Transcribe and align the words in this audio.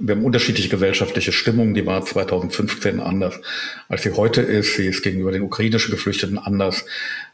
Wir 0.00 0.14
haben 0.14 0.24
unterschiedliche 0.24 0.68
gesellschaftliche 0.68 1.32
Stimmungen. 1.32 1.74
Die 1.74 1.86
war 1.86 2.04
2015 2.04 3.00
anders, 3.00 3.40
als 3.88 4.02
sie 4.02 4.12
heute 4.12 4.40
ist. 4.42 4.76
Sie 4.76 4.86
ist 4.86 5.02
gegenüber 5.02 5.32
den 5.32 5.42
ukrainischen 5.42 5.90
Geflüchteten 5.90 6.38
anders 6.38 6.84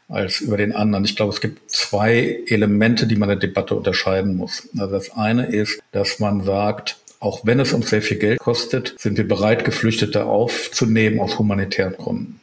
als 0.07 0.41
über 0.41 0.57
den 0.57 0.73
anderen. 0.73 1.05
Ich 1.05 1.15
glaube, 1.15 1.33
es 1.33 1.41
gibt 1.41 1.71
zwei 1.71 2.39
Elemente, 2.47 3.07
die 3.07 3.15
man 3.15 3.29
in 3.29 3.39
der 3.39 3.49
Debatte 3.49 3.75
unterscheiden 3.75 4.35
muss. 4.35 4.67
Also 4.77 4.93
das 4.93 5.11
eine 5.11 5.47
ist, 5.47 5.81
dass 5.91 6.19
man 6.19 6.43
sagt, 6.43 6.97
auch 7.19 7.45
wenn 7.45 7.59
es 7.59 7.71
uns 7.71 7.89
sehr 7.89 8.01
viel 8.01 8.17
Geld 8.17 8.39
kostet, 8.39 8.95
sind 8.97 9.17
wir 9.17 9.27
bereit, 9.27 9.63
Geflüchtete 9.63 10.25
aufzunehmen 10.25 11.19
aus 11.19 11.37
humanitären 11.37 11.93
Gründen. 11.93 12.41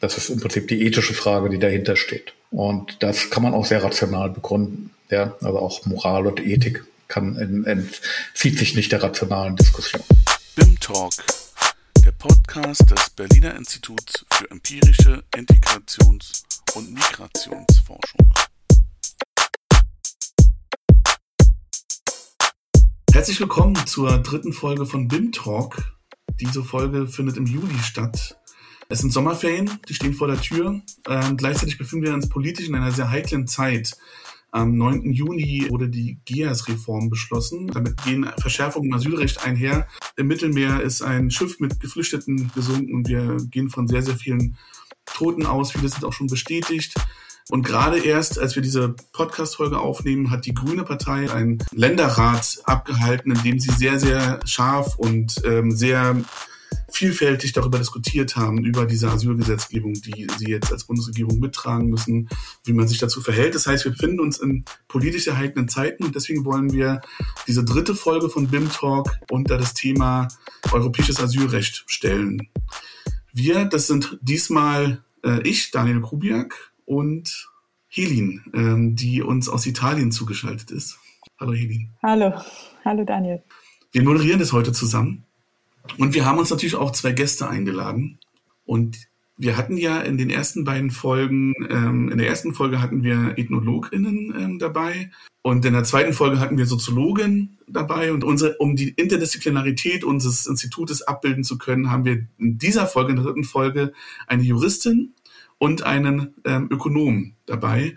Das 0.00 0.16
ist 0.16 0.30
im 0.30 0.40
Prinzip 0.40 0.68
die 0.68 0.84
ethische 0.86 1.14
Frage, 1.14 1.48
die 1.48 1.58
dahinter 1.58 1.96
steht. 1.96 2.32
Und 2.50 3.02
das 3.02 3.30
kann 3.30 3.42
man 3.42 3.54
auch 3.54 3.64
sehr 3.64 3.82
rational 3.82 4.30
begründen. 4.30 4.90
Ja, 5.10 5.36
also 5.40 5.58
auch 5.58 5.86
Moral 5.86 6.26
und 6.26 6.44
Ethik 6.44 6.84
kann 7.08 7.36
entzieht 7.64 8.58
sich 8.58 8.74
nicht 8.74 8.92
der 8.92 9.02
rationalen 9.02 9.56
Diskussion. 9.56 10.02
BIM 10.54 10.78
Talk, 10.80 11.12
der 12.04 12.12
Podcast 12.12 12.90
des 12.90 13.10
Berliner 13.10 13.54
Instituts 13.56 14.24
für 14.32 14.50
empirische 14.50 15.22
Integrations- 15.34 16.42
und 16.74 16.92
Migrationsforschung. 16.92 18.32
Herzlich 23.12 23.40
willkommen 23.40 23.76
zur 23.86 24.18
dritten 24.18 24.52
Folge 24.52 24.86
von 24.86 25.08
BIM 25.08 25.32
Talk. 25.32 25.96
Diese 26.40 26.62
Folge 26.62 27.06
findet 27.06 27.36
im 27.36 27.46
Juli 27.46 27.78
statt. 27.82 28.36
Es 28.88 29.00
sind 29.00 29.12
Sommerferien, 29.12 29.80
die 29.88 29.94
stehen 29.94 30.14
vor 30.14 30.28
der 30.28 30.40
Tür. 30.40 30.80
Ähm, 31.08 31.36
gleichzeitig 31.36 31.76
befinden 31.76 32.04
wir 32.04 32.14
uns 32.14 32.28
politisch 32.28 32.68
in 32.68 32.74
einer 32.74 32.92
sehr 32.92 33.10
heiklen 33.10 33.46
Zeit. 33.46 33.96
Am 34.50 34.76
9. 34.76 35.12
Juni 35.12 35.66
wurde 35.68 35.88
die 35.88 36.18
GEAS-Reform 36.24 37.10
beschlossen. 37.10 37.68
Damit 37.68 38.02
gehen 38.04 38.30
Verschärfungen 38.38 38.90
im 38.90 38.96
Asylrecht 38.96 39.44
einher. 39.44 39.86
Im 40.16 40.28
Mittelmeer 40.28 40.80
ist 40.80 41.02
ein 41.02 41.30
Schiff 41.30 41.60
mit 41.60 41.80
Geflüchteten 41.80 42.50
gesunken 42.54 42.94
und 42.94 43.08
wir 43.08 43.36
gehen 43.50 43.70
von 43.70 43.86
sehr, 43.88 44.02
sehr 44.02 44.16
vielen 44.16 44.56
Toten 45.04 45.46
aus. 45.46 45.72
Viele 45.72 45.88
sind 45.88 46.04
auch 46.04 46.12
schon 46.12 46.28
bestätigt. 46.28 46.94
Und 47.48 47.64
gerade 47.64 47.98
erst, 47.98 48.38
als 48.40 48.56
wir 48.56 48.62
diese 48.62 48.96
Podcast-Folge 49.12 49.78
aufnehmen, 49.78 50.30
hat 50.30 50.46
die 50.46 50.54
Grüne 50.54 50.82
Partei 50.82 51.30
einen 51.30 51.58
Länderrat 51.72 52.58
abgehalten, 52.64 53.32
in 53.32 53.42
dem 53.42 53.58
sie 53.60 53.70
sehr, 53.70 54.00
sehr 54.00 54.40
scharf 54.44 54.96
und 54.96 55.42
ähm, 55.44 55.70
sehr 55.70 56.16
vielfältig 56.88 57.52
darüber 57.52 57.78
diskutiert 57.78 58.36
haben, 58.36 58.64
über 58.64 58.86
diese 58.86 59.10
Asylgesetzgebung, 59.10 59.94
die 59.94 60.26
sie 60.38 60.50
jetzt 60.50 60.72
als 60.72 60.84
Bundesregierung 60.84 61.38
mittragen 61.38 61.88
müssen, 61.88 62.28
wie 62.64 62.72
man 62.72 62.88
sich 62.88 62.98
dazu 62.98 63.20
verhält. 63.20 63.54
Das 63.54 63.66
heißt, 63.66 63.84
wir 63.84 63.92
befinden 63.92 64.20
uns 64.20 64.38
in 64.38 64.64
politisch 64.88 65.26
erhaltenen 65.26 65.68
Zeiten 65.68 66.04
und 66.04 66.14
deswegen 66.14 66.44
wollen 66.44 66.72
wir 66.72 67.00
diese 67.46 67.64
dritte 67.64 67.94
Folge 67.94 68.30
von 68.30 68.48
BIM 68.48 68.70
Talk 68.70 69.18
unter 69.30 69.58
das 69.58 69.74
Thema 69.74 70.28
europäisches 70.72 71.20
Asylrecht 71.20 71.84
stellen. 71.86 72.48
Wir, 73.32 73.64
das 73.64 73.86
sind 73.86 74.18
diesmal 74.22 75.04
äh, 75.24 75.40
ich, 75.42 75.70
Daniel 75.70 76.00
Kubiak 76.00 76.72
und 76.84 77.48
Helin, 77.88 78.44
ähm, 78.54 78.96
die 78.96 79.22
uns 79.22 79.48
aus 79.48 79.66
Italien 79.66 80.12
zugeschaltet 80.12 80.70
ist. 80.70 80.98
Hallo 81.38 81.52
Helin. 81.52 81.90
Hallo, 82.02 82.32
hallo 82.84 83.04
Daniel. 83.04 83.42
Wir 83.92 84.02
moderieren 84.02 84.38
das 84.38 84.52
heute 84.52 84.72
zusammen. 84.72 85.25
Und 85.98 86.14
wir 86.14 86.24
haben 86.24 86.38
uns 86.38 86.50
natürlich 86.50 86.74
auch 86.74 86.92
zwei 86.92 87.12
Gäste 87.12 87.48
eingeladen. 87.48 88.18
Und 88.64 88.98
wir 89.38 89.56
hatten 89.56 89.76
ja 89.76 90.00
in 90.00 90.16
den 90.16 90.30
ersten 90.30 90.64
beiden 90.64 90.90
Folgen, 90.90 91.54
ähm, 91.68 92.10
in 92.10 92.18
der 92.18 92.28
ersten 92.28 92.54
Folge 92.54 92.80
hatten 92.80 93.02
wir 93.02 93.34
EthnologInnen 93.36 94.34
ähm, 94.38 94.58
dabei 94.58 95.10
und 95.46 95.64
in 95.64 95.74
der 95.74 95.84
zweiten 95.84 96.12
Folge 96.12 96.40
hatten 96.40 96.58
wir 96.58 96.66
Soziologen 96.66 97.58
dabei. 97.68 98.12
Und 98.12 98.24
unsere, 98.24 98.56
um 98.56 98.74
die 98.74 98.88
Interdisziplinarität 98.88 100.02
unseres 100.02 100.46
Institutes 100.46 101.02
abbilden 101.02 101.44
zu 101.44 101.58
können, 101.58 101.90
haben 101.90 102.04
wir 102.04 102.26
in 102.38 102.58
dieser 102.58 102.86
Folge, 102.86 103.10
in 103.10 103.16
der 103.16 103.26
dritten 103.26 103.44
Folge, 103.44 103.92
eine 104.26 104.42
Juristin 104.42 105.14
und 105.58 105.82
einen 105.84 106.34
ähm, 106.44 106.68
Ökonom 106.70 107.34
dabei. 107.46 107.94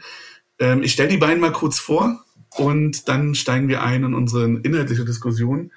Ähm, 0.59 0.83
ich 0.83 0.91
stelle 0.91 1.09
die 1.09 1.17
beiden 1.17 1.39
mal 1.39 1.51
kurz 1.51 1.79
vor 1.79 2.23
und 2.55 3.07
dann 3.07 3.33
steigen 3.33 3.67
wir 3.67 3.81
ein 3.81 4.03
in 4.03 4.13
unsere 4.13 4.45
inhaltliche 4.45 5.05
Diskussion. 5.05 5.71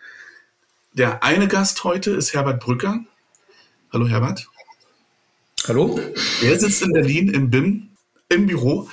Der 0.94 1.24
eine 1.24 1.48
Gast 1.48 1.84
heute 1.84 2.10
ist 2.10 2.34
Herbert 2.34 2.62
Brücker. 2.62 3.00
Hallo 3.94 4.06
Herbert. 4.06 4.46
Hallo. 5.66 5.98
Er 6.42 6.60
sitzt 6.60 6.82
in 6.82 6.92
Berlin 6.92 7.28
im 7.28 7.48
BIM, 7.48 7.88
im 8.28 8.46
Büro. 8.46 8.90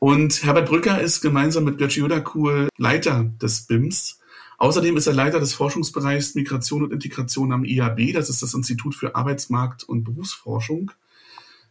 Und 0.00 0.42
Herbert 0.42 0.68
Brücker 0.68 1.00
ist 1.00 1.20
gemeinsam 1.20 1.62
mit 1.62 1.78
Götz 1.78 1.94
Jodakul 1.94 2.68
Leiter 2.76 3.30
des 3.40 3.68
BIMs. 3.68 4.18
Außerdem 4.56 4.96
ist 4.96 5.06
er 5.06 5.12
Leiter 5.12 5.38
des 5.38 5.54
Forschungsbereichs 5.54 6.34
Migration 6.34 6.82
und 6.82 6.92
Integration 6.92 7.52
am 7.52 7.64
IAB. 7.64 8.14
Das 8.14 8.28
ist 8.28 8.42
das 8.42 8.54
Institut 8.54 8.96
für 8.96 9.14
Arbeitsmarkt 9.14 9.84
und 9.84 10.02
Berufsforschung 10.02 10.90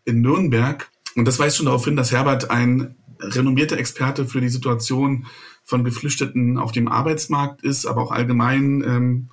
in 0.06 0.22
Nürnberg. 0.22 0.90
Und 1.18 1.26
das 1.26 1.40
weist 1.40 1.58
schon 1.58 1.66
darauf 1.66 1.84
hin, 1.84 1.98
dass 1.98 2.14
Herbert 2.14 2.50
ein 2.52 2.96
renommierter 3.20 3.78
Experte 3.78 4.28
für 4.28 4.40
die 4.40 4.48
Situation 4.48 5.26
von 5.66 5.84
Geflüchteten 5.84 6.58
auf 6.58 6.72
dem 6.72 6.88
Arbeitsmarkt 6.88 7.64
ist, 7.64 7.86
aber 7.86 8.02
auch 8.02 8.12
allgemein 8.12 8.82
ähm, 8.82 9.30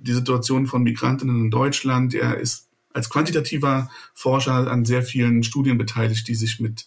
die 0.00 0.12
Situation 0.12 0.66
von 0.66 0.82
Migrantinnen 0.82 1.44
in 1.44 1.50
Deutschland. 1.50 2.14
Er 2.14 2.38
ist 2.38 2.68
als 2.92 3.10
quantitativer 3.10 3.90
Forscher 4.14 4.70
an 4.70 4.84
sehr 4.84 5.02
vielen 5.02 5.42
Studien 5.42 5.78
beteiligt, 5.78 6.28
die 6.28 6.34
sich 6.34 6.60
mit, 6.60 6.86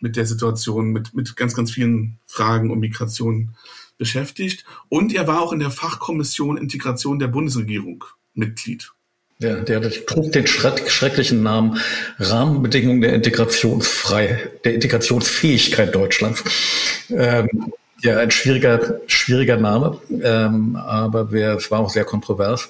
mit 0.00 0.16
der 0.16 0.26
Situation, 0.26 0.92
mit, 0.92 1.14
mit 1.14 1.36
ganz, 1.36 1.54
ganz 1.54 1.70
vielen 1.70 2.18
Fragen 2.26 2.70
um 2.70 2.78
Migration 2.78 3.54
beschäftigt. 3.98 4.64
Und 4.88 5.14
er 5.14 5.26
war 5.26 5.40
auch 5.40 5.52
in 5.52 5.60
der 5.60 5.70
Fachkommission 5.70 6.56
Integration 6.56 7.18
der 7.18 7.28
Bundesregierung 7.28 8.04
Mitglied. 8.34 8.92
Ja, 9.38 9.56
der 9.56 9.90
trug 10.06 10.32
den 10.32 10.46
schrecklichen 10.46 11.42
Namen 11.42 11.78
Rahmenbedingungen 12.18 13.02
der 13.02 13.12
Integrationsfreiheit, 13.12 14.64
der 14.64 14.74
Integrationsfähigkeit 14.74 15.94
Deutschlands. 15.94 16.42
Ähm, 17.10 17.72
ja, 18.00 18.18
ein 18.18 18.30
schwieriger, 18.30 19.00
schwieriger 19.06 19.56
Name, 19.56 19.98
ähm, 20.22 20.76
aber 20.76 21.32
wir, 21.32 21.52
es 21.54 21.70
war 21.70 21.80
auch 21.80 21.90
sehr 21.90 22.04
kontrovers 22.04 22.68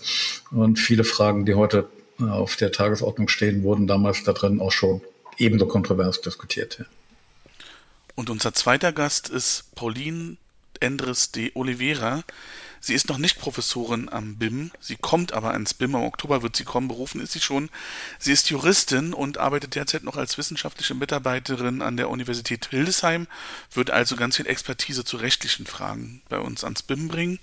und 0.50 0.78
viele 0.78 1.04
Fragen, 1.04 1.44
die 1.44 1.54
heute 1.54 1.88
auf 2.18 2.56
der 2.56 2.72
Tagesordnung 2.72 3.28
stehen, 3.28 3.62
wurden 3.62 3.86
damals 3.86 4.22
da 4.24 4.32
drin 4.32 4.60
auch 4.60 4.72
schon 4.72 5.02
ebenso 5.38 5.66
kontrovers 5.66 6.20
diskutiert. 6.20 6.78
Ja. 6.78 6.86
Und 8.14 8.30
unser 8.30 8.54
zweiter 8.54 8.92
Gast 8.92 9.28
ist 9.28 9.74
Pauline 9.74 10.36
Endres 10.80 11.32
de 11.32 11.52
Oliveira. 11.54 12.24
Sie 12.80 12.94
ist 12.94 13.08
noch 13.08 13.18
nicht 13.18 13.38
Professorin 13.38 14.08
am 14.08 14.36
BIM, 14.36 14.70
sie 14.80 14.96
kommt 14.96 15.32
aber 15.32 15.52
ans 15.52 15.74
BIM, 15.74 15.94
im 15.94 16.02
Oktober 16.02 16.42
wird 16.42 16.56
sie 16.56 16.64
kommen, 16.64 16.88
berufen 16.88 17.20
ist 17.20 17.32
sie 17.32 17.40
schon. 17.40 17.70
Sie 18.18 18.32
ist 18.32 18.50
Juristin 18.50 19.12
und 19.12 19.38
arbeitet 19.38 19.74
derzeit 19.74 20.04
noch 20.04 20.16
als 20.16 20.38
wissenschaftliche 20.38 20.94
Mitarbeiterin 20.94 21.82
an 21.82 21.96
der 21.96 22.10
Universität 22.10 22.66
Hildesheim, 22.70 23.26
wird 23.72 23.90
also 23.90 24.16
ganz 24.16 24.36
viel 24.36 24.46
Expertise 24.46 25.04
zu 25.04 25.16
rechtlichen 25.16 25.66
Fragen 25.66 26.22
bei 26.28 26.38
uns 26.38 26.64
ans 26.64 26.82
BIM 26.82 27.08
bringen. 27.08 27.38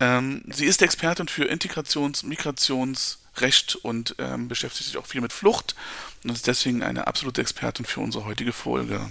Ähm, 0.00 0.42
sie 0.48 0.66
ist 0.66 0.82
Expertin 0.82 1.28
für 1.28 1.44
Integrations-, 1.44 2.24
Migrationsrecht 2.24 3.76
und 3.76 4.16
ähm, 4.18 4.48
beschäftigt 4.48 4.86
sich 4.86 4.96
auch 4.96 5.06
viel 5.06 5.20
mit 5.20 5.32
Flucht 5.32 5.76
und 6.24 6.30
ist 6.30 6.46
deswegen 6.46 6.82
eine 6.82 7.06
absolute 7.06 7.40
Expertin 7.40 7.84
für 7.84 8.00
unsere 8.00 8.24
heutige 8.24 8.52
Folge. 8.52 9.10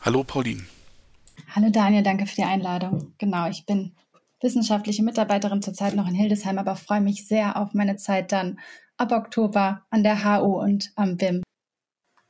Hallo 0.00 0.22
Pauline. 0.24 0.66
Hallo 1.54 1.68
Daniel, 1.70 2.02
danke 2.02 2.26
für 2.26 2.36
die 2.36 2.44
Einladung. 2.44 3.12
Genau, 3.18 3.48
ich 3.48 3.66
bin 3.66 3.92
wissenschaftliche 4.42 5.02
Mitarbeiterin 5.02 5.62
zurzeit 5.62 5.94
noch 5.94 6.08
in 6.08 6.14
Hildesheim, 6.14 6.58
aber 6.58 6.76
freue 6.76 7.00
mich 7.00 7.26
sehr 7.26 7.56
auf 7.56 7.74
meine 7.74 7.96
Zeit 7.96 8.32
dann 8.32 8.58
ab 8.96 9.12
Oktober 9.12 9.82
an 9.90 10.02
der 10.02 10.24
HU 10.24 10.60
und 10.60 10.92
am 10.96 11.16
BIM. 11.16 11.42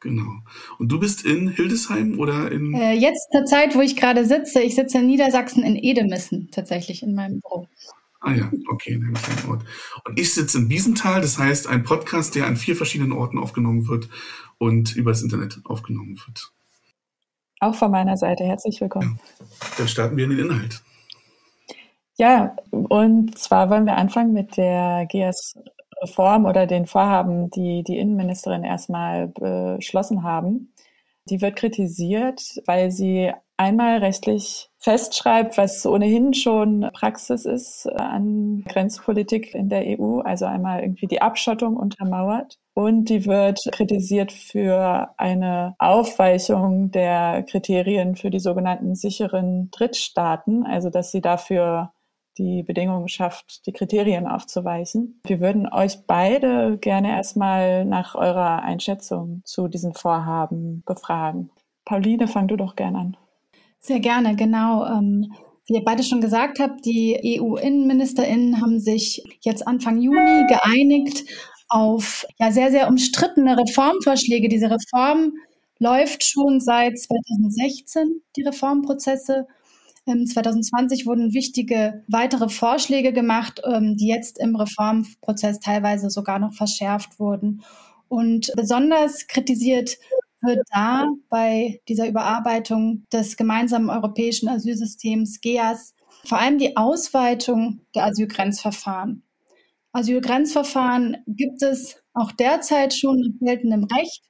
Genau. 0.00 0.32
Und 0.78 0.88
du 0.90 0.98
bist 0.98 1.26
in 1.26 1.50
Hildesheim 1.50 2.18
oder 2.18 2.50
in? 2.50 2.72
Äh, 2.72 2.94
jetzt 2.94 3.28
zur 3.32 3.44
Zeit, 3.44 3.74
wo 3.74 3.80
ich 3.80 3.96
gerade 3.96 4.24
sitze. 4.24 4.62
Ich 4.62 4.74
sitze 4.74 4.98
in 4.98 5.06
Niedersachsen 5.06 5.62
in 5.62 5.76
Edemissen 5.76 6.48
tatsächlich 6.50 7.02
in 7.02 7.14
meinem 7.14 7.40
Büro. 7.40 7.68
Ah 8.20 8.32
ja, 8.32 8.50
okay, 8.70 8.94
in 8.94 9.04
einem 9.04 9.14
kleinen 9.14 9.50
Ort. 9.50 9.64
Und 10.04 10.18
ich 10.18 10.32
sitze 10.32 10.58
in 10.58 10.68
Biesenthal, 10.68 11.20
das 11.20 11.38
heißt 11.38 11.66
ein 11.66 11.84
Podcast, 11.84 12.34
der 12.34 12.46
an 12.46 12.56
vier 12.56 12.76
verschiedenen 12.76 13.12
Orten 13.12 13.38
aufgenommen 13.38 13.88
wird 13.88 14.08
und 14.58 14.94
übers 14.94 15.22
Internet 15.22 15.60
aufgenommen 15.64 16.18
wird. 16.26 16.52
Auch 17.60 17.74
von 17.74 17.90
meiner 17.90 18.16
Seite 18.16 18.44
herzlich 18.44 18.80
willkommen. 18.80 19.20
Ja. 19.38 19.46
Dann 19.78 19.88
starten 19.88 20.16
wir 20.16 20.24
in 20.24 20.30
den 20.30 20.38
Inhalt. 20.38 20.82
Ja, 22.20 22.54
und 22.70 23.38
zwar 23.38 23.70
wollen 23.70 23.86
wir 23.86 23.96
anfangen 23.96 24.34
mit 24.34 24.58
der 24.58 25.06
GS-Reform 25.06 26.44
oder 26.44 26.66
den 26.66 26.84
Vorhaben, 26.84 27.48
die 27.48 27.82
die 27.82 27.96
Innenministerin 27.96 28.62
erstmal 28.62 29.28
beschlossen 29.28 30.22
haben. 30.22 30.74
Die 31.30 31.40
wird 31.40 31.56
kritisiert, 31.56 32.42
weil 32.66 32.90
sie 32.90 33.32
einmal 33.56 34.00
rechtlich 34.00 34.68
festschreibt, 34.76 35.56
was 35.56 35.86
ohnehin 35.86 36.34
schon 36.34 36.90
Praxis 36.92 37.46
ist 37.46 37.86
an 37.86 38.64
Grenzpolitik 38.68 39.54
in 39.54 39.70
der 39.70 39.98
EU, 39.98 40.20
also 40.20 40.44
einmal 40.44 40.82
irgendwie 40.82 41.06
die 41.06 41.22
Abschottung 41.22 41.78
untermauert. 41.78 42.58
Und 42.74 43.08
die 43.08 43.24
wird 43.24 43.60
kritisiert 43.72 44.30
für 44.30 45.08
eine 45.16 45.74
Aufweichung 45.78 46.90
der 46.90 47.44
Kriterien 47.44 48.14
für 48.14 48.28
die 48.28 48.40
sogenannten 48.40 48.94
sicheren 48.94 49.70
Drittstaaten, 49.70 50.66
also 50.66 50.90
dass 50.90 51.10
sie 51.10 51.22
dafür 51.22 51.92
die 52.38 52.62
Bedingungen 52.62 53.08
schafft, 53.08 53.66
die 53.66 53.72
Kriterien 53.72 54.26
aufzuweisen. 54.26 55.20
Wir 55.24 55.40
würden 55.40 55.70
euch 55.72 56.06
beide 56.06 56.78
gerne 56.78 57.10
erstmal 57.10 57.84
nach 57.84 58.14
eurer 58.14 58.62
Einschätzung 58.62 59.42
zu 59.44 59.68
diesen 59.68 59.94
Vorhaben 59.94 60.82
befragen. 60.86 61.50
Pauline, 61.84 62.28
fang 62.28 62.48
du 62.48 62.56
doch 62.56 62.76
gerne 62.76 62.98
an. 62.98 63.16
Sehr 63.80 64.00
gerne, 64.00 64.36
genau. 64.36 64.86
Ähm, 64.86 65.32
wie 65.66 65.74
ihr 65.74 65.84
beide 65.84 66.02
schon 66.02 66.20
gesagt 66.20 66.58
habt, 66.58 66.84
die 66.84 67.40
EU-Innenministerinnen 67.40 68.60
haben 68.60 68.80
sich 68.80 69.22
jetzt 69.40 69.66
Anfang 69.66 70.00
Juni 70.00 70.46
geeinigt 70.48 71.24
auf 71.68 72.26
ja, 72.38 72.50
sehr, 72.50 72.70
sehr 72.70 72.88
umstrittene 72.88 73.56
Reformvorschläge. 73.56 74.48
Diese 74.48 74.70
Reform 74.70 75.32
läuft 75.78 76.24
schon 76.24 76.60
seit 76.60 76.98
2016, 76.98 78.22
die 78.36 78.42
Reformprozesse. 78.42 79.46
2020 80.26 81.00
ähm, 81.00 81.06
wurden 81.06 81.34
wichtige 81.34 82.04
weitere 82.08 82.48
Vorschläge 82.48 83.12
gemacht, 83.12 83.60
ähm, 83.64 83.96
die 83.96 84.08
jetzt 84.08 84.38
im 84.38 84.56
Reformprozess 84.56 85.60
teilweise 85.60 86.10
sogar 86.10 86.38
noch 86.38 86.54
verschärft 86.54 87.18
wurden. 87.18 87.62
Und 88.08 88.52
besonders 88.56 89.26
kritisiert 89.26 89.96
wird 90.42 90.60
da 90.72 91.06
bei 91.28 91.80
dieser 91.88 92.08
Überarbeitung 92.08 93.04
des 93.12 93.36
gemeinsamen 93.36 93.90
europäischen 93.90 94.48
Asylsystems 94.48 95.40
GEAS 95.40 95.94
vor 96.24 96.38
allem 96.38 96.58
die 96.58 96.76
Ausweitung 96.76 97.80
der 97.94 98.06
Asylgrenzverfahren. 98.06 99.22
Asylgrenzverfahren 99.92 101.18
gibt 101.26 101.62
es 101.62 102.02
auch 102.14 102.32
derzeit 102.32 102.94
schon 102.94 103.18
in 103.18 103.46
geltendem 103.46 103.84
Recht. 103.84 104.22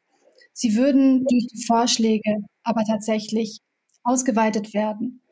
Sie 0.53 0.75
würden 0.77 1.25
durch 1.27 1.47
die 1.53 1.65
Vorschläge 1.67 2.39
aber 2.63 2.83
tatsächlich 2.85 3.61
ausgeweitet 4.03 4.75
werden. 4.75 5.23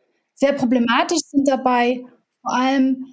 Sehr 0.40 0.52
problematisch 0.52 1.18
sind 1.26 1.48
dabei 1.48 2.04
vor 2.42 2.52
allem, 2.54 3.06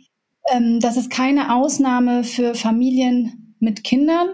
ähm, 0.51 0.80
dass 0.80 0.95
es 0.95 1.10
keine 1.10 1.56
Ausnahme 1.56 2.24
für 2.24 2.54
Familien 2.54 3.56
mit 3.60 3.83
Kindern 3.83 4.30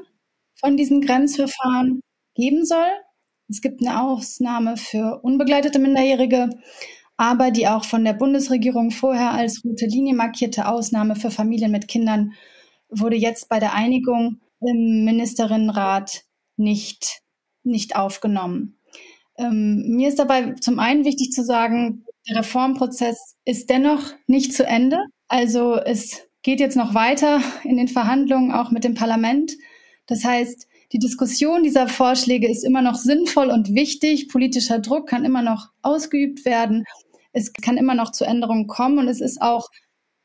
von 0.60 0.76
diesen 0.76 1.00
Grenzverfahren 1.00 2.02
geben 2.36 2.66
soll. 2.66 2.90
Es 3.50 3.62
gibt 3.62 3.82
eine 3.82 4.02
Ausnahme 4.02 4.76
für 4.76 5.22
unbegleitete 5.24 5.80
Minderjährige, 5.80 6.50
aber 7.16 7.52
die 7.52 7.70
auch 7.70 7.86
von 7.86 8.04
der 8.04 8.14
Bundesregierung 8.14 8.92
vorher 8.92 9.32
als 9.32 9.64
rote 9.64 9.86
Linie 9.86 10.14
markierte 10.14 10.68
Ausnahme 10.68 11.16
für 11.16 11.32
Familien 11.32 11.72
mit 11.72 11.88
Kindern 11.88 12.34
wurde 12.90 13.16
jetzt 13.16 13.48
bei 13.48 13.62
der 13.62 13.74
Einigung 13.74 14.42
im 14.60 15.06
Ministerinnenrat 15.06 16.26
nicht, 16.58 17.22
nicht 17.64 17.96
aufgenommen. 17.96 18.78
Ähm, 19.38 19.96
mir 19.96 20.10
ist 20.10 20.20
dabei 20.20 20.56
zum 20.56 20.78
einen 20.80 21.06
wichtig 21.06 21.32
zu 21.32 21.46
sagen, 21.46 22.04
der 22.28 22.38
Reformprozess 22.38 23.36
ist 23.46 23.70
dennoch 23.70 24.14
nicht 24.28 24.54
zu 24.54 24.66
Ende. 24.66 25.00
Also 25.28 25.76
es 25.76 26.22
geht 26.44 26.60
jetzt 26.60 26.78
noch 26.78 26.94
weiter 26.94 27.42
in 27.64 27.78
den 27.78 27.88
Verhandlungen 27.88 28.52
auch 28.52 28.72
mit 28.72 28.84
dem 28.84 28.96
Parlament. 28.96 29.54
Das 30.08 30.24
heißt, 30.24 30.68
die 30.92 31.00
Diskussion 31.00 31.64
dieser 31.64 31.88
Vorschläge 31.88 32.50
ist 32.50 32.64
immer 32.64 32.82
noch 32.82 32.96
sinnvoll 32.96 33.50
und 33.50 33.74
wichtig. 33.74 34.28
Politischer 34.28 34.80
Druck 34.80 35.08
kann 35.08 35.24
immer 35.24 35.42
noch 35.42 35.70
ausgeübt 35.82 36.44
werden. 36.44 36.86
Es 37.32 37.54
kann 37.54 37.78
immer 37.78 37.96
noch 37.96 38.12
zu 38.12 38.26
Änderungen 38.26 38.68
kommen 38.68 38.98
und 39.00 39.08
es 39.08 39.22
ist 39.22 39.42
auch 39.42 39.70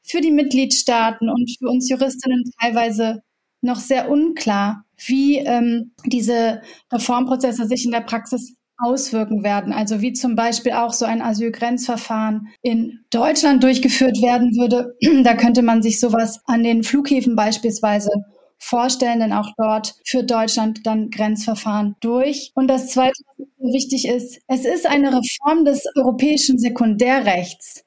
für 0.02 0.20
die 0.20 0.32
Mitgliedstaaten 0.32 1.28
und 1.28 1.56
für 1.58 1.68
uns 1.68 1.88
Juristinnen 1.88 2.50
teilweise 2.60 3.22
noch 3.60 3.78
sehr 3.78 4.10
unklar, 4.10 4.84
wie 5.06 5.38
ähm, 5.38 5.92
diese 6.04 6.62
Reformprozesse 6.92 7.66
sich 7.66 7.84
in 7.84 7.92
der 7.92 8.00
Praxis 8.00 8.55
auswirken 8.78 9.42
werden. 9.42 9.72
Also 9.72 10.00
wie 10.00 10.12
zum 10.12 10.36
Beispiel 10.36 10.72
auch 10.72 10.92
so 10.92 11.04
ein 11.04 11.22
Asylgrenzverfahren 11.22 12.48
in 12.62 13.00
Deutschland 13.10 13.62
durchgeführt 13.62 14.20
werden 14.22 14.56
würde. 14.56 14.94
Da 15.24 15.34
könnte 15.34 15.62
man 15.62 15.82
sich 15.82 15.98
sowas 15.98 16.40
an 16.44 16.62
den 16.62 16.82
Flughäfen 16.82 17.36
beispielsweise 17.36 18.10
vorstellen, 18.58 19.20
denn 19.20 19.32
auch 19.32 19.50
dort 19.56 19.94
führt 20.06 20.30
Deutschland 20.30 20.86
dann 20.86 21.10
Grenzverfahren 21.10 21.96
durch. 22.00 22.52
Und 22.54 22.68
das 22.68 22.88
Zweite, 22.88 23.20
was 23.38 23.72
wichtig 23.74 24.06
ist, 24.06 24.40
es 24.46 24.64
ist 24.64 24.86
eine 24.86 25.08
Reform 25.08 25.64
des 25.64 25.84
europäischen 25.96 26.58
Sekundärrechts. 26.58 27.84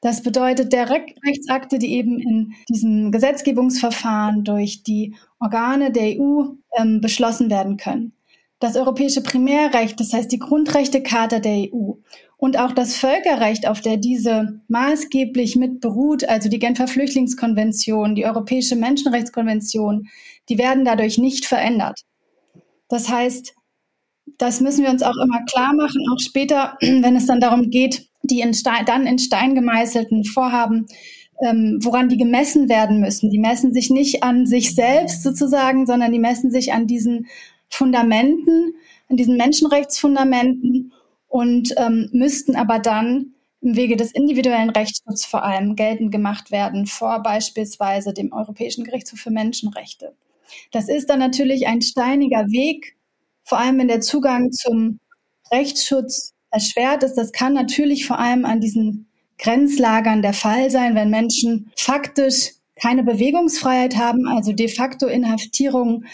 Das 0.00 0.22
bedeutet, 0.22 0.72
der 0.72 0.88
Re 0.88 1.06
Rechtsakte, 1.26 1.78
die 1.78 1.92
eben 1.94 2.20
in 2.20 2.54
diesem 2.68 3.10
Gesetzgebungsverfahren 3.10 4.44
durch 4.44 4.84
die 4.84 5.16
Organe 5.40 5.90
der 5.90 6.20
EU 6.20 6.44
ähm, 6.78 7.00
beschlossen 7.00 7.50
werden 7.50 7.76
können 7.76 8.12
das 8.60 8.76
europäische 8.76 9.22
Primärrecht, 9.22 10.00
das 10.00 10.12
heißt 10.12 10.32
die 10.32 10.38
Grundrechtecharta 10.38 11.38
der 11.38 11.68
EU 11.72 11.92
und 12.36 12.58
auch 12.58 12.72
das 12.72 12.96
Völkerrecht, 12.96 13.68
auf 13.68 13.80
der 13.80 13.96
diese 13.96 14.60
maßgeblich 14.68 15.56
mit 15.56 15.80
beruht, 15.80 16.28
also 16.28 16.48
die 16.48 16.58
Genfer 16.58 16.88
Flüchtlingskonvention, 16.88 18.14
die 18.14 18.26
Europäische 18.26 18.76
Menschenrechtskonvention, 18.76 20.08
die 20.48 20.58
werden 20.58 20.84
dadurch 20.84 21.18
nicht 21.18 21.46
verändert. 21.46 22.00
Das 22.88 23.08
heißt, 23.08 23.54
das 24.38 24.60
müssen 24.60 24.84
wir 24.84 24.90
uns 24.90 25.02
auch 25.02 25.16
immer 25.16 25.44
klar 25.44 25.74
machen, 25.74 26.00
auch 26.12 26.20
später, 26.20 26.76
wenn 26.80 27.16
es 27.16 27.26
dann 27.26 27.40
darum 27.40 27.70
geht, 27.70 28.08
die 28.22 28.40
in 28.40 28.54
Stein, 28.54 28.84
dann 28.86 29.06
in 29.06 29.18
Stein 29.18 29.54
gemeißelten 29.54 30.24
Vorhaben, 30.24 30.86
ähm, 31.40 31.78
woran 31.82 32.08
die 32.08 32.18
gemessen 32.18 32.68
werden 32.68 33.00
müssen. 33.00 33.30
Die 33.30 33.38
messen 33.38 33.72
sich 33.72 33.90
nicht 33.90 34.22
an 34.22 34.46
sich 34.46 34.74
selbst 34.74 35.22
sozusagen, 35.22 35.86
sondern 35.86 36.12
die 36.12 36.18
messen 36.18 36.50
sich 36.50 36.72
an 36.72 36.86
diesen 36.86 37.26
Fundamenten, 37.70 38.74
an 39.08 39.16
diesen 39.16 39.36
Menschenrechtsfundamenten 39.36 40.92
und 41.28 41.74
ähm, 41.76 42.08
müssten 42.12 42.56
aber 42.56 42.78
dann 42.78 43.34
im 43.60 43.76
Wege 43.76 43.96
des 43.96 44.12
individuellen 44.12 44.70
Rechtsschutzes 44.70 45.26
vor 45.26 45.42
allem 45.42 45.74
geltend 45.74 46.12
gemacht 46.12 46.50
werden 46.50 46.86
vor 46.86 47.22
beispielsweise 47.22 48.12
dem 48.12 48.32
Europäischen 48.32 48.84
Gerichtshof 48.84 49.18
für 49.18 49.30
Menschenrechte. 49.30 50.14
Das 50.72 50.88
ist 50.88 51.10
dann 51.10 51.18
natürlich 51.18 51.66
ein 51.66 51.82
steiniger 51.82 52.46
Weg, 52.46 52.96
vor 53.44 53.58
allem 53.58 53.78
wenn 53.78 53.88
der 53.88 54.00
Zugang 54.00 54.52
zum 54.52 55.00
Rechtsschutz 55.50 56.34
erschwert 56.50 57.02
ist. 57.02 57.14
Das 57.14 57.32
kann 57.32 57.52
natürlich 57.52 58.06
vor 58.06 58.18
allem 58.18 58.44
an 58.44 58.60
diesen 58.60 59.08
Grenzlagern 59.38 60.22
der 60.22 60.32
Fall 60.32 60.70
sein, 60.70 60.94
wenn 60.94 61.10
Menschen 61.10 61.70
faktisch 61.76 62.52
keine 62.76 63.02
Bewegungsfreiheit 63.02 63.96
haben, 63.96 64.28
also 64.28 64.52
de 64.52 64.68
facto 64.68 65.06
Inhaftierung 65.06 66.04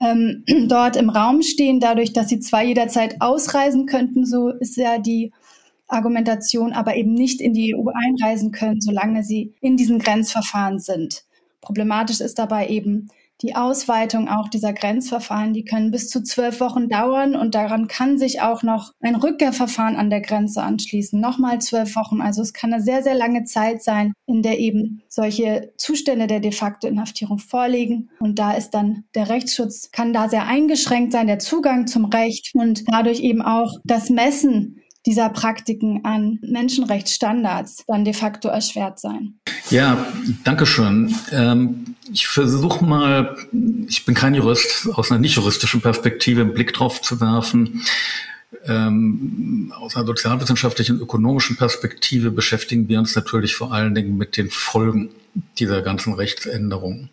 ähm, 0.00 0.44
dort 0.68 0.96
im 0.96 1.10
Raum 1.10 1.42
stehen, 1.42 1.80
dadurch, 1.80 2.12
dass 2.12 2.28
sie 2.28 2.40
zwar 2.40 2.62
jederzeit 2.62 3.20
ausreisen 3.20 3.86
könnten, 3.86 4.24
so 4.24 4.50
ist 4.50 4.76
ja 4.76 4.98
die 4.98 5.32
Argumentation, 5.88 6.72
aber 6.72 6.96
eben 6.96 7.14
nicht 7.14 7.40
in 7.40 7.54
die 7.54 7.74
EU 7.74 7.88
einreisen 7.88 8.52
können, 8.52 8.80
solange 8.80 9.22
sie 9.22 9.54
in 9.60 9.76
diesen 9.76 9.98
Grenzverfahren 9.98 10.78
sind. 10.78 11.24
Problematisch 11.60 12.20
ist 12.20 12.38
dabei 12.38 12.68
eben, 12.68 13.08
die 13.42 13.54
Ausweitung 13.54 14.28
auch 14.28 14.48
dieser 14.48 14.72
Grenzverfahren, 14.72 15.52
die 15.52 15.64
können 15.64 15.90
bis 15.90 16.08
zu 16.08 16.22
zwölf 16.22 16.60
Wochen 16.60 16.88
dauern 16.88 17.36
und 17.36 17.54
daran 17.54 17.86
kann 17.86 18.18
sich 18.18 18.40
auch 18.40 18.62
noch 18.62 18.92
ein 19.00 19.14
Rückkehrverfahren 19.14 19.96
an 19.96 20.10
der 20.10 20.20
Grenze 20.20 20.62
anschließen. 20.62 21.20
Nochmal 21.20 21.60
zwölf 21.60 21.94
Wochen. 21.94 22.20
Also 22.20 22.42
es 22.42 22.52
kann 22.52 22.72
eine 22.72 22.82
sehr, 22.82 23.02
sehr 23.02 23.14
lange 23.14 23.44
Zeit 23.44 23.82
sein, 23.82 24.12
in 24.26 24.42
der 24.42 24.58
eben 24.58 25.02
solche 25.08 25.72
Zustände 25.76 26.26
der 26.26 26.40
de 26.40 26.52
facto 26.52 26.88
Inhaftierung 26.88 27.38
vorliegen. 27.38 28.10
Und 28.18 28.38
da 28.38 28.52
ist 28.52 28.70
dann 28.70 29.04
der 29.14 29.28
Rechtsschutz, 29.28 29.90
kann 29.92 30.12
da 30.12 30.28
sehr 30.28 30.46
eingeschränkt 30.46 31.12
sein, 31.12 31.28
der 31.28 31.38
Zugang 31.38 31.86
zum 31.86 32.06
Recht 32.06 32.50
und 32.54 32.84
dadurch 32.90 33.20
eben 33.20 33.42
auch 33.42 33.74
das 33.84 34.10
Messen 34.10 34.82
dieser 35.08 35.30
Praktiken 35.30 36.04
an 36.04 36.38
Menschenrechtsstandards 36.42 37.84
dann 37.86 38.04
de 38.04 38.12
facto 38.12 38.48
erschwert 38.48 39.00
sein. 39.00 39.38
Ja, 39.70 40.06
danke 40.44 40.66
schön. 40.66 41.14
Ähm, 41.32 41.96
ich 42.12 42.26
versuche 42.26 42.84
mal, 42.84 43.34
ich 43.88 44.04
bin 44.04 44.14
kein 44.14 44.34
Jurist, 44.34 44.86
aus 44.92 45.10
einer 45.10 45.18
nicht 45.18 45.36
juristischen 45.36 45.80
Perspektive 45.80 46.42
einen 46.42 46.52
Blick 46.52 46.74
drauf 46.74 47.00
zu 47.00 47.22
werfen. 47.22 47.82
Ähm, 48.66 49.72
aus 49.80 49.96
einer 49.96 50.06
sozialwissenschaftlichen 50.06 50.96
und 50.96 51.02
ökonomischen 51.02 51.56
Perspektive 51.56 52.30
beschäftigen 52.30 52.86
wir 52.88 52.98
uns 52.98 53.16
natürlich 53.16 53.54
vor 53.54 53.72
allen 53.72 53.94
Dingen 53.94 54.18
mit 54.18 54.36
den 54.36 54.50
Folgen 54.50 55.08
dieser 55.58 55.80
ganzen 55.80 56.12
Rechtsänderungen. 56.12 57.08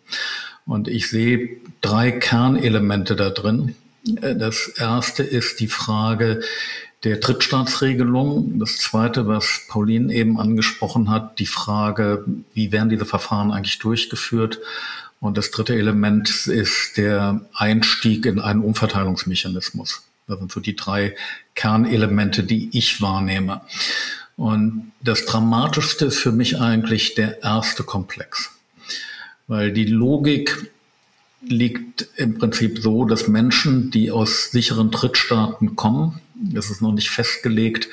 Und 0.66 0.86
ich 0.86 1.08
sehe 1.08 1.48
drei 1.80 2.10
Kernelemente 2.10 3.16
da 3.16 3.30
drin. 3.30 3.74
Äh, 4.20 4.36
das 4.36 4.68
erste 4.68 5.22
ist 5.22 5.60
die 5.60 5.68
Frage, 5.68 6.42
der 7.04 7.18
Drittstaatsregelung. 7.18 8.58
Das 8.58 8.78
Zweite, 8.78 9.26
was 9.26 9.62
Pauline 9.68 10.12
eben 10.12 10.40
angesprochen 10.40 11.10
hat, 11.10 11.38
die 11.38 11.46
Frage, 11.46 12.24
wie 12.54 12.72
werden 12.72 12.88
diese 12.88 13.04
Verfahren 13.04 13.52
eigentlich 13.52 13.78
durchgeführt? 13.78 14.58
Und 15.20 15.38
das 15.38 15.50
dritte 15.50 15.74
Element 15.74 16.46
ist 16.46 16.96
der 16.96 17.40
Einstieg 17.54 18.26
in 18.26 18.40
einen 18.40 18.62
Umverteilungsmechanismus. 18.62 20.02
Das 20.26 20.38
sind 20.38 20.52
so 20.52 20.60
die 20.60 20.76
drei 20.76 21.14
Kernelemente, 21.54 22.42
die 22.42 22.68
ich 22.72 23.00
wahrnehme. 23.00 23.62
Und 24.36 24.92
das 25.00 25.24
Dramatischste 25.24 26.06
ist 26.06 26.18
für 26.18 26.32
mich 26.32 26.60
eigentlich 26.60 27.14
der 27.14 27.42
erste 27.42 27.84
Komplex. 27.84 28.50
Weil 29.46 29.72
die 29.72 29.86
Logik 29.86 30.70
liegt 31.48 32.08
im 32.16 32.38
Prinzip 32.38 32.80
so, 32.80 33.04
dass 33.04 33.28
Menschen, 33.28 33.90
die 33.90 34.10
aus 34.10 34.50
sicheren 34.50 34.90
Drittstaaten 34.90 35.76
kommen, 35.76 36.20
das 36.40 36.70
ist 36.70 36.82
noch 36.82 36.92
nicht 36.92 37.10
festgelegt, 37.10 37.88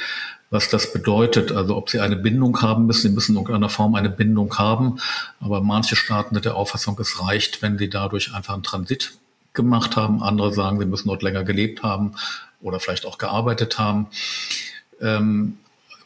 was 0.50 0.70
das 0.70 0.94
bedeutet. 0.94 1.52
Also 1.52 1.76
ob 1.76 1.90
sie 1.90 2.00
eine 2.00 2.16
Bindung 2.16 2.62
haben 2.62 2.86
müssen, 2.86 3.10
sie 3.10 3.14
müssen 3.14 3.32
in 3.32 3.38
irgendeiner 3.38 3.70
Form 3.70 3.96
eine 3.96 4.10
Bindung 4.10 4.58
haben. 4.58 5.00
Aber 5.40 5.62
manche 5.62 5.96
Staaten 5.96 6.36
sind 6.36 6.46
der 6.46 6.56
Auffassung, 6.56 6.98
es 7.00 7.22
reicht, 7.22 7.62
wenn 7.62 7.78
sie 7.78 7.90
dadurch 7.90 8.34
einfach 8.34 8.54
einen 8.54 8.64
Transit 8.64 9.14
gemacht 9.54 9.96
haben. 9.96 10.22
Andere 10.22 10.54
sagen, 10.54 10.80
sie 10.80 10.86
müssen 10.86 11.08
dort 11.08 11.24
länger 11.24 11.44
gelebt 11.44 11.84
haben 11.84 12.16
oder 12.62 12.80
vielleicht 12.80 13.06
auch 13.06 13.18
gearbeitet 13.18 13.80
haben. 13.80 14.08
Ähm, 15.02 15.58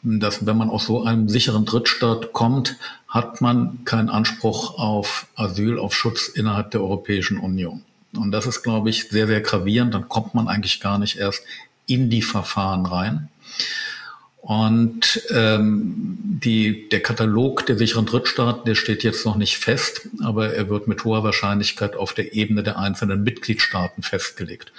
dass 0.02 0.46
wenn 0.46 0.56
man 0.56 0.70
aus 0.70 0.86
so 0.86 1.02
einem 1.04 1.28
sicheren 1.28 1.64
Drittstaat 1.64 2.32
kommt, 2.32 2.76
hat 3.08 3.40
man 3.40 3.84
keinen 3.84 4.10
Anspruch 4.10 4.78
auf 4.78 5.26
Asyl, 5.34 5.78
auf 5.78 5.94
Schutz 5.94 6.28
innerhalb 6.28 6.70
der 6.70 6.82
Europäischen 6.82 7.38
Union. 7.38 7.82
Und 8.16 8.30
das 8.32 8.46
ist, 8.46 8.62
glaube 8.62 8.90
ich, 8.90 9.08
sehr, 9.08 9.26
sehr 9.26 9.40
gravierend. 9.40 9.94
Dann 9.94 10.08
kommt 10.08 10.34
man 10.34 10.48
eigentlich 10.48 10.80
gar 10.80 10.98
nicht 10.98 11.18
erst 11.18 11.42
in 11.88 12.10
die 12.10 12.22
Verfahren 12.22 12.86
rein. 12.86 13.28
Und 14.40 15.20
ähm, 15.30 16.16
die, 16.22 16.88
der 16.88 17.02
Katalog 17.02 17.66
der 17.66 17.76
sicheren 17.76 18.06
Drittstaaten, 18.06 18.64
der 18.64 18.76
steht 18.76 19.02
jetzt 19.02 19.26
noch 19.26 19.36
nicht 19.36 19.58
fest, 19.58 20.08
aber 20.22 20.54
er 20.54 20.68
wird 20.68 20.86
mit 20.86 21.04
hoher 21.04 21.24
Wahrscheinlichkeit 21.24 21.96
auf 21.96 22.12
der 22.12 22.34
Ebene 22.34 22.62
der 22.62 22.78
einzelnen 22.78 23.24
Mitgliedstaaten 23.24 24.02
festgelegt. 24.02 24.72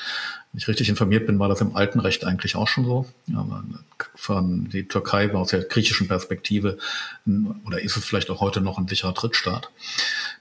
Wenn 0.51 0.59
ich 0.59 0.67
richtig 0.67 0.89
informiert 0.89 1.27
bin, 1.27 1.37
war 1.37 1.49
das 1.49 1.61
im 1.61 1.75
alten 1.75 1.99
Recht 1.99 2.25
eigentlich 2.25 2.55
auch 2.55 2.67
schon 2.67 2.85
so. 2.85 3.05
Ja, 3.27 3.45
von 4.15 4.69
die 4.69 4.87
Türkei 4.87 5.31
war 5.33 5.41
aus 5.41 5.49
der 5.49 5.61
griechischen 5.61 6.07
Perspektive 6.07 6.77
oder 7.67 7.79
ist 7.81 7.97
es 7.97 8.05
vielleicht 8.05 8.31
auch 8.31 8.41
heute 8.41 8.61
noch 8.61 8.79
ein 8.79 8.87
sicherer 8.87 9.13
Drittstaat. 9.13 9.69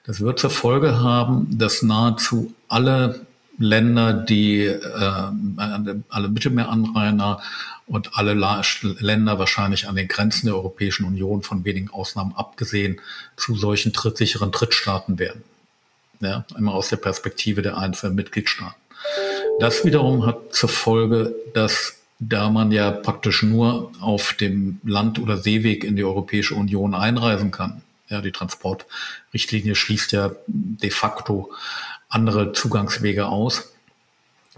Das 0.04 0.20
wird 0.20 0.38
zur 0.38 0.48
Folge 0.48 1.00
haben, 1.00 1.58
dass 1.58 1.82
nahezu 1.82 2.54
alle 2.68 3.26
Länder, 3.58 4.12
die 4.12 4.64
äh, 4.66 4.80
alle 6.08 6.28
Mittelmeeranrainer 6.28 7.40
und 7.86 8.16
alle 8.16 8.34
Länder 8.34 9.38
wahrscheinlich 9.38 9.88
an 9.88 9.96
den 9.96 10.08
Grenzen 10.08 10.46
der 10.46 10.56
Europäischen 10.56 11.04
Union 11.04 11.42
von 11.42 11.64
wenigen 11.64 11.90
Ausnahmen 11.90 12.34
abgesehen 12.36 13.00
zu 13.36 13.56
solchen 13.56 13.92
trittsicheren 13.92 14.52
Drittstaaten 14.52 15.18
werden. 15.18 15.42
Ja, 16.20 16.44
immer 16.56 16.74
aus 16.74 16.88
der 16.88 16.96
Perspektive 16.96 17.62
der 17.62 17.78
einzelnen 17.78 18.16
Mitgliedstaaten. 18.16 18.74
Das 19.60 19.84
wiederum 19.84 20.26
hat 20.26 20.54
zur 20.54 20.68
Folge, 20.68 21.34
dass 21.54 21.94
da 22.20 22.50
man 22.50 22.72
ja 22.72 22.90
praktisch 22.90 23.42
nur 23.42 23.92
auf 24.00 24.32
dem 24.34 24.80
Land- 24.84 25.18
oder 25.20 25.36
Seeweg 25.36 25.84
in 25.84 25.96
die 25.96 26.04
Europäische 26.04 26.54
Union 26.54 26.94
einreisen 26.94 27.50
kann. 27.50 27.82
Ja, 28.08 28.20
die 28.20 28.32
Transportrichtlinie 28.32 29.74
schließt 29.74 30.12
ja 30.12 30.32
de 30.46 30.90
facto 30.90 31.52
andere 32.08 32.52
Zugangswege 32.52 33.26
aus, 33.26 33.72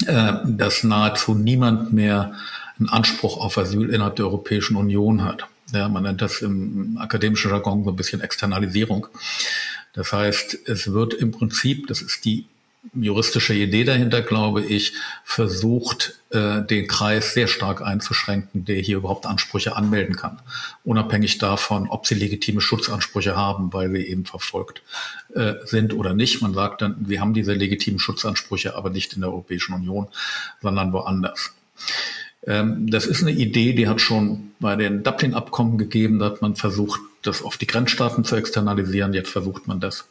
äh, 0.06 0.32
dass 0.44 0.84
nahezu 0.84 1.34
niemand 1.34 1.92
mehr 1.92 2.34
einen 2.78 2.88
Anspruch 2.88 3.36
auf 3.38 3.58
Asyl 3.58 3.90
innerhalb 3.90 4.16
der 4.16 4.26
Europäischen 4.26 4.76
Union 4.76 5.24
hat. 5.24 5.46
Ja, 5.72 5.88
man 5.88 6.02
nennt 6.02 6.22
das 6.22 6.40
im 6.40 6.98
akademischen 6.98 7.50
Jargon 7.50 7.84
so 7.84 7.90
ein 7.90 7.96
bisschen 7.96 8.20
Externalisierung. 8.20 9.06
Das 9.92 10.12
heißt, 10.12 10.68
es 10.68 10.92
wird 10.92 11.14
im 11.14 11.30
Prinzip, 11.32 11.86
das 11.88 12.00
ist 12.00 12.24
die 12.24 12.46
juristische 12.94 13.54
Idee 13.54 13.84
dahinter, 13.84 14.22
glaube 14.22 14.64
ich, 14.64 14.94
versucht, 15.24 16.18
äh, 16.30 16.62
den 16.62 16.86
Kreis 16.86 17.34
sehr 17.34 17.46
stark 17.46 17.82
einzuschränken, 17.82 18.64
der 18.64 18.76
hier 18.76 18.96
überhaupt 18.96 19.26
Ansprüche 19.26 19.76
anmelden 19.76 20.16
kann. 20.16 20.40
Unabhängig 20.84 21.38
davon, 21.38 21.88
ob 21.88 22.06
sie 22.06 22.14
legitime 22.14 22.60
Schutzansprüche 22.60 23.36
haben, 23.36 23.72
weil 23.72 23.90
sie 23.90 24.06
eben 24.06 24.24
verfolgt 24.24 24.82
äh, 25.34 25.54
sind 25.64 25.92
oder 25.92 26.14
nicht. 26.14 26.40
Man 26.40 26.54
sagt 26.54 26.82
dann, 26.82 26.96
wir 27.00 27.20
haben 27.20 27.34
diese 27.34 27.52
legitimen 27.52 27.98
Schutzansprüche, 27.98 28.74
aber 28.74 28.90
nicht 28.90 29.12
in 29.12 29.20
der 29.20 29.30
Europäischen 29.30 29.74
Union, 29.74 30.08
sondern 30.62 30.92
woanders. 30.92 31.52
Ähm, 32.46 32.90
das 32.90 33.06
ist 33.06 33.22
eine 33.22 33.32
Idee, 33.32 33.74
die 33.74 33.88
hat 33.88 34.00
schon 34.00 34.52
bei 34.58 34.76
den 34.76 35.02
Dublin-Abkommen 35.02 35.76
gegeben. 35.76 36.18
Da 36.18 36.26
hat 36.26 36.42
man 36.42 36.56
versucht, 36.56 37.00
das 37.22 37.42
auf 37.42 37.58
die 37.58 37.66
Grenzstaaten 37.66 38.24
zu 38.24 38.36
externalisieren. 38.36 39.12
Jetzt 39.12 39.30
versucht 39.30 39.66
man 39.66 39.80
das 39.80 40.06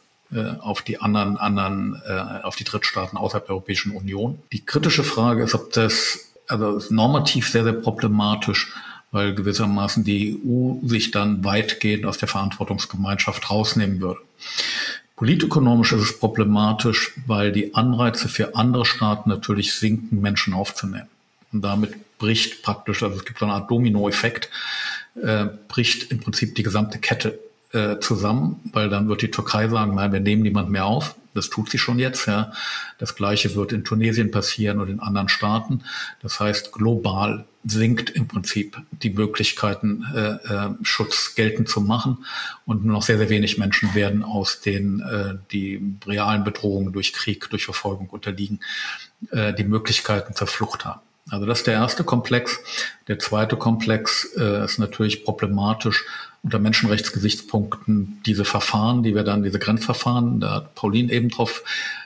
auf 0.60 0.82
die 0.82 1.00
anderen, 1.00 1.36
anderen, 1.36 2.00
äh, 2.06 2.42
auf 2.42 2.56
die 2.56 2.64
Drittstaaten 2.64 3.18
außerhalb 3.18 3.46
der 3.46 3.54
Europäischen 3.54 3.92
Union. 3.92 4.38
Die 4.52 4.64
kritische 4.64 5.02
Frage 5.02 5.42
ist, 5.42 5.54
ob 5.54 5.72
das, 5.72 6.32
also 6.46 6.80
normativ 6.90 7.48
sehr, 7.48 7.64
sehr 7.64 7.72
problematisch, 7.72 8.72
weil 9.10 9.34
gewissermaßen 9.34 10.04
die 10.04 10.40
EU 10.44 10.86
sich 10.86 11.10
dann 11.10 11.44
weitgehend 11.44 12.06
aus 12.06 12.18
der 12.18 12.28
Verantwortungsgemeinschaft 12.28 13.50
rausnehmen 13.50 14.00
würde. 14.00 14.20
Politökonomisch 15.16 15.92
ist 15.92 16.02
es 16.02 16.18
problematisch, 16.18 17.12
weil 17.26 17.52
die 17.52 17.74
Anreize 17.74 18.28
für 18.28 18.54
andere 18.54 18.86
Staaten 18.86 19.28
natürlich 19.28 19.74
sinken, 19.74 20.20
Menschen 20.20 20.54
aufzunehmen. 20.54 21.08
Und 21.52 21.62
damit 21.62 22.18
bricht 22.18 22.62
praktisch, 22.62 23.02
also 23.02 23.16
es 23.16 23.24
gibt 23.24 23.40
so 23.40 23.46
eine 23.46 23.54
Art 23.54 23.70
Dominoeffekt, 23.70 24.48
äh, 25.20 25.46
bricht 25.68 26.12
im 26.12 26.20
Prinzip 26.20 26.54
die 26.54 26.62
gesamte 26.62 26.98
Kette 26.98 27.38
äh, 27.72 27.98
zusammen, 28.00 28.60
weil 28.72 28.88
dann 28.88 29.08
wird 29.08 29.22
die 29.22 29.30
Türkei 29.30 29.68
sagen, 29.68 29.94
nein, 29.94 30.12
wir 30.12 30.20
nehmen 30.20 30.42
niemand 30.42 30.70
mehr 30.70 30.86
auf. 30.86 31.14
Das 31.34 31.48
tut 31.48 31.70
sie 31.70 31.78
schon 31.78 31.98
jetzt. 31.98 32.26
Ja. 32.26 32.52
Das 32.98 33.14
Gleiche 33.14 33.54
wird 33.54 33.72
in 33.72 33.84
Tunesien 33.84 34.30
passieren 34.30 34.80
und 34.80 34.88
in 34.88 35.00
anderen 35.00 35.28
Staaten. 35.28 35.82
Das 36.22 36.40
heißt, 36.40 36.72
global 36.72 37.46
sinkt 37.64 38.10
im 38.10 38.26
Prinzip 38.26 38.78
die 38.90 39.10
Möglichkeiten, 39.10 40.04
äh, 40.14 40.52
äh, 40.52 40.70
Schutz 40.82 41.34
geltend 41.34 41.68
zu 41.68 41.80
machen. 41.80 42.24
Und 42.64 42.84
nur 42.84 42.94
noch 42.94 43.02
sehr, 43.02 43.18
sehr 43.18 43.28
wenig 43.28 43.58
Menschen 43.58 43.94
werden 43.94 44.24
aus 44.24 44.60
den, 44.60 45.00
äh, 45.00 45.34
die 45.52 45.80
realen 46.06 46.42
Bedrohungen 46.42 46.92
durch 46.92 47.12
Krieg, 47.12 47.48
durch 47.50 47.64
Verfolgung 47.64 48.08
unterliegen, 48.08 48.60
äh, 49.30 49.52
die 49.52 49.64
Möglichkeiten 49.64 50.34
zur 50.34 50.46
Flucht 50.46 50.84
haben. 50.84 51.00
Also 51.28 51.46
das 51.46 51.58
ist 51.58 51.66
der 51.66 51.74
erste 51.74 52.02
Komplex. 52.02 52.58
Der 53.06 53.18
zweite 53.18 53.56
Komplex 53.56 54.34
äh, 54.36 54.64
ist 54.64 54.78
natürlich 54.78 55.24
problematisch, 55.24 56.04
unter 56.42 56.58
Menschenrechtsgesichtspunkten 56.58 58.20
diese 58.24 58.44
Verfahren, 58.44 59.02
die 59.02 59.14
wir 59.14 59.24
dann, 59.24 59.42
diese 59.42 59.58
Grenzverfahren, 59.58 60.40
da 60.40 60.54
hat 60.56 60.74
Pauline 60.74 61.12
eben 61.12 61.28
drauf 61.28 61.62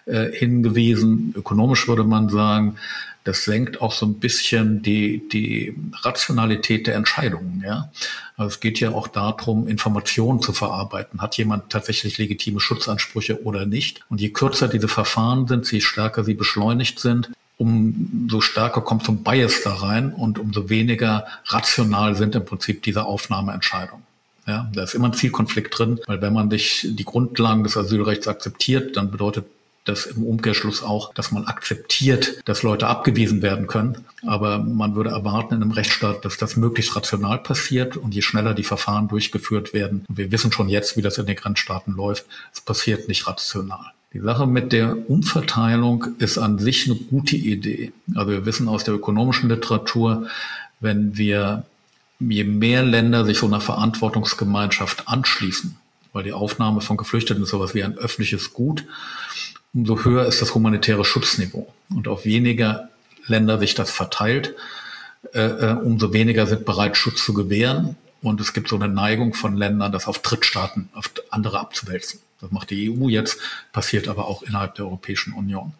äh, 0.07 0.31
hingewiesen, 0.33 1.35
ökonomisch 1.37 1.87
würde 1.87 2.05
man 2.05 2.29
sagen, 2.29 2.76
das 3.25 3.45
senkt 3.45 3.81
auch 3.81 3.93
so 3.93 4.05
ein 4.05 4.21
bisschen 4.21 4.83
die, 4.83 5.26
die 5.31 5.75
Rationalität 6.03 6.87
der 6.87 6.95
Entscheidungen. 6.95 7.62
Ja? 7.67 7.91
Also 8.37 8.49
es 8.49 8.61
geht 8.61 8.81
ja 8.81 8.91
auch 8.91 9.09
darum, 9.09 9.67
Informationen 9.67 10.43
zu 10.43 10.53
verarbeiten. 10.53 11.23
Hat 11.23 11.38
jemand 11.38 11.71
tatsächlich 11.71 12.19
legitime 12.19 12.61
Schutzansprüche 12.61 13.43
oder 13.43 13.64
nicht? 13.64 14.03
Und 14.11 14.21
je 14.21 14.29
kürzer 14.29 14.69
diese 14.69 14.88
Verfahren 14.88 15.49
sind, 15.49 15.71
je 15.73 15.81
stärker 15.81 16.23
sie 16.23 16.35
beschleunigt 16.35 17.00
sind, 17.00 17.31
umso 17.57 18.43
stärker 18.43 18.83
kommt 18.83 19.05
so 19.05 19.12
ein 19.12 19.23
Bias 19.23 19.62
da 19.62 19.73
rein 19.73 20.12
und 20.12 20.38
umso 20.38 20.69
weniger 20.69 21.26
rational 21.47 22.17
sind 22.17 22.35
im 22.35 22.45
Prinzip 22.45 22.83
diese 22.83 23.05
Aufnahmeentscheidungen. 23.05 24.04
Ja, 24.47 24.71
da 24.75 24.83
ist 24.83 24.95
immer 24.95 25.09
ein 25.09 25.15
Zielkonflikt 25.15 25.79
drin, 25.79 26.01
weil 26.07 26.21
wenn 26.21 26.33
man 26.33 26.51
dich 26.51 26.87
die 26.91 27.05
Grundlagen 27.05 27.65
des 27.65 27.77
Asylrechts 27.77 28.29
akzeptiert, 28.29 28.97
dann 28.97 29.11
bedeutet 29.11 29.47
das 29.85 30.07
im 30.07 30.25
Umkehrschluss 30.25 30.83
auch, 30.83 31.13
dass 31.13 31.31
man 31.31 31.45
akzeptiert, 31.45 32.43
dass 32.47 32.63
Leute 32.63 32.87
abgewiesen 32.87 33.43
werden 33.43 33.67
können. 33.67 34.05
Aber 34.27 34.59
man 34.59 34.95
würde 34.95 35.11
erwarten 35.11 35.55
in 35.55 35.63
einem 35.63 35.73
Rechtsstaat, 35.73 36.25
dass 36.25 36.39
das 36.39 36.57
möglichst 36.57 36.97
rational 36.97 37.39
passiert 37.39 37.97
und 37.97 38.15
je 38.15 38.23
schneller 38.23 38.55
die 38.55 38.65
Verfahren 38.65 39.09
durchgeführt 39.09 39.75
werden. 39.75 40.07
Und 40.09 40.17
wir 40.17 40.33
wissen 40.33 40.53
schon 40.53 40.69
jetzt, 40.69 40.97
wie 40.97 41.03
das 41.03 41.19
in 41.19 41.27
den 41.27 41.37
Grenzstaaten 41.37 41.95
läuft. 41.95 42.25
Es 42.53 42.63
passiert 42.63 43.09
nicht 43.09 43.27
rational. 43.27 43.93
Die 44.15 44.21
Sache 44.21 44.47
mit 44.47 44.73
der 44.73 45.11
Umverteilung 45.11 46.07
ist 46.19 46.39
an 46.39 46.59
sich 46.59 46.87
eine 46.87 46.97
gute 46.97 47.37
Idee. 47.37 47.93
Also 48.15 48.31
wir 48.31 48.47
wissen 48.47 48.69
aus 48.69 48.85
der 48.85 48.95
ökonomischen 48.95 49.51
Literatur, 49.51 50.29
wenn 50.81 51.17
wir 51.17 51.65
je 52.21 52.44
mehr 52.44 52.83
Länder 52.83 53.25
sich 53.25 53.38
so 53.38 53.47
einer 53.47 53.61
Verantwortungsgemeinschaft 53.61 55.09
anschließen, 55.09 55.76
weil 56.12 56.25
die 56.25 56.33
Aufnahme 56.33 56.80
von 56.80 56.97
Geflüchteten 56.97 57.42
ist 57.42 57.50
sowas 57.50 57.75
wie 57.75 57.83
ein 57.83 57.99
öffentliches 57.99 58.52
Gut, 58.52 58.85
umso 59.73 60.04
höher 60.04 60.26
ist 60.26 60.40
das 60.40 60.54
humanitäre 60.54 61.04
Schutzniveau. 61.04 61.73
Und 61.90 62.09
auf 62.09 62.25
weniger 62.25 62.88
Länder 63.26 63.59
sich 63.59 63.75
das 63.75 63.90
verteilt, 63.90 64.54
äh, 65.33 65.40
äh, 65.40 65.73
umso 65.73 66.12
weniger 66.12 66.47
sind 66.47 66.64
bereit, 66.64 66.97
Schutz 66.97 67.25
zu 67.25 67.35
gewähren. 67.35 67.97
Und 68.23 68.40
es 68.40 68.52
gibt 68.52 68.68
so 68.68 68.76
eine 68.76 68.88
Neigung 68.88 69.35
von 69.35 69.56
Ländern, 69.56 69.92
das 69.92 70.06
auf 70.06 70.21
Drittstaaten, 70.21 70.88
auf 70.94 71.11
andere 71.30 71.61
abzuwälzen. 71.61 72.21
Das 72.40 72.50
macht 72.50 72.71
die 72.71 72.90
EU 72.90 73.09
jetzt, 73.09 73.38
passiert 73.73 74.09
aber 74.09 74.26
auch 74.26 74.42
innerhalb 74.42 74.75
der 74.76 74.87
Europäischen 74.87 75.33
Union. 75.33 75.75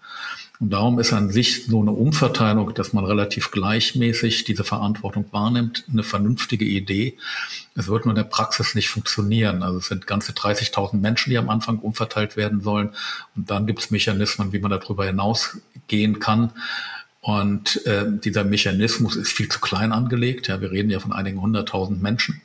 Und 0.61 0.70
darum 0.70 1.00
ist 1.00 1.12
an 1.12 1.30
sich 1.30 1.66
so 1.66 1.80
eine 1.80 1.90
Umverteilung, 1.90 2.73
dass 2.75 2.92
man 2.92 3.04
relativ 3.04 3.50
gleichmäßig 3.50 4.44
diese 4.44 4.62
Verantwortung 4.62 5.26
wahrnimmt, 5.32 5.84
eine 5.90 6.04
vernünftige 6.04 6.64
Idee. 6.64 7.18
Es 7.75 7.88
wird 7.88 8.04
nur 8.04 8.12
in 8.12 8.16
der 8.16 8.25
Praxis 8.25 8.76
nicht 8.76 8.88
funktionieren. 8.88 9.64
Also 9.64 9.78
es 9.78 9.87
sind 9.88 10.06
ganze 10.06 10.32
30.000 10.32 10.99
Menschen, 10.99 11.30
die 11.30 11.38
am 11.38 11.50
Anfang 11.50 11.78
umverteilt 11.80 12.37
werden 12.37 12.61
sollen. 12.61 12.90
Und 13.34 13.50
dann 13.50 13.66
gibt 13.66 13.80
es 13.80 13.90
Mechanismen, 13.90 14.52
wie 14.52 14.61
man 14.61 14.70
darüber 14.70 15.04
hinausgehen 15.04 16.20
kann. 16.20 16.52
Und 17.20 17.84
äh, 17.87 18.04
dieser 18.06 18.44
Mechanismus 18.44 19.16
ist 19.16 19.32
viel 19.32 19.49
zu 19.49 19.58
klein 19.58 19.92
angelegt. 19.92 20.46
Ja, 20.46 20.61
wir 20.61 20.70
reden 20.70 20.90
ja 20.90 21.00
von 21.00 21.12
einigen 21.12 21.40
hunderttausend 21.40 22.00
Menschen. 22.00 22.42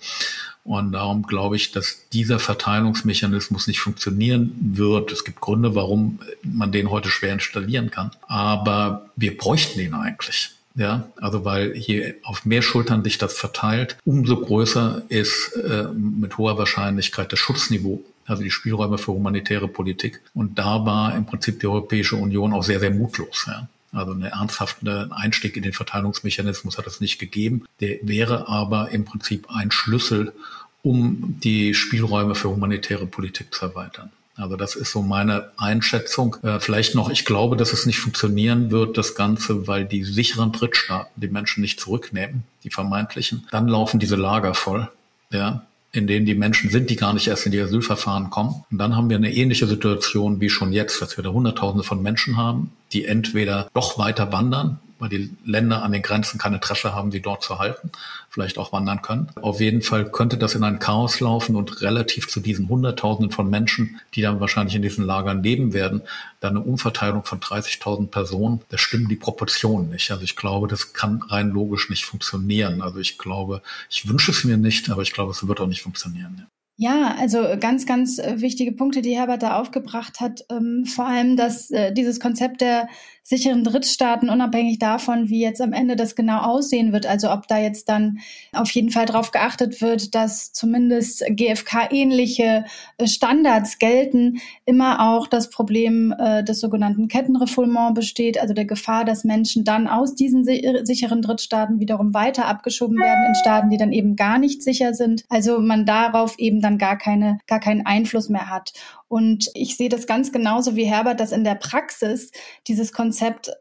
Und 0.69 0.91
darum 0.91 1.23
glaube 1.23 1.55
ich, 1.55 1.71
dass 1.71 2.07
dieser 2.13 2.37
Verteilungsmechanismus 2.37 3.65
nicht 3.65 3.79
funktionieren 3.79 4.51
wird. 4.59 5.11
Es 5.11 5.23
gibt 5.23 5.41
Gründe, 5.41 5.73
warum 5.73 6.19
man 6.43 6.71
den 6.71 6.91
heute 6.91 7.09
schwer 7.09 7.33
installieren 7.33 7.89
kann. 7.89 8.11
Aber 8.27 9.09
wir 9.15 9.35
bräuchten 9.35 9.79
ihn 9.79 9.95
eigentlich. 9.95 10.51
Ja, 10.75 11.05
also 11.19 11.43
weil 11.43 11.75
je 11.75 12.13
auf 12.21 12.45
mehr 12.45 12.61
Schultern 12.61 13.03
sich 13.03 13.17
das 13.17 13.33
verteilt, 13.33 13.97
umso 14.05 14.39
größer 14.39 15.01
ist 15.09 15.55
äh, 15.55 15.85
mit 15.91 16.37
hoher 16.37 16.59
Wahrscheinlichkeit 16.59 17.33
das 17.33 17.39
Schutzniveau, 17.39 18.03
also 18.27 18.43
die 18.43 18.51
Spielräume 18.51 18.99
für 18.99 19.13
humanitäre 19.13 19.67
Politik. 19.67 20.21
Und 20.35 20.59
da 20.59 20.85
war 20.85 21.15
im 21.15 21.25
Prinzip 21.25 21.59
die 21.61 21.67
Europäische 21.67 22.15
Union 22.15 22.53
auch 22.53 22.63
sehr, 22.63 22.79
sehr 22.79 22.91
mutlos. 22.91 23.45
Ja. 23.47 23.67
Also 23.91 24.11
einen 24.11 24.23
ernsthaften 24.23 25.11
Einstieg 25.11 25.57
in 25.57 25.63
den 25.63 25.73
Verteilungsmechanismus 25.73 26.77
hat 26.77 26.87
es 26.87 27.01
nicht 27.01 27.19
gegeben. 27.19 27.65
Der 27.79 27.97
wäre 28.01 28.47
aber 28.47 28.91
im 28.91 29.05
Prinzip 29.05 29.47
ein 29.49 29.71
Schlüssel, 29.71 30.33
um 30.81 31.39
die 31.43 31.73
Spielräume 31.73 32.35
für 32.35 32.49
humanitäre 32.49 33.07
Politik 33.07 33.53
zu 33.53 33.65
erweitern. 33.65 34.11
Also 34.35 34.55
das 34.55 34.75
ist 34.75 34.91
so 34.91 35.01
meine 35.01 35.51
Einschätzung. 35.57 36.37
Äh, 36.43 36.59
vielleicht 36.59 36.95
noch, 36.95 37.09
ich 37.09 37.25
glaube, 37.25 37.57
dass 37.57 37.73
es 37.73 37.85
nicht 37.85 37.99
funktionieren 37.99 38.71
wird, 38.71 38.97
das 38.97 39.15
Ganze, 39.15 39.67
weil 39.67 39.85
die 39.85 40.05
sicheren 40.05 40.53
Drittstaaten 40.53 41.11
die 41.19 41.27
Menschen 41.27 41.61
nicht 41.61 41.79
zurücknehmen, 41.79 42.43
die 42.63 42.69
vermeintlichen. 42.69 43.47
Dann 43.51 43.67
laufen 43.67 43.99
diese 43.99 44.15
Lager 44.15 44.53
voll. 44.53 44.89
Ja, 45.31 45.65
in 45.91 46.07
denen 46.07 46.25
die 46.25 46.35
Menschen 46.35 46.69
sind, 46.69 46.89
die 46.89 46.95
gar 46.95 47.13
nicht 47.13 47.27
erst 47.27 47.45
in 47.45 47.51
die 47.51 47.59
Asylverfahren 47.59 48.29
kommen. 48.29 48.63
Und 48.71 48.77
dann 48.77 48.95
haben 48.95 49.09
wir 49.09 49.17
eine 49.17 49.33
ähnliche 49.33 49.67
Situation 49.67 50.39
wie 50.39 50.49
schon 50.49 50.71
jetzt, 50.71 51.01
dass 51.01 51.17
wir 51.17 51.23
da 51.23 51.31
Hunderttausende 51.31 51.83
von 51.83 52.01
Menschen 52.01 52.37
haben, 52.37 52.71
die 52.91 53.05
entweder 53.05 53.69
doch 53.73 53.97
weiter 53.97 54.31
wandern, 54.31 54.79
weil 54.99 55.09
die 55.09 55.31
Länder 55.45 55.81
an 55.81 55.93
den 55.93 56.01
Grenzen 56.01 56.37
kein 56.37 56.53
Interesse 56.53 56.93
haben, 56.93 57.11
sie 57.11 57.21
dort 57.21 57.41
zu 57.41 57.57
halten, 57.57 57.89
vielleicht 58.29 58.57
auch 58.57 58.73
wandern 58.73 59.01
können. 59.01 59.29
Auf 59.41 59.61
jeden 59.61 59.81
Fall 59.81 60.11
könnte 60.11 60.37
das 60.37 60.55
in 60.55 60.63
ein 60.63 60.79
Chaos 60.79 61.19
laufen 61.21 61.55
und 61.55 61.81
relativ 61.81 62.27
zu 62.27 62.41
diesen 62.41 62.67
Hunderttausenden 62.67 63.31
von 63.31 63.49
Menschen, 63.49 63.99
die 64.13 64.21
dann 64.21 64.39
wahrscheinlich 64.39 64.75
in 64.75 64.81
diesen 64.81 65.05
Lagern 65.05 65.41
leben 65.41 65.73
werden, 65.73 66.01
dann 66.41 66.57
eine 66.57 66.65
Umverteilung 66.65 67.23
von 67.23 67.39
30.000 67.39 68.07
Personen, 68.07 68.61
da 68.69 68.77
stimmen 68.77 69.07
die 69.07 69.15
Proportionen 69.15 69.89
nicht. 69.89 70.11
Also 70.11 70.23
ich 70.23 70.35
glaube, 70.35 70.67
das 70.67 70.93
kann 70.93 71.21
rein 71.29 71.49
logisch 71.49 71.89
nicht 71.89 72.05
funktionieren. 72.05 72.81
Also 72.81 72.99
ich 72.99 73.17
glaube, 73.17 73.61
ich 73.89 74.07
wünsche 74.07 74.31
es 74.31 74.43
mir 74.43 74.57
nicht, 74.57 74.89
aber 74.89 75.01
ich 75.01 75.13
glaube, 75.13 75.31
es 75.31 75.47
wird 75.47 75.61
auch 75.61 75.67
nicht 75.67 75.81
funktionieren. 75.81 76.45
Ja. 76.81 77.13
Also 77.19 77.57
ganz, 77.59 77.85
ganz 77.85 78.19
äh, 78.19 78.39
wichtige 78.39 78.71
Punkte, 78.71 79.01
die 79.01 79.13
Herbert 79.17 79.43
da 79.43 79.59
aufgebracht 79.59 80.21
hat. 80.21 80.45
Ähm, 80.49 80.85
vor 80.85 81.05
allem, 81.07 81.35
dass 81.35 81.69
äh, 81.71 81.91
dieses 81.91 82.21
Konzept 82.21 82.61
der 82.61 82.87
sicheren 83.29 83.63
Drittstaaten, 83.63 84.27
unabhängig 84.27 84.79
davon, 84.79 85.29
wie 85.29 85.39
jetzt 85.39 85.61
am 85.61 85.71
Ende 85.71 85.95
das 85.95 86.15
genau 86.15 86.39
aussehen 86.39 86.91
wird, 86.93 87.05
also 87.05 87.31
ob 87.31 87.47
da 87.47 87.59
jetzt 87.59 87.87
dann 87.87 88.17
auf 88.53 88.71
jeden 88.71 88.89
Fall 88.89 89.05
darauf 89.05 89.29
geachtet 89.29 89.81
wird, 89.83 90.15
dass 90.15 90.51
zumindest 90.51 91.23
GFK-ähnliche 91.29 92.65
äh, 92.97 93.07
Standards 93.07 93.77
gelten, 93.77 94.39
immer 94.65 95.11
auch 95.11 95.27
das 95.27 95.51
Problem 95.51 96.11
äh, 96.17 96.43
des 96.43 96.59
sogenannten 96.59 97.07
Kettenrefoulement 97.07 97.93
besteht, 97.93 98.41
also 98.41 98.55
der 98.55 98.65
Gefahr, 98.65 99.05
dass 99.05 99.23
Menschen 99.23 99.63
dann 99.63 99.87
aus 99.87 100.15
diesen 100.15 100.43
sicheren 100.43 101.21
Drittstaaten 101.21 101.79
wiederum 101.79 102.15
weiter 102.15 102.47
abgeschoben 102.47 102.97
werden 102.97 103.25
in 103.27 103.35
Staaten, 103.35 103.69
die 103.69 103.77
dann 103.77 103.91
eben 103.91 104.15
gar 104.15 104.39
nicht 104.39 104.63
sicher 104.63 104.95
sind. 104.95 105.23
Also 105.29 105.59
man 105.59 105.85
darauf 105.85 106.39
eben 106.39 106.61
dann 106.61 106.79
gar 106.79 106.97
keine, 106.97 107.37
gar 107.45 107.59
keinen 107.59 107.85
Einfluss 107.85 108.27
mehr 108.27 108.49
hat. 108.49 108.73
Und 109.09 109.49
ich 109.55 109.75
sehe 109.75 109.89
das 109.89 110.05
ganz 110.05 110.31
genauso 110.31 110.75
wie 110.75 110.85
Herbert, 110.85 111.19
dass 111.19 111.31
in 111.31 111.43
der 111.43 111.55
Praxis 111.55 112.31
dieses 112.67 112.93
Konzept 112.93 113.51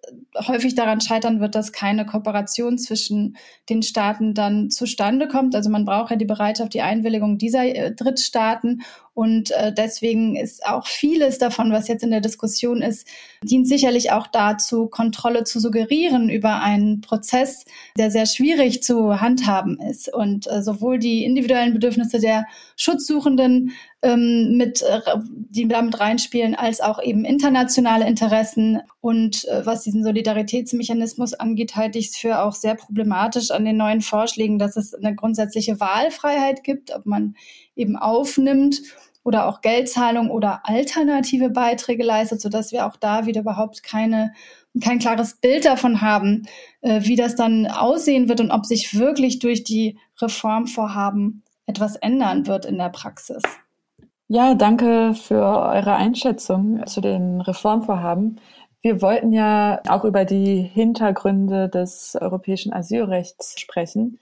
häufig 0.47 0.75
daran 0.75 1.01
scheitern 1.01 1.41
wird, 1.41 1.55
dass 1.55 1.73
keine 1.73 2.05
Kooperation 2.05 2.77
zwischen 2.77 3.37
den 3.71 3.83
Staaten 3.83 4.35
dann 4.35 4.71
zustande 4.71 5.27
kommt. 5.27 5.57
Also 5.57 5.71
man 5.71 5.87
braucht 5.87 6.11
ja 6.11 6.17
die 6.17 6.27
Bereitschaft, 6.27 6.75
die 6.75 6.83
Einwilligung 6.83 7.39
dieser 7.39 7.65
äh, 7.65 7.95
Drittstaaten. 7.95 8.83
Und 9.19 9.51
äh, 9.51 9.73
deswegen 9.73 10.37
ist 10.37 10.65
auch 10.65 10.87
vieles 10.87 11.39
davon, 11.39 11.73
was 11.73 11.89
jetzt 11.89 12.05
in 12.05 12.13
der 12.13 12.21
Diskussion 12.21 12.83
ist, 12.83 13.05
dient 13.43 13.67
sicherlich 13.67 14.13
auch 14.13 14.29
dazu, 14.29 14.87
Kontrolle 14.87 15.43
zu 15.43 15.59
suggerieren 15.59 16.29
über 16.29 16.61
einen 16.61 17.01
Prozess, 17.01 17.65
der 17.99 18.13
sehr 18.13 18.27
schwierig 18.27 18.81
zu 18.85 19.21
handhaben 19.21 19.81
ist. 19.81 20.15
Und 20.15 20.49
äh, 20.49 20.63
sowohl 20.63 21.01
die 21.01 21.25
individuellen 21.25 21.73
Bedürfnisse 21.73 22.21
der 22.21 22.47
Schutzsuchenden 22.77 23.73
ähm, 24.03 24.57
mit, 24.57 24.83
äh, 24.83 25.01
die 25.27 25.67
damit 25.67 25.99
reinspielen, 25.99 26.55
als 26.55 26.81
auch 26.81 27.03
eben 27.03 27.25
internationale 27.25 28.07
Interessen. 28.07 28.83
Und 29.01 29.49
äh, 29.49 29.67
was 29.67 29.83
diesen 29.83 30.05
Solidaritätsmechanismus 30.05 31.35
angeht, 31.35 31.75
halte 31.75 31.99
ich 31.99 32.11
es 32.11 32.17
für 32.17 32.41
auch 32.41 32.53
sehr 32.53 32.77
problematisch 32.77 33.51
an 33.51 33.65
den 33.65 33.79
neuen 33.79 34.01
Vorschlägen, 34.01 34.61
dass 34.61 34.77
es 34.77 34.95
eine 34.95 35.17
grundsätzliche 35.17 35.81
Wahlfreiheit 35.81 36.63
gibt, 36.63 36.95
ob 36.95 37.05
man 37.05 37.35
eben 37.75 37.97
aufnimmt 37.97 38.83
oder 39.29 39.47
auch 39.47 39.61
Geldzahlung 39.61 40.31
oder 40.31 40.61
alternative 40.65 41.51
Beiträge 41.51 42.03
leistet, 42.03 42.41
sodass 42.41 42.73
wir 42.73 42.87
auch 42.87 42.97
da 42.97 43.27
wieder 43.27 43.43
überhaupt 43.43 43.83
keine 43.83 44.33
kein 44.83 44.99
klares 45.01 45.35
Bild 45.35 45.67
davon 45.67 46.01
haben, 46.01 46.47
äh, 46.81 47.03
wie 47.03 47.17
das 47.17 47.37
dann 47.37 47.67
aussehen 47.67 48.29
wird 48.29 48.41
und 48.41 48.51
ob 48.51 48.65
sich 48.65 48.99
wirklich 48.99 49.39
durch 49.39 49.65
die 49.65 49.99
Reformvorhaben 50.21 51.43
etwas 51.67 51.97
ändern 51.97 52.47
wird 52.47 52.65
in 52.65 52.79
der 52.79 52.89
Praxis. 52.89 53.43
Ja, 54.29 54.55
danke 54.55 55.13
für 55.15 55.43
eure 55.43 55.95
Einschätzung 55.95 56.87
zu 56.87 57.01
den 57.03 57.43
Reformvorhaben. 57.43 58.41
Wir 58.81 59.03
wollten 59.03 59.33
ja 59.33 59.81
auch 59.89 60.05
über 60.05 60.25
die 60.25 60.63
Hintergründe 60.63 61.69
des 61.69 62.17
europäischen 62.19 62.73
Asylrechts 62.73 63.61
sprechen. 63.61 64.21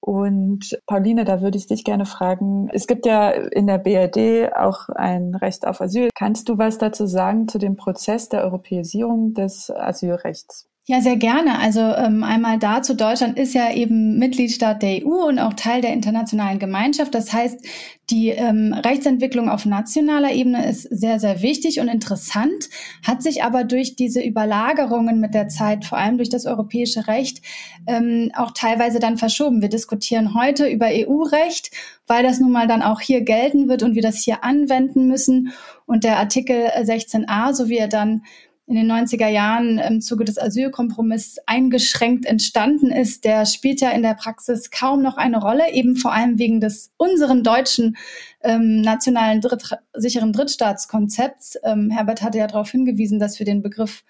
Und 0.00 0.78
Pauline, 0.86 1.24
da 1.24 1.40
würde 1.40 1.58
ich 1.58 1.66
dich 1.66 1.84
gerne 1.84 2.06
fragen. 2.06 2.68
Es 2.72 2.86
gibt 2.86 3.04
ja 3.04 3.30
in 3.30 3.66
der 3.66 3.78
BRD 3.78 4.54
auch 4.56 4.88
ein 4.90 5.34
Recht 5.34 5.66
auf 5.66 5.80
Asyl. 5.80 6.10
Kannst 6.14 6.48
du 6.48 6.56
was 6.56 6.78
dazu 6.78 7.06
sagen 7.06 7.48
zu 7.48 7.58
dem 7.58 7.76
Prozess 7.76 8.28
der 8.28 8.44
Europäisierung 8.44 9.34
des 9.34 9.70
Asylrechts? 9.70 10.67
Ja, 10.90 11.02
sehr 11.02 11.16
gerne. 11.18 11.58
Also 11.58 11.80
ähm, 11.80 12.24
einmal 12.24 12.58
dazu, 12.58 12.94
Deutschland 12.94 13.38
ist 13.38 13.52
ja 13.52 13.70
eben 13.74 14.18
Mitgliedstaat 14.18 14.80
der 14.80 15.04
EU 15.04 15.28
und 15.28 15.38
auch 15.38 15.52
Teil 15.52 15.82
der 15.82 15.92
internationalen 15.92 16.58
Gemeinschaft. 16.58 17.14
Das 17.14 17.30
heißt, 17.30 17.60
die 18.08 18.30
ähm, 18.30 18.72
Rechtsentwicklung 18.72 19.50
auf 19.50 19.66
nationaler 19.66 20.32
Ebene 20.32 20.66
ist 20.66 20.84
sehr, 20.84 21.20
sehr 21.20 21.42
wichtig 21.42 21.80
und 21.80 21.88
interessant, 21.88 22.70
hat 23.06 23.22
sich 23.22 23.42
aber 23.44 23.64
durch 23.64 23.96
diese 23.96 24.22
Überlagerungen 24.22 25.20
mit 25.20 25.34
der 25.34 25.48
Zeit, 25.48 25.84
vor 25.84 25.98
allem 25.98 26.16
durch 26.16 26.30
das 26.30 26.46
europäische 26.46 27.06
Recht, 27.06 27.42
ähm, 27.86 28.30
auch 28.34 28.52
teilweise 28.52 28.98
dann 28.98 29.18
verschoben. 29.18 29.60
Wir 29.60 29.68
diskutieren 29.68 30.32
heute 30.32 30.66
über 30.68 30.86
EU-Recht, 30.86 31.70
weil 32.06 32.22
das 32.22 32.40
nun 32.40 32.50
mal 32.50 32.66
dann 32.66 32.80
auch 32.80 33.02
hier 33.02 33.20
gelten 33.20 33.68
wird 33.68 33.82
und 33.82 33.94
wir 33.94 34.00
das 34.00 34.24
hier 34.24 34.42
anwenden 34.42 35.06
müssen. 35.06 35.52
Und 35.84 36.04
der 36.04 36.16
Artikel 36.16 36.68
16a, 36.80 37.52
so 37.52 37.68
wie 37.68 37.76
er 37.76 37.88
dann 37.88 38.22
in 38.68 38.74
den 38.74 38.90
90er 38.92 39.28
Jahren 39.28 39.78
im 39.78 40.02
Zuge 40.02 40.26
des 40.26 40.38
Asylkompromisses 40.38 41.38
eingeschränkt 41.46 42.26
entstanden 42.26 42.92
ist, 42.92 43.24
der 43.24 43.46
spielt 43.46 43.80
ja 43.80 43.90
in 43.90 44.02
der 44.02 44.12
Praxis 44.12 44.70
kaum 44.70 45.00
noch 45.00 45.16
eine 45.16 45.40
Rolle, 45.40 45.72
eben 45.72 45.96
vor 45.96 46.12
allem 46.12 46.38
wegen 46.38 46.60
des 46.60 46.92
unseren 46.98 47.42
deutschen 47.42 47.96
ähm, 48.42 48.82
nationalen 48.82 49.40
Dritt, 49.40 49.78
sicheren 49.94 50.34
Drittstaatskonzepts. 50.34 51.58
Ähm, 51.64 51.90
Herbert 51.90 52.20
hatte 52.20 52.36
ja 52.36 52.46
darauf 52.46 52.70
hingewiesen, 52.70 53.18
dass 53.18 53.38
wir 53.38 53.46
den 53.46 53.62
Begriff 53.62 54.04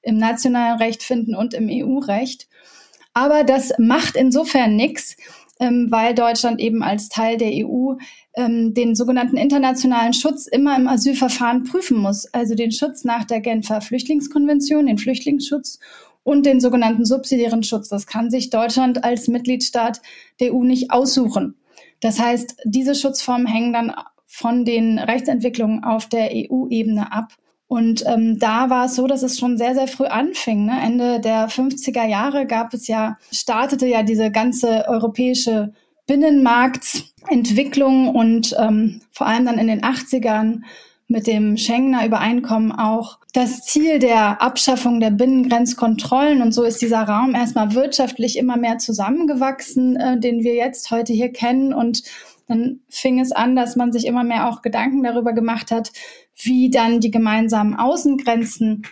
im 0.00 0.16
nationalen 0.16 0.78
Recht 0.78 1.02
finden 1.02 1.34
und 1.34 1.52
im 1.52 1.68
EU-Recht. 1.68 2.48
Aber 3.14 3.42
das 3.42 3.72
macht 3.78 4.14
insofern 4.14 4.76
nichts, 4.76 5.16
ähm, 5.64 5.86
weil 5.90 6.14
Deutschland 6.14 6.60
eben 6.60 6.82
als 6.82 7.08
Teil 7.08 7.38
der 7.38 7.50
EU 7.52 7.94
ähm, 8.36 8.74
den 8.74 8.94
sogenannten 8.94 9.36
internationalen 9.36 10.12
Schutz 10.12 10.46
immer 10.46 10.76
im 10.76 10.88
Asylverfahren 10.88 11.64
prüfen 11.64 11.98
muss. 11.98 12.26
Also 12.32 12.54
den 12.54 12.72
Schutz 12.72 13.04
nach 13.04 13.24
der 13.24 13.40
Genfer 13.40 13.80
Flüchtlingskonvention, 13.80 14.86
den 14.86 14.98
Flüchtlingsschutz 14.98 15.78
und 16.22 16.44
den 16.46 16.60
sogenannten 16.60 17.04
subsidiären 17.04 17.62
Schutz. 17.62 17.88
Das 17.88 18.06
kann 18.06 18.30
sich 18.30 18.50
Deutschland 18.50 19.04
als 19.04 19.28
Mitgliedstaat 19.28 20.00
der 20.40 20.54
EU 20.54 20.64
nicht 20.64 20.90
aussuchen. 20.90 21.56
Das 22.00 22.18
heißt, 22.20 22.56
diese 22.64 22.94
Schutzformen 22.94 23.46
hängen 23.46 23.72
dann 23.72 23.94
von 24.26 24.64
den 24.64 24.98
Rechtsentwicklungen 24.98 25.84
auf 25.84 26.08
der 26.08 26.30
EU-Ebene 26.32 27.12
ab. 27.12 27.32
Und 27.66 28.04
ähm, 28.06 28.38
da 28.38 28.70
war 28.70 28.86
es 28.86 28.94
so, 28.94 29.06
dass 29.06 29.22
es 29.22 29.38
schon 29.38 29.56
sehr, 29.56 29.74
sehr 29.74 29.88
früh 29.88 30.04
anfing. 30.04 30.66
Ne? 30.66 30.78
Ende 30.82 31.20
der 31.20 31.48
50er 31.48 32.06
Jahre 32.06 32.46
gab 32.46 32.74
es 32.74 32.86
ja, 32.86 33.16
startete 33.32 33.86
ja 33.86 34.02
diese 34.02 34.30
ganze 34.30 34.86
europäische 34.86 35.72
Binnenmarktentwicklung 36.06 38.14
und 38.14 38.54
ähm, 38.58 39.00
vor 39.10 39.26
allem 39.26 39.46
dann 39.46 39.58
in 39.58 39.68
den 39.68 39.82
80ern 39.82 40.60
mit 41.06 41.26
dem 41.26 41.56
Schengener 41.56 42.06
Übereinkommen 42.06 42.72
auch 42.72 43.18
das 43.32 43.62
Ziel 43.62 43.98
der 43.98 44.42
Abschaffung 44.42 45.00
der 45.00 45.10
Binnengrenzkontrollen. 45.10 46.42
Und 46.42 46.52
so 46.52 46.62
ist 46.62 46.82
dieser 46.82 47.02
Raum 47.02 47.34
erstmal 47.34 47.74
wirtschaftlich 47.74 48.38
immer 48.38 48.56
mehr 48.56 48.78
zusammengewachsen, 48.78 49.96
äh, 49.96 50.18
den 50.18 50.44
wir 50.44 50.54
jetzt 50.54 50.90
heute 50.90 51.12
hier 51.12 51.32
kennen. 51.32 51.74
Und 51.74 52.04
dann 52.48 52.80
fing 52.88 53.20
es 53.20 53.32
an, 53.32 53.56
dass 53.56 53.76
man 53.76 53.92
sich 53.92 54.06
immer 54.06 54.24
mehr 54.24 54.48
auch 54.48 54.62
Gedanken 54.62 55.02
darüber 55.02 55.32
gemacht 55.32 55.70
hat, 55.70 55.92
wie 56.36 56.70
dann 56.70 57.00
die 57.00 57.10
gemeinsamen 57.10 57.74
Außengrenzen 57.74 58.82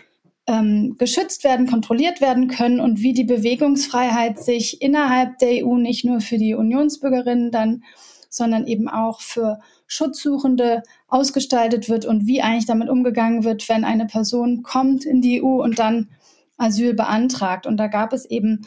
ähm, 0.47 0.95
geschützt 0.97 1.43
werden, 1.43 1.67
kontrolliert 1.67 2.21
werden 2.21 2.47
können 2.47 2.79
und 2.79 2.99
wie 3.01 3.13
die 3.13 3.23
Bewegungsfreiheit 3.23 4.39
sich 4.39 4.81
innerhalb 4.81 5.37
der 5.39 5.65
EU 5.65 5.77
nicht 5.77 6.05
nur 6.05 6.21
für 6.21 6.37
die 6.37 6.53
Unionsbürgerinnen 6.53 7.51
dann, 7.51 7.83
sondern 8.29 8.67
eben 8.67 8.89
auch 8.89 9.21
für 9.21 9.59
Schutzsuchende 9.87 10.83
ausgestaltet 11.07 11.87
wird 11.87 12.05
und 12.05 12.25
wie 12.25 12.41
eigentlich 12.41 12.65
damit 12.65 12.89
umgegangen 12.89 13.43
wird, 13.43 13.69
wenn 13.69 13.83
eine 13.83 14.05
Person 14.05 14.63
kommt 14.63 15.05
in 15.05 15.21
die 15.21 15.41
EU 15.41 15.61
und 15.61 15.79
dann 15.79 16.09
Asyl 16.57 16.93
beantragt. 16.93 17.67
Und 17.67 17.77
da 17.77 17.87
gab 17.87 18.11
es 18.11 18.25
eben 18.25 18.65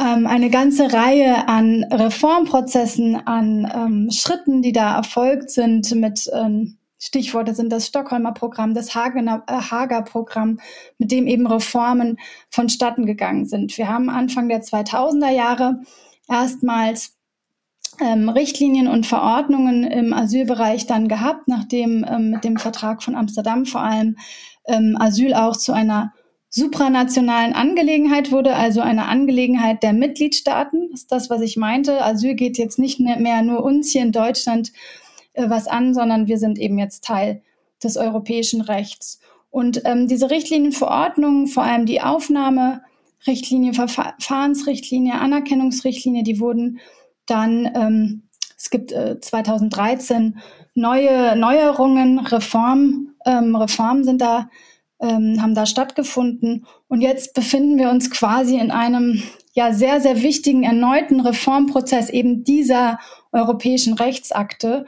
ähm, 0.00 0.26
eine 0.26 0.50
ganze 0.50 0.92
Reihe 0.92 1.46
an 1.46 1.84
Reformprozessen, 1.84 3.16
an 3.26 3.70
ähm, 3.72 4.10
Schritten, 4.10 4.62
die 4.62 4.72
da 4.72 4.96
erfolgt 4.96 5.50
sind 5.50 5.94
mit 5.94 6.28
ähm, 6.32 6.78
Stichworte 7.04 7.54
sind 7.54 7.70
das 7.70 7.86
Stockholmer 7.86 8.32
Programm, 8.32 8.72
das 8.72 8.94
Hagener, 8.94 9.42
äh, 9.46 9.52
Hager 9.52 10.00
Programm, 10.00 10.58
mit 10.96 11.12
dem 11.12 11.26
eben 11.26 11.46
Reformen 11.46 12.18
vonstatten 12.48 13.04
gegangen 13.04 13.44
sind. 13.44 13.76
Wir 13.76 13.90
haben 13.90 14.08
Anfang 14.08 14.48
der 14.48 14.62
2000er 14.62 15.30
Jahre 15.30 15.80
erstmals 16.30 17.18
ähm, 18.00 18.30
Richtlinien 18.30 18.88
und 18.88 19.06
Verordnungen 19.06 19.84
im 19.84 20.14
Asylbereich 20.14 20.86
dann 20.86 21.08
gehabt, 21.08 21.46
nachdem 21.46 22.06
ähm, 22.08 22.30
mit 22.30 22.42
dem 22.42 22.56
Vertrag 22.56 23.02
von 23.02 23.16
Amsterdam 23.16 23.66
vor 23.66 23.82
allem 23.82 24.16
ähm, 24.66 24.96
Asyl 24.98 25.34
auch 25.34 25.58
zu 25.58 25.74
einer 25.74 26.14
supranationalen 26.48 27.52
Angelegenheit 27.52 28.32
wurde, 28.32 28.54
also 28.54 28.80
eine 28.80 29.08
Angelegenheit 29.08 29.82
der 29.82 29.92
Mitgliedstaaten. 29.92 30.88
Das 30.90 31.02
ist 31.02 31.12
das, 31.12 31.28
was 31.28 31.42
ich 31.42 31.58
meinte. 31.58 32.02
Asyl 32.02 32.34
geht 32.34 32.56
jetzt 32.56 32.78
nicht 32.78 32.98
mehr 32.98 33.42
nur 33.42 33.62
uns 33.62 33.90
hier 33.90 34.02
in 34.02 34.12
Deutschland 34.12 34.72
äh, 35.34 35.48
was 35.48 35.66
an, 35.66 35.94
sondern 35.94 36.26
wir 36.26 36.38
sind 36.38 36.58
eben 36.58 36.78
jetzt 36.78 37.04
Teil 37.04 37.42
des 37.82 37.96
europäischen 37.96 38.60
Rechts. 38.62 39.20
Und 39.50 39.82
ähm, 39.84 40.08
diese 40.08 40.30
Richtlinienverordnungen, 40.30 41.46
vor 41.46 41.62
allem 41.62 41.86
die 41.86 42.00
Aufnahmerichtlinie, 42.00 43.72
Verfahrensrichtlinie, 43.74 45.14
Anerkennungsrichtlinie, 45.14 46.24
die 46.24 46.40
wurden 46.40 46.80
dann, 47.26 47.70
ähm, 47.74 48.22
es 48.56 48.70
gibt 48.70 48.90
äh, 48.92 49.20
2013 49.20 50.38
neue 50.74 51.36
Neuerungen, 51.36 52.18
Reform, 52.18 53.14
ähm, 53.24 53.54
Reformen 53.54 54.04
sind 54.04 54.20
da, 54.20 54.50
ähm, 55.00 55.40
haben 55.40 55.54
da 55.54 55.66
stattgefunden. 55.66 56.66
Und 56.88 57.00
jetzt 57.00 57.34
befinden 57.34 57.78
wir 57.78 57.90
uns 57.90 58.10
quasi 58.10 58.58
in 58.58 58.70
einem 58.70 59.22
ja 59.52 59.72
sehr, 59.72 60.00
sehr 60.00 60.22
wichtigen 60.22 60.64
erneuten 60.64 61.20
Reformprozess 61.20 62.10
eben 62.10 62.44
dieser 62.44 62.98
europäischen 63.32 63.94
Rechtsakte. 63.94 64.86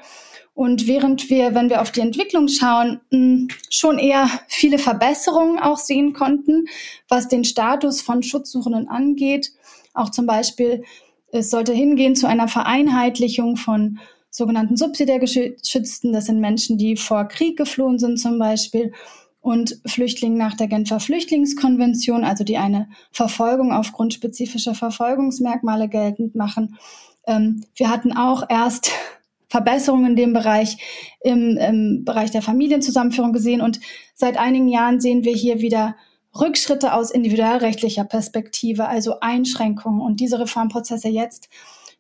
Und 0.57 0.87
während 0.87 1.29
wir, 1.29 1.55
wenn 1.55 1.69
wir 1.69 1.83
auf 1.83 1.92
die 1.92 2.01
Entwicklung 2.01 2.49
schauen, 2.49 3.03
hm, 3.11 3.49
schon 3.69 3.99
eher 3.99 4.27
viele 4.49 4.79
Verbesserungen 4.79 5.59
auch 5.59 5.77
sehen 5.77 6.14
konnten, 6.14 6.64
was 7.11 7.29
den 7.29 7.45
Status 7.45 8.01
von 8.01 8.23
Schutzsuchenden 8.23 8.88
angeht. 8.88 9.53
Auch 9.92 10.09
zum 10.09 10.25
Beispiel, 10.25 10.83
es 11.31 11.51
sollte 11.51 11.75
hingehen 11.75 12.16
zu 12.16 12.27
einer 12.27 12.49
Vereinheitlichung 12.49 13.59
von 13.59 13.99
sogenannten 14.31 14.79
Subsidiärgeschützten. 14.79 16.14
Das 16.14 16.25
sind 16.25 16.40
Menschen, 16.40 16.79
die 16.79 16.97
vor 16.97 17.27
Krieg 17.27 17.59
geflohen 17.59 17.99
sind 17.99 18.19
zum 18.19 18.38
Beispiel 18.38 18.95
und 19.42 19.79
Flüchtlingen 19.85 20.38
nach 20.38 20.55
der 20.55 20.69
Genfer 20.69 21.01
Flüchtlingskonvention, 21.01 22.25
also 22.25 22.45
die 22.45 22.57
eine 22.57 22.88
Verfolgung 23.12 23.73
aufgrund 23.73 24.14
spezifischer 24.14 24.75
Verfolgungsmerkmale 24.75 25.90
geltend 25.90 26.35
machen. 26.35 26.79
Ähm, 27.27 27.62
wir 27.75 27.90
hatten 27.90 28.16
auch 28.16 28.45
erst 28.49 28.90
Verbesserungen 29.48 30.11
in 30.11 30.16
dem 30.16 30.32
Bereich 30.32 30.76
im, 31.20 31.56
im 31.56 32.04
Bereich 32.04 32.30
der 32.30 32.42
Familienzusammenführung 32.42 33.32
gesehen. 33.32 33.61
Und 33.61 33.80
seit 34.14 34.37
einigen 34.37 34.68
Jahren 34.68 35.00
sehen 35.00 35.24
wir 35.24 35.35
hier 35.35 35.61
wieder 35.61 35.96
Rückschritte 36.38 36.92
aus 36.92 37.11
individualrechtlicher 37.11 38.04
Perspektive, 38.04 38.88
also 38.88 39.20
Einschränkungen. 39.20 40.00
Und 40.00 40.20
diese 40.20 40.38
Reformprozesse 40.38 41.09
jetzt, 41.09 41.48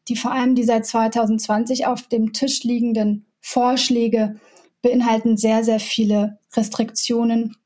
die 0.08 0.16
vor 0.16 0.32
allem 0.32 0.54
die 0.54 0.64
seit 0.64 0.86
2020 0.86 1.86
auf 1.86 2.02
dem 2.02 2.32
Tisch 2.32 2.64
liegenden 2.64 3.26
Vorschläge 3.40 4.36
beinhalten 4.82 5.36
sehr, 5.36 5.64
sehr 5.64 5.80
viele 5.80 6.38
Restriktionen, 6.54 7.56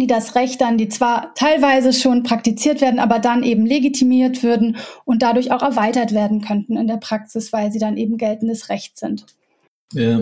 die 0.00 0.06
das 0.06 0.34
Recht 0.34 0.60
dann, 0.60 0.78
die 0.78 0.88
zwar 0.88 1.34
teilweise 1.34 1.92
schon 1.92 2.22
praktiziert 2.22 2.80
werden, 2.80 2.98
aber 2.98 3.18
dann 3.18 3.42
eben 3.42 3.66
legitimiert 3.66 4.42
würden 4.42 4.76
und 5.04 5.22
dadurch 5.22 5.52
auch 5.52 5.62
erweitert 5.62 6.12
werden 6.12 6.40
könnten 6.40 6.76
in 6.76 6.86
der 6.86 6.96
Praxis, 6.96 7.52
weil 7.52 7.72
sie 7.72 7.78
dann 7.78 7.96
eben 7.96 8.16
geltendes 8.16 8.68
Recht 8.68 8.98
sind. 8.98 9.26
Ja, 9.92 10.20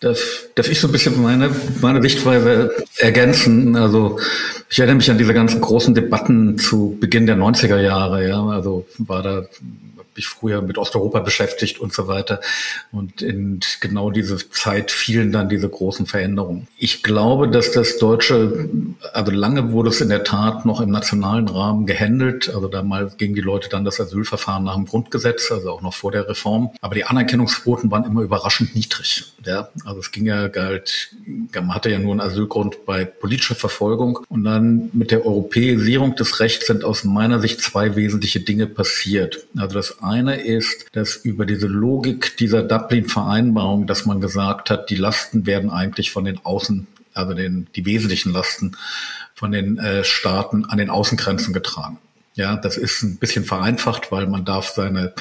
darf, 0.00 0.48
darf 0.54 0.68
ich 0.68 0.80
so 0.80 0.88
ein 0.88 0.92
bisschen 0.92 1.20
meine, 1.20 1.50
meine 1.80 2.00
Sichtweise 2.02 2.72
ergänzen? 2.98 3.76
Also 3.76 4.18
ich 4.70 4.78
erinnere 4.78 4.96
mich 4.96 5.10
an 5.10 5.18
diese 5.18 5.34
ganzen 5.34 5.60
großen 5.60 5.94
Debatten 5.94 6.58
zu 6.58 6.96
Beginn 7.00 7.26
der 7.26 7.36
90er 7.36 7.80
Jahre, 7.80 8.28
ja, 8.28 8.44
also 8.44 8.86
war 8.98 9.22
da 9.22 9.46
mich 10.16 10.26
früher 10.26 10.62
mit 10.62 10.78
Osteuropa 10.78 11.20
beschäftigt 11.20 11.80
und 11.80 11.92
so 11.92 12.08
weiter. 12.08 12.40
Und 12.92 13.22
in 13.22 13.60
genau 13.80 14.10
diese 14.10 14.38
Zeit 14.50 14.90
fielen 14.90 15.32
dann 15.32 15.48
diese 15.48 15.68
großen 15.68 16.06
Veränderungen. 16.06 16.68
Ich 16.78 17.02
glaube, 17.02 17.48
dass 17.48 17.72
das 17.72 17.98
Deutsche, 17.98 18.68
also 19.12 19.32
lange 19.32 19.72
wurde 19.72 19.90
es 19.90 20.00
in 20.00 20.08
der 20.08 20.24
Tat 20.24 20.64
noch 20.66 20.80
im 20.80 20.90
nationalen 20.90 21.48
Rahmen 21.48 21.86
gehandelt. 21.86 22.48
Also 22.54 22.68
damals 22.68 23.16
gingen 23.16 23.34
die 23.34 23.40
Leute 23.40 23.68
dann 23.68 23.84
das 23.84 24.00
Asylverfahren 24.00 24.64
nach 24.64 24.74
dem 24.74 24.86
Grundgesetz, 24.86 25.50
also 25.50 25.70
auch 25.70 25.82
noch 25.82 25.94
vor 25.94 26.12
der 26.12 26.28
Reform. 26.28 26.70
Aber 26.80 26.94
die 26.94 27.04
Anerkennungsquoten 27.04 27.90
waren 27.90 28.04
immer 28.04 28.22
überraschend 28.22 28.74
niedrig. 28.74 29.24
Ja, 29.44 29.68
also 29.84 30.00
es 30.00 30.10
ging 30.10 30.26
ja 30.26 30.48
galt, 30.48 31.10
man 31.52 31.74
hatte 31.74 31.90
ja 31.90 31.98
nur 31.98 32.12
einen 32.12 32.20
Asylgrund 32.20 32.86
bei 32.86 33.04
politischer 33.04 33.54
Verfolgung. 33.54 34.20
Und 34.28 34.44
dann 34.44 34.90
mit 34.92 35.10
der 35.10 35.26
Europäisierung 35.26 36.16
des 36.16 36.40
Rechts 36.40 36.66
sind 36.66 36.84
aus 36.84 37.04
meiner 37.04 37.40
Sicht 37.40 37.60
zwei 37.60 37.96
wesentliche 37.96 38.40
Dinge 38.40 38.66
passiert. 38.66 39.46
Also 39.56 39.76
das 39.76 40.02
eine 40.04 40.36
ist, 40.36 40.86
dass 40.92 41.16
über 41.16 41.46
diese 41.46 41.66
Logik 41.66 42.36
dieser 42.36 42.62
Dublin-Vereinbarung, 42.62 43.86
dass 43.86 44.06
man 44.06 44.20
gesagt 44.20 44.70
hat, 44.70 44.90
die 44.90 44.96
Lasten 44.96 45.46
werden 45.46 45.70
eigentlich 45.70 46.10
von 46.10 46.24
den 46.24 46.44
Außen, 46.44 46.86
also 47.14 47.34
den, 47.34 47.66
die 47.74 47.86
wesentlichen 47.86 48.32
Lasten 48.32 48.76
von 49.34 49.52
den 49.52 49.78
äh, 49.78 50.04
Staaten 50.04 50.64
an 50.66 50.78
den 50.78 50.90
Außengrenzen 50.90 51.52
getragen. 51.52 51.98
Ja, 52.36 52.56
das 52.56 52.76
ist 52.76 53.02
ein 53.02 53.16
bisschen 53.18 53.44
vereinfacht, 53.44 54.10
weil 54.10 54.26
man 54.26 54.44
darf 54.44 54.70
seine, 54.70 55.14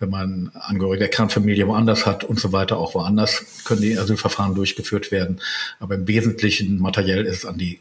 wenn 0.00 0.10
man 0.10 0.50
Angehörige 0.54 1.00
der 1.00 1.08
Kernfamilie 1.08 1.66
woanders 1.66 2.04
hat 2.04 2.24
und 2.24 2.38
so 2.38 2.52
weiter, 2.52 2.76
auch 2.76 2.94
woanders 2.94 3.62
können 3.64 3.80
die 3.80 3.98
Asylverfahren 3.98 4.54
durchgeführt 4.54 5.10
werden. 5.10 5.40
Aber 5.80 5.94
im 5.94 6.06
Wesentlichen 6.06 6.78
materiell 6.78 7.24
ist 7.24 7.38
es 7.38 7.44
an 7.46 7.56
die 7.56 7.80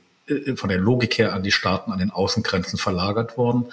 von 0.55 0.69
der 0.69 0.77
Logik 0.77 1.17
her 1.17 1.33
an 1.33 1.43
die 1.43 1.51
Staaten 1.51 1.91
an 1.91 1.99
den 1.99 2.11
Außengrenzen 2.11 2.77
verlagert 2.77 3.37
worden 3.37 3.67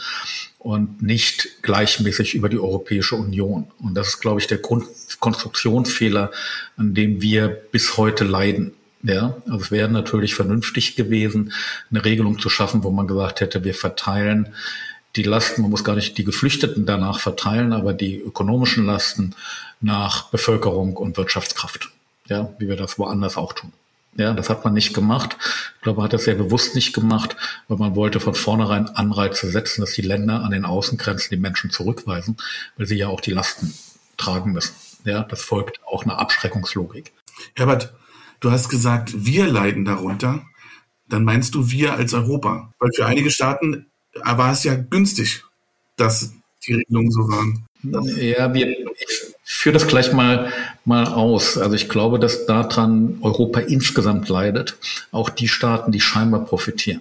und 0.58 1.02
nicht 1.02 1.62
gleichmäßig 1.62 2.34
über 2.34 2.48
die 2.48 2.58
Europäische 2.58 3.16
Union. 3.16 3.70
Und 3.80 3.94
das 3.94 4.08
ist, 4.08 4.20
glaube 4.20 4.40
ich, 4.40 4.46
der 4.46 4.58
Grund 4.58 4.86
Konstruktionsfehler, 5.20 6.30
an 6.76 6.94
dem 6.94 7.20
wir 7.20 7.48
bis 7.48 7.96
heute 7.96 8.24
leiden. 8.24 8.74
Ja, 9.02 9.36
also 9.44 9.58
es 9.58 9.70
wäre 9.70 9.88
natürlich 9.88 10.34
vernünftig 10.34 10.96
gewesen, 10.96 11.52
eine 11.90 12.04
Regelung 12.04 12.38
zu 12.38 12.48
schaffen, 12.48 12.84
wo 12.84 12.90
man 12.90 13.06
gesagt 13.06 13.40
hätte, 13.40 13.62
wir 13.62 13.74
verteilen 13.74 14.54
die 15.16 15.22
Lasten, 15.22 15.62
man 15.62 15.70
muss 15.70 15.84
gar 15.84 15.94
nicht 15.94 16.16
die 16.18 16.24
Geflüchteten 16.24 16.86
danach 16.86 17.20
verteilen, 17.20 17.72
aber 17.72 17.92
die 17.92 18.16
ökonomischen 18.18 18.86
Lasten 18.86 19.34
nach 19.80 20.30
Bevölkerung 20.30 20.96
und 20.96 21.16
Wirtschaftskraft. 21.16 21.90
Ja, 22.28 22.50
wie 22.58 22.68
wir 22.68 22.76
das 22.76 22.98
woanders 22.98 23.36
auch 23.36 23.52
tun. 23.52 23.72
Ja, 24.16 24.32
das 24.32 24.48
hat 24.48 24.64
man 24.64 24.74
nicht 24.74 24.94
gemacht. 24.94 25.36
Ich 25.76 25.82
glaube, 25.82 25.96
man 25.98 26.04
hat 26.04 26.12
das 26.12 26.24
sehr 26.24 26.36
bewusst 26.36 26.74
nicht 26.74 26.92
gemacht, 26.92 27.36
weil 27.66 27.78
man 27.78 27.96
wollte 27.96 28.20
von 28.20 28.34
vornherein 28.34 28.88
Anreize 28.88 29.50
setzen, 29.50 29.80
dass 29.80 29.92
die 29.92 30.02
Länder 30.02 30.44
an 30.44 30.52
den 30.52 30.64
Außengrenzen 30.64 31.30
die 31.30 31.40
Menschen 31.40 31.70
zurückweisen, 31.70 32.36
weil 32.76 32.86
sie 32.86 32.96
ja 32.96 33.08
auch 33.08 33.20
die 33.20 33.32
Lasten 33.32 33.74
tragen 34.16 34.52
müssen. 34.52 34.74
Ja, 35.04 35.22
das 35.24 35.42
folgt 35.42 35.80
auch 35.84 36.04
einer 36.04 36.18
Abschreckungslogik. 36.18 37.12
Herbert, 37.54 37.92
du 38.40 38.50
hast 38.50 38.68
gesagt, 38.68 39.12
wir 39.26 39.46
leiden 39.46 39.84
darunter. 39.84 40.46
Dann 41.08 41.24
meinst 41.24 41.54
du 41.54 41.70
wir 41.70 41.94
als 41.94 42.14
Europa? 42.14 42.72
Weil 42.78 42.90
für 42.94 43.06
einige 43.06 43.30
Staaten 43.30 43.86
war 44.14 44.52
es 44.52 44.64
ja 44.64 44.74
günstig, 44.74 45.44
dass 45.96 46.32
die 46.66 46.74
Regelungen 46.74 47.10
so 47.10 47.28
waren. 47.28 47.66
Ja, 47.82 48.54
wir, 48.54 48.68
ich 48.68 49.23
führe 49.64 49.72
das 49.72 49.86
gleich 49.86 50.12
mal, 50.12 50.52
mal 50.84 51.06
aus. 51.06 51.56
Also 51.56 51.74
ich 51.74 51.88
glaube, 51.88 52.18
dass 52.18 52.44
daran 52.44 53.16
Europa 53.22 53.60
insgesamt 53.60 54.28
leidet. 54.28 54.76
Auch 55.10 55.30
die 55.30 55.48
Staaten, 55.48 55.90
die 55.90 56.02
scheinbar 56.02 56.44
profitieren. 56.44 57.00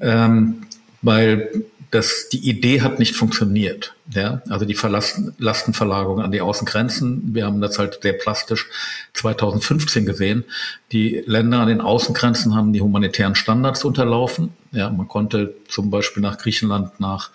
Ähm, 0.00 0.62
weil 1.02 1.66
das, 1.90 2.30
die 2.30 2.48
Idee 2.48 2.80
hat 2.80 2.98
nicht 2.98 3.14
funktioniert. 3.14 3.92
Ja? 4.08 4.40
Also 4.48 4.64
die 4.64 4.74
Verlasten, 4.74 5.34
Lastenverlagerung 5.36 6.22
an 6.22 6.32
die 6.32 6.40
Außengrenzen. 6.40 7.34
Wir 7.34 7.44
haben 7.44 7.60
das 7.60 7.78
halt 7.78 7.98
sehr 8.00 8.14
plastisch 8.14 8.68
2015 9.12 10.06
gesehen. 10.06 10.44
Die 10.92 11.22
Länder 11.26 11.58
an 11.58 11.68
den 11.68 11.82
Außengrenzen 11.82 12.54
haben 12.54 12.72
die 12.72 12.80
humanitären 12.80 13.34
Standards 13.34 13.84
unterlaufen. 13.84 14.54
Ja, 14.72 14.88
man 14.88 15.08
konnte 15.08 15.54
zum 15.68 15.90
Beispiel 15.90 16.22
nach 16.22 16.38
Griechenland, 16.38 17.00
nach 17.00 17.28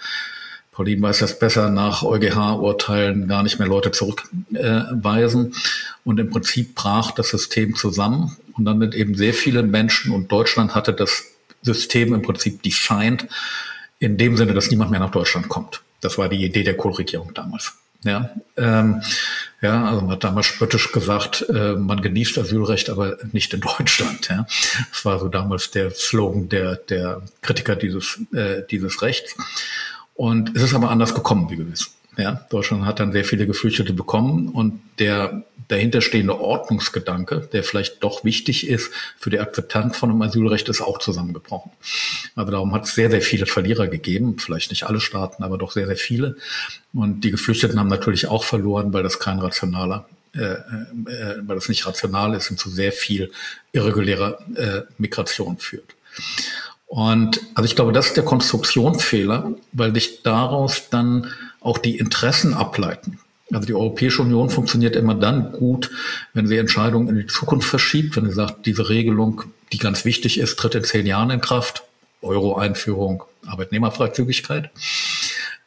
Pauline 0.81 1.03
weiß 1.03 1.19
das 1.19 1.37
besser, 1.37 1.69
nach 1.69 2.01
EuGH-Urteilen 2.01 3.27
gar 3.27 3.43
nicht 3.43 3.59
mehr 3.59 3.67
Leute 3.67 3.91
zurückweisen. 3.91 5.51
Äh, 5.51 5.55
und 6.03 6.19
im 6.19 6.31
Prinzip 6.31 6.73
brach 6.73 7.11
das 7.11 7.29
System 7.29 7.75
zusammen. 7.75 8.35
Und 8.57 8.65
dann 8.65 8.79
sind 8.79 8.95
eben 8.95 9.13
sehr 9.13 9.35
viele 9.35 9.61
Menschen 9.61 10.11
und 10.11 10.31
Deutschland 10.31 10.73
hatte 10.73 10.93
das 10.93 11.25
System 11.61 12.15
im 12.15 12.23
Prinzip 12.23 12.63
defined, 12.63 13.27
in 13.99 14.17
dem 14.17 14.37
Sinne, 14.37 14.55
dass 14.55 14.71
niemand 14.71 14.89
mehr 14.89 14.99
nach 14.99 15.11
Deutschland 15.11 15.49
kommt. 15.49 15.83
Das 15.99 16.17
war 16.17 16.29
die 16.29 16.43
Idee 16.43 16.63
der 16.63 16.75
Kohlregierung 16.75 17.31
damals. 17.35 17.73
Ja, 18.03 18.31
ähm, 18.57 19.03
ja, 19.61 19.85
also 19.85 20.01
man 20.01 20.13
hat 20.13 20.23
damals 20.23 20.47
spöttisch 20.47 20.91
gesagt, 20.91 21.45
äh, 21.49 21.73
man 21.73 22.01
genießt 22.01 22.39
Asylrecht, 22.39 22.89
aber 22.89 23.19
nicht 23.31 23.53
in 23.53 23.61
Deutschland. 23.61 24.27
Ja, 24.29 24.47
das 24.91 25.05
war 25.05 25.19
so 25.19 25.27
damals 25.27 25.69
der 25.69 25.91
Slogan 25.91 26.49
der 26.49 26.77
der 26.77 27.21
Kritiker 27.43 27.75
dieses 27.75 28.19
äh, 28.33 28.63
dieses 28.71 29.03
Rechts. 29.03 29.35
Und 30.21 30.55
es 30.55 30.61
ist 30.61 30.75
aber 30.75 30.91
anders 30.91 31.15
gekommen, 31.15 31.49
wie 31.49 31.55
gewiss. 31.55 31.95
Ja, 32.15 32.45
Deutschland 32.51 32.85
hat 32.85 32.99
dann 32.99 33.11
sehr 33.11 33.25
viele 33.25 33.47
Geflüchtete 33.47 33.91
bekommen 33.91 34.49
und 34.49 34.79
der 34.99 35.41
dahinterstehende 35.67 36.39
Ordnungsgedanke, 36.39 37.49
der 37.51 37.63
vielleicht 37.63 38.03
doch 38.03 38.23
wichtig 38.23 38.67
ist 38.67 38.91
für 39.17 39.31
die 39.31 39.39
Akzeptanz 39.39 39.97
von 39.97 40.11
einem 40.11 40.21
Asylrecht, 40.21 40.69
ist 40.69 40.81
auch 40.81 40.99
zusammengebrochen. 40.99 41.71
Aber 42.35 42.51
darum 42.51 42.71
hat 42.71 42.83
es 42.83 42.93
sehr, 42.93 43.09
sehr 43.09 43.23
viele 43.23 43.47
Verlierer 43.47 43.87
gegeben, 43.87 44.37
vielleicht 44.37 44.69
nicht 44.69 44.83
alle 44.83 44.99
Staaten, 44.99 45.41
aber 45.41 45.57
doch 45.57 45.71
sehr, 45.71 45.87
sehr 45.87 45.97
viele. 45.97 46.35
Und 46.93 47.21
die 47.21 47.31
Geflüchteten 47.31 47.79
haben 47.79 47.87
natürlich 47.87 48.27
auch 48.27 48.43
verloren, 48.43 48.93
weil 48.93 49.01
das 49.01 49.17
kein 49.17 49.39
rationaler 49.39 50.07
äh, 50.35 50.43
äh, 50.43 50.59
weil 51.41 51.55
das 51.55 51.67
nicht 51.67 51.87
rational 51.87 52.35
ist 52.35 52.51
und 52.51 52.59
zu 52.59 52.69
sehr 52.69 52.91
viel 52.91 53.31
irregulärer 53.71 54.37
äh, 54.55 54.81
Migration 54.99 55.57
führt. 55.57 55.95
Und 56.91 57.39
also 57.55 57.65
ich 57.65 57.77
glaube, 57.77 57.93
das 57.93 58.07
ist 58.07 58.17
der 58.17 58.25
Konstruktionsfehler, 58.25 59.53
weil 59.71 59.93
sich 59.93 60.23
daraus 60.23 60.89
dann 60.89 61.31
auch 61.61 61.77
die 61.77 61.97
Interessen 61.97 62.53
ableiten. 62.53 63.17
Also 63.53 63.65
die 63.65 63.73
Europäische 63.73 64.21
Union 64.21 64.49
funktioniert 64.49 64.97
immer 64.97 65.15
dann 65.15 65.53
gut, 65.53 65.89
wenn 66.33 66.47
sie 66.47 66.57
Entscheidungen 66.57 67.07
in 67.07 67.15
die 67.15 67.27
Zukunft 67.27 67.69
verschiebt, 67.69 68.17
wenn 68.17 68.25
sie 68.25 68.33
sagt, 68.33 68.65
diese 68.65 68.89
Regelung, 68.89 69.43
die 69.71 69.77
ganz 69.77 70.03
wichtig 70.03 70.37
ist, 70.37 70.59
tritt 70.59 70.75
in 70.75 70.83
zehn 70.83 71.05
Jahren 71.05 71.29
in 71.29 71.39
Kraft. 71.39 71.83
Euro-Einführung, 72.21 73.23
Arbeitnehmerfreizügigkeit. 73.47 74.69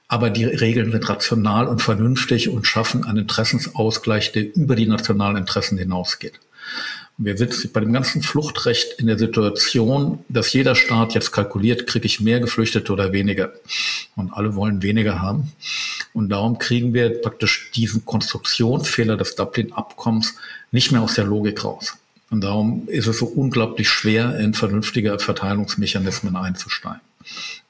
Aber 0.08 0.28
die 0.28 0.44
Regeln 0.44 0.92
sind 0.92 1.08
rational 1.08 1.68
und 1.68 1.80
vernünftig 1.80 2.50
und 2.50 2.66
schaffen 2.66 3.06
einen 3.06 3.20
Interessensausgleich, 3.20 4.32
der 4.32 4.54
über 4.54 4.76
die 4.76 4.86
nationalen 4.86 5.38
Interessen 5.38 5.78
hinausgeht. 5.78 6.38
Wir 7.16 7.36
sind 7.36 7.72
bei 7.72 7.78
dem 7.78 7.92
ganzen 7.92 8.22
Fluchtrecht 8.22 8.98
in 8.98 9.06
der 9.06 9.16
Situation, 9.16 10.24
dass 10.28 10.52
jeder 10.52 10.74
Staat 10.74 11.14
jetzt 11.14 11.30
kalkuliert, 11.30 11.86
kriege 11.86 12.06
ich 12.06 12.20
mehr 12.20 12.40
Geflüchtete 12.40 12.92
oder 12.92 13.12
weniger. 13.12 13.52
Und 14.16 14.32
alle 14.32 14.56
wollen 14.56 14.82
weniger 14.82 15.22
haben. 15.22 15.52
Und 16.12 16.30
darum 16.30 16.58
kriegen 16.58 16.92
wir 16.92 17.20
praktisch 17.22 17.70
diesen 17.72 18.04
Konstruktionsfehler 18.04 19.16
des 19.16 19.36
Dublin-Abkommens 19.36 20.34
nicht 20.72 20.90
mehr 20.90 21.02
aus 21.02 21.14
der 21.14 21.24
Logik 21.24 21.64
raus. 21.64 21.96
Und 22.30 22.42
darum 22.42 22.88
ist 22.88 23.06
es 23.06 23.18
so 23.18 23.26
unglaublich 23.26 23.88
schwer, 23.88 24.36
in 24.40 24.52
vernünftige 24.52 25.16
Verteilungsmechanismen 25.20 26.34
einzusteigen. 26.34 27.00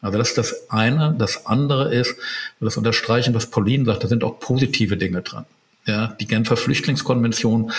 Also 0.01 0.17
das 0.17 0.31
ist 0.31 0.39
das 0.39 0.71
eine. 0.71 1.15
Das 1.19 1.45
andere 1.45 1.95
ist, 1.95 2.17
das 2.61 2.79
unterstreichen, 2.79 3.35
was 3.35 3.51
Pauline 3.51 3.85
sagt, 3.85 4.05
da 4.05 4.09
sind 4.09 4.25
auch 4.25 4.41
positive 4.41 4.97
Dinge 4.97 5.21
dran. 5.21 5.45
Ja, 5.87 6.17
die 6.19 6.27
Genfer 6.27 6.57
Flüchtlingskonvention 6.57 7.71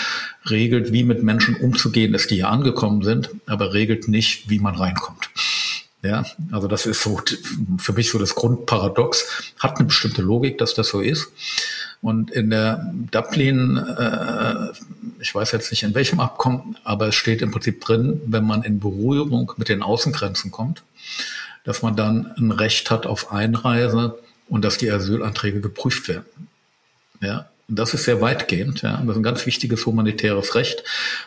regelt, 0.48 0.92
wie 0.92 1.02
mit 1.02 1.24
Menschen 1.24 1.56
umzugehen 1.56 2.14
ist, 2.14 2.30
die 2.30 2.36
hier 2.36 2.48
angekommen 2.48 3.02
sind, 3.02 3.30
aber 3.46 3.72
regelt 3.72 4.06
nicht, 4.06 4.48
wie 4.48 4.60
man 4.60 4.76
reinkommt. 4.76 5.28
Ja, 6.02 6.24
also 6.52 6.68
das 6.68 6.86
ist 6.86 7.02
so 7.02 7.20
für 7.78 7.92
mich 7.94 8.10
so 8.10 8.18
das 8.18 8.36
Grundparadox. 8.36 9.52
Hat 9.58 9.78
eine 9.78 9.86
bestimmte 9.86 10.22
Logik, 10.22 10.58
dass 10.58 10.74
das 10.74 10.88
so 10.88 11.00
ist. 11.00 11.32
Und 12.00 12.30
in 12.30 12.50
der 12.50 12.92
Dublin, 13.10 13.76
äh, 13.76 14.68
ich 15.20 15.34
weiß 15.34 15.50
jetzt 15.50 15.72
nicht 15.72 15.82
in 15.82 15.94
welchem 15.96 16.20
Abkommen, 16.20 16.76
aber 16.84 17.08
es 17.08 17.16
steht 17.16 17.42
im 17.42 17.50
Prinzip 17.50 17.80
drin, 17.80 18.20
wenn 18.26 18.44
man 18.44 18.62
in 18.62 18.78
Berührung 18.78 19.52
mit 19.56 19.68
den 19.68 19.82
Außengrenzen 19.82 20.52
kommt, 20.52 20.84
dass 21.64 21.82
man 21.82 21.96
dann 21.96 22.32
ein 22.36 22.52
Recht 22.52 22.92
hat 22.92 23.06
auf 23.06 23.32
Einreise 23.32 24.16
und 24.48 24.64
dass 24.64 24.78
die 24.78 24.90
Asylanträge 24.90 25.60
geprüft 25.60 26.06
werden. 26.06 26.48
Ja, 27.20 27.48
und 27.68 27.80
das 27.80 27.94
ist 27.94 28.04
sehr 28.04 28.20
weitgehend. 28.20 28.82
Ja. 28.82 28.98
Das 28.98 29.10
ist 29.10 29.16
ein 29.16 29.22
ganz 29.24 29.44
wichtiges 29.44 29.86
humanitäres 29.86 30.54
Recht, 30.54 30.84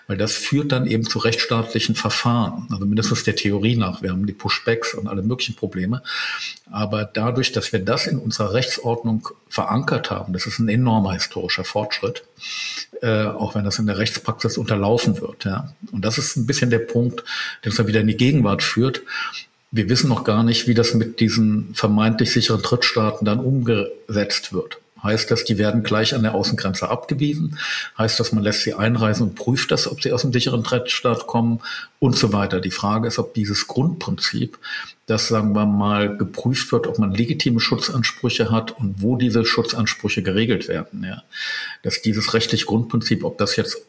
weil 0.08 0.15
das 0.15 0.34
führt 0.34 0.71
dann 0.71 0.88
eben 0.88 1.04
zu 1.04 1.19
rechtsstaatlichen 1.19 1.95
Verfahren. 1.95 2.67
Also 2.71 2.86
mindestens 2.86 3.25
der 3.25 3.36
Theorie 3.36 3.75
nach. 3.75 4.02
Wir 4.02 4.12
haben 4.12 4.25
die 4.25 4.34
Pushbacks 4.34 4.93
und 4.93 5.08
alle 5.08 5.21
möglichen 5.21 5.56
Probleme. 5.56 6.02
Aber 6.71 7.04
dadurch, 7.04 7.52
dass 7.52 7.73
wir 7.73 7.80
das 7.80 8.08
in 8.08 8.17
unserer 8.19 8.54
Rechtsordnung 8.54 9.28
verankert 9.49 10.12
haben, 10.12 10.32
das 10.32 10.45
ist 10.45 10.60
ein 10.60 10.69
enormer 10.69 11.13
historischer 11.13 11.65
Fortschritt, 11.65 12.23
äh, 13.02 13.25
auch 13.25 13.56
wenn 13.56 13.65
das 13.65 13.80
in 13.80 13.88
der 13.88 13.97
Rechtspraxis 13.97 14.58
unterlaufen 14.58 15.19
wird. 15.19 15.43
Ja. 15.43 15.73
Und 15.91 16.06
das 16.06 16.17
ist 16.17 16.38
ein 16.38 16.45
bisschen 16.45 16.69
der 16.69 16.80
Punkt, 16.80 17.21
der 17.63 17.71
uns 17.71 17.75
dann 17.75 17.88
wieder 17.88 17.99
in 17.99 18.08
die 18.08 18.17
Gegenwart 18.17 18.63
führt. 18.63 19.02
Wir 19.71 19.89
wissen 19.89 20.08
noch 20.08 20.23
gar 20.23 20.43
nicht, 20.43 20.67
wie 20.67 20.73
das 20.73 20.93
mit 20.93 21.19
diesen 21.19 21.75
vermeintlich 21.75 22.32
sicheren 22.32 22.62
Drittstaaten 22.62 23.25
dann 23.25 23.39
umgesetzt 23.39 24.54
wird. 24.54 24.78
Heißt 25.04 25.32
das, 25.32 25.44
die 25.44 25.58
werden 25.58 25.84
gleich 25.84 26.14
an 26.14 26.24
der 26.24 26.36
Außengrenze 26.36 26.90
abgewiesen? 26.90 27.58
Heißt 27.98 28.20
das, 28.20 28.32
man 28.32 28.44
lässt 28.44 28.64
sie 28.64 28.74
einreisen 28.74 29.30
und 29.30 29.36
prüft 29.36 29.72
das, 29.72 29.90
ob 29.90 30.02
sie 30.02 30.12
aus 30.12 30.22
dem 30.22 30.34
sicheren 30.34 30.64
Drittstaat 30.64 31.28
kommen 31.28 31.62
und 32.00 32.16
so 32.16 32.34
weiter? 32.34 32.60
Die 32.60 32.72
Frage 32.72 33.08
ist, 33.08 33.20
ob 33.20 33.34
dieses 33.34 33.68
Grundprinzip, 33.68 34.58
das 35.06 35.28
sagen 35.28 35.54
wir 35.54 35.66
mal 35.66 36.18
geprüft 36.18 36.72
wird, 36.72 36.88
ob 36.88 37.00
man 37.00 37.12
legitime 37.12 37.60
Schutzansprüche 37.60 38.52
hat 38.52 38.72
und 38.72 39.02
wo 39.02 39.16
diese 39.16 39.46
Schutzansprüche 39.46 40.24
geregelt 40.24 40.68
werden. 40.68 41.04
Ja. 41.04 41.24
Dass 41.84 42.02
dieses 42.02 42.34
rechtliche 42.34 42.66
Grundprinzip, 42.66 43.24
ob 43.24 43.38
das 43.38 43.56
jetzt 43.56 43.86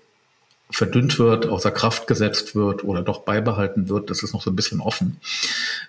verdünnt 0.70 1.18
wird, 1.18 1.46
außer 1.46 1.70
Kraft 1.70 2.06
gesetzt 2.06 2.54
wird 2.54 2.84
oder 2.84 3.02
doch 3.02 3.20
beibehalten 3.20 3.88
wird, 3.88 4.10
das 4.10 4.22
ist 4.22 4.32
noch 4.32 4.42
so 4.42 4.50
ein 4.50 4.56
bisschen 4.56 4.80
offen. 4.80 5.18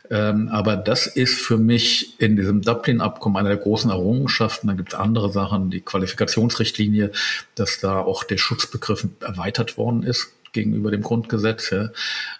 Ähm, 0.10 0.50
aber 0.50 0.76
das 0.76 1.08
ist 1.08 1.40
für 1.40 1.58
mich 1.58 2.20
in 2.20 2.36
diesem 2.36 2.62
Dublin-Abkommen 2.62 3.38
eine 3.38 3.50
der 3.50 3.58
großen 3.58 3.90
Errungenschaften. 3.92 4.68
Dann 4.68 4.78
gibt 4.78 4.94
es 4.94 5.00
andere 5.00 5.32
Sachen, 5.32 5.70
die 5.70 5.82
Qualifikationsrichtlinie, 5.82 7.12
dass 7.56 7.80
da 7.80 8.00
auch 8.00 8.24
der 8.24 8.38
Schutzbegriff 8.38 9.08
erweitert 9.22 9.78
worden 9.78 10.04
ist 10.04 10.34
gegenüber 10.52 10.92
dem 10.92 11.02
Grundgesetz. 11.02 11.70
Ja. 11.70 11.90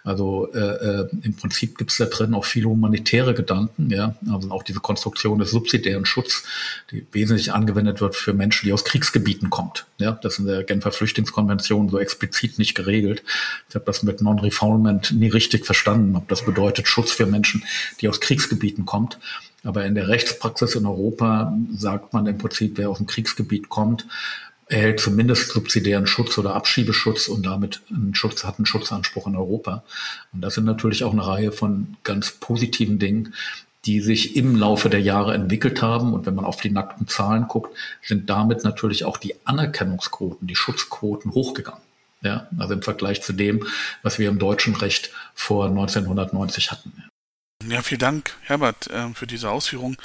Also 0.04 0.52
äh, 0.52 0.58
äh, 0.58 1.08
im 1.22 1.34
Prinzip 1.34 1.78
gibt 1.78 1.90
es 1.90 1.98
da 1.98 2.06
drin 2.06 2.34
auch 2.34 2.44
viele 2.44 2.68
humanitäre 2.68 3.34
Gedanken, 3.34 3.90
ja, 3.90 4.16
also 4.30 4.50
auch 4.50 4.62
diese 4.62 4.80
Konstruktion 4.80 5.38
des 5.38 5.50
subsidiären 5.50 6.04
Schutz, 6.04 6.44
die 6.90 7.06
wesentlich 7.12 7.52
angewendet 7.52 8.00
wird 8.00 8.16
für 8.16 8.32
Menschen, 8.32 8.66
die 8.66 8.72
aus 8.72 8.84
Kriegsgebieten 8.84 9.50
kommt. 9.50 9.86
Ja, 9.98 10.12
das 10.22 10.34
ist 10.34 10.38
in 10.40 10.46
der 10.46 10.64
Genfer 10.64 10.92
Flüchtlingskonvention 10.92 11.88
so 11.88 11.98
explizit 11.98 12.58
nicht 12.58 12.74
geregelt. 12.74 13.22
Ich 13.68 13.74
habe 13.74 13.84
das 13.84 14.02
mit 14.02 14.20
Non-Refoulement 14.20 15.12
nie 15.12 15.28
richtig 15.28 15.64
verstanden, 15.64 16.16
ob 16.16 16.28
das 16.28 16.44
bedeutet 16.44 16.88
Schutz 16.88 17.12
für 17.12 17.26
Menschen, 17.26 17.64
die 18.00 18.08
aus 18.08 18.20
Kriegsgebieten 18.20 18.84
kommt. 18.84 19.18
Aber 19.64 19.84
in 19.84 19.94
der 19.94 20.08
Rechtspraxis 20.08 20.74
in 20.74 20.86
Europa 20.86 21.56
sagt 21.76 22.12
man 22.12 22.26
im 22.26 22.36
Prinzip, 22.36 22.78
wer 22.78 22.90
aus 22.90 22.98
dem 22.98 23.06
Kriegsgebiet 23.06 23.68
kommt, 23.68 24.06
erhält 24.72 25.00
zumindest 25.00 25.50
subsidiären 25.50 26.06
Schutz 26.06 26.38
oder 26.38 26.54
Abschiebeschutz 26.54 27.28
und 27.28 27.44
damit 27.44 27.82
einen 27.90 28.14
Schutz, 28.14 28.44
hat 28.44 28.58
einen 28.58 28.66
Schutzanspruch 28.66 29.26
in 29.26 29.36
Europa. 29.36 29.84
Und 30.32 30.40
das 30.40 30.54
sind 30.54 30.64
natürlich 30.64 31.04
auch 31.04 31.12
eine 31.12 31.26
Reihe 31.26 31.52
von 31.52 31.96
ganz 32.04 32.32
positiven 32.32 32.98
Dingen, 32.98 33.34
die 33.84 34.00
sich 34.00 34.36
im 34.36 34.56
Laufe 34.56 34.88
der 34.88 35.00
Jahre 35.00 35.34
entwickelt 35.34 35.82
haben. 35.82 36.14
Und 36.14 36.24
wenn 36.24 36.34
man 36.34 36.44
auf 36.44 36.60
die 36.60 36.70
nackten 36.70 37.06
Zahlen 37.06 37.48
guckt, 37.48 37.76
sind 38.02 38.30
damit 38.30 38.64
natürlich 38.64 39.04
auch 39.04 39.18
die 39.18 39.34
Anerkennungsquoten, 39.44 40.46
die 40.46 40.56
Schutzquoten 40.56 41.32
hochgegangen. 41.32 41.82
Ja, 42.22 42.46
also 42.56 42.74
im 42.74 42.82
Vergleich 42.82 43.20
zu 43.20 43.32
dem, 43.32 43.66
was 44.02 44.20
wir 44.20 44.28
im 44.28 44.38
deutschen 44.38 44.76
Recht 44.76 45.10
vor 45.34 45.66
1990 45.66 46.70
hatten. 46.70 46.92
Ja, 47.68 47.82
vielen 47.82 47.98
Dank, 47.98 48.36
Herbert, 48.42 48.88
äh, 48.90 49.08
für 49.12 49.26
diese 49.26 49.50
Ausführung. 49.50 49.96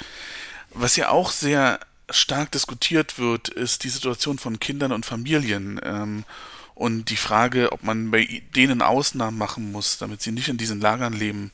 Was 0.74 0.96
ja 0.96 1.10
auch 1.10 1.30
sehr 1.30 1.78
stark 2.10 2.52
diskutiert 2.52 3.18
wird, 3.18 3.48
ist 3.48 3.84
die 3.84 3.88
Situation 3.88 4.38
von 4.38 4.60
Kindern 4.60 4.92
und 4.92 5.06
Familien 5.06 5.80
ähm, 5.82 6.24
und 6.74 7.10
die 7.10 7.16
Frage, 7.16 7.72
ob 7.72 7.82
man 7.82 8.10
bei 8.10 8.42
denen 8.54 8.82
Ausnahmen 8.82 9.36
machen 9.36 9.72
muss, 9.72 9.98
damit 9.98 10.22
sie 10.22 10.32
nicht 10.32 10.48
in 10.48 10.58
diesen 10.58 10.80
Lagern 10.80 11.12
leben 11.12 11.50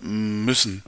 müssen. 0.00 0.82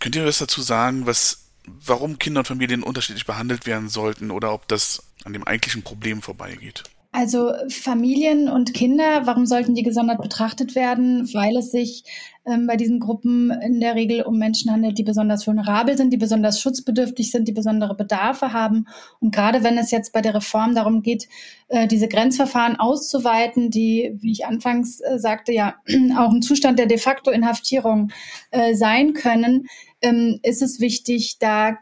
Könnt 0.00 0.16
ihr 0.16 0.26
was 0.26 0.38
dazu 0.38 0.62
sagen, 0.62 1.06
was, 1.06 1.44
warum 1.64 2.18
Kinder 2.18 2.40
und 2.40 2.48
Familien 2.48 2.82
unterschiedlich 2.82 3.26
behandelt 3.26 3.66
werden 3.66 3.88
sollten 3.88 4.30
oder 4.30 4.52
ob 4.52 4.68
das 4.68 5.02
an 5.24 5.32
dem 5.32 5.44
eigentlichen 5.44 5.82
Problem 5.82 6.22
vorbeigeht? 6.22 6.84
Also 7.10 7.52
Familien 7.70 8.50
und 8.50 8.74
Kinder, 8.74 9.22
warum 9.24 9.46
sollten 9.46 9.74
die 9.74 9.82
gesondert 9.82 10.20
betrachtet 10.20 10.74
werden? 10.74 11.26
Weil 11.32 11.56
es 11.56 11.70
sich 11.70 12.04
ähm, 12.44 12.66
bei 12.66 12.76
diesen 12.76 13.00
Gruppen 13.00 13.50
in 13.50 13.80
der 13.80 13.94
Regel 13.94 14.22
um 14.22 14.38
Menschen 14.38 14.70
handelt, 14.70 14.98
die 14.98 15.04
besonders 15.04 15.46
vulnerabel 15.46 15.96
sind, 15.96 16.12
die 16.12 16.18
besonders 16.18 16.60
schutzbedürftig 16.60 17.30
sind, 17.30 17.48
die 17.48 17.52
besondere 17.52 17.94
Bedarfe 17.94 18.52
haben. 18.52 18.86
Und 19.20 19.34
gerade 19.34 19.64
wenn 19.64 19.78
es 19.78 19.90
jetzt 19.90 20.12
bei 20.12 20.20
der 20.20 20.34
Reform 20.34 20.74
darum 20.74 21.02
geht, 21.02 21.28
äh, 21.68 21.86
diese 21.88 22.08
Grenzverfahren 22.08 22.76
auszuweiten, 22.76 23.70
die, 23.70 24.14
wie 24.20 24.32
ich 24.32 24.44
anfangs 24.44 25.00
äh, 25.00 25.18
sagte, 25.18 25.52
ja 25.52 25.76
auch 26.18 26.30
ein 26.30 26.42
Zustand 26.42 26.78
der 26.78 26.86
de 26.86 26.98
facto 26.98 27.30
Inhaftierung 27.30 28.10
äh, 28.50 28.74
sein 28.74 29.14
können, 29.14 29.66
ähm, 30.02 30.40
ist 30.42 30.60
es 30.60 30.78
wichtig, 30.78 31.38
da 31.38 31.78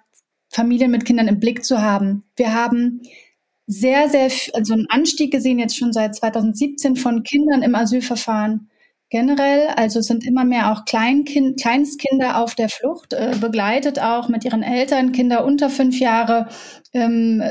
Familien 0.49 0.93
mit 0.93 1.05
Kindern 1.05 1.27
im 1.27 1.41
Blick 1.41 1.65
zu 1.65 1.83
haben. 1.83 2.23
Wir 2.37 2.55
haben 2.55 3.03
sehr, 3.67 4.09
sehr, 4.09 4.31
also 4.55 4.75
einen 4.75 4.87
Anstieg 4.89 5.33
gesehen, 5.33 5.59
jetzt 5.59 5.77
schon 5.77 5.93
seit 5.93 6.15
2017 6.15 6.97
von 6.97 7.23
Kindern 7.23 7.63
im 7.63 7.75
Asylverfahren, 7.75 8.71
generell. 9.11 9.69
Also 9.77 10.01
sind 10.01 10.27
immer 10.27 10.45
mehr 10.45 10.73
auch 10.73 10.85
Kleinkind, 10.85 11.61
Kleinstkinder 11.61 12.43
auf 12.43 12.55
der 12.55 12.69
Flucht, 12.69 13.13
äh, 13.13 13.37
begleitet 13.41 14.01
auch 14.01 14.29
mit 14.29 14.45
ihren 14.45 14.63
Eltern, 14.63 15.13
Kinder 15.13 15.45
unter 15.45 15.71
fünf 15.71 15.99
Jahre. 16.01 16.49
Ähm, 16.93 17.43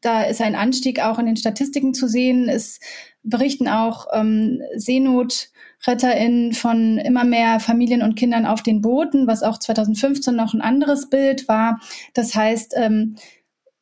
da 0.00 0.22
ist 0.22 0.40
ein 0.40 0.54
Anstieg 0.54 1.00
auch 1.00 1.18
in 1.18 1.26
den 1.26 1.36
Statistiken 1.36 1.94
zu 1.94 2.08
sehen. 2.08 2.48
Es 2.48 2.80
berichten 3.22 3.68
auch 3.68 4.06
ähm, 4.12 4.60
SeenotretterInnen 4.76 6.52
von 6.52 6.98
immer 6.98 7.24
mehr 7.24 7.60
Familien 7.60 8.02
und 8.02 8.16
Kindern 8.16 8.46
auf 8.46 8.62
den 8.62 8.80
Booten, 8.80 9.26
was 9.26 9.42
auch 9.42 9.58
2015 9.58 10.34
noch 10.34 10.54
ein 10.54 10.60
anderes 10.60 11.08
Bild 11.10 11.48
war. 11.48 11.80
Das 12.12 12.34
heißt, 12.34 12.74
ähm, 12.76 13.16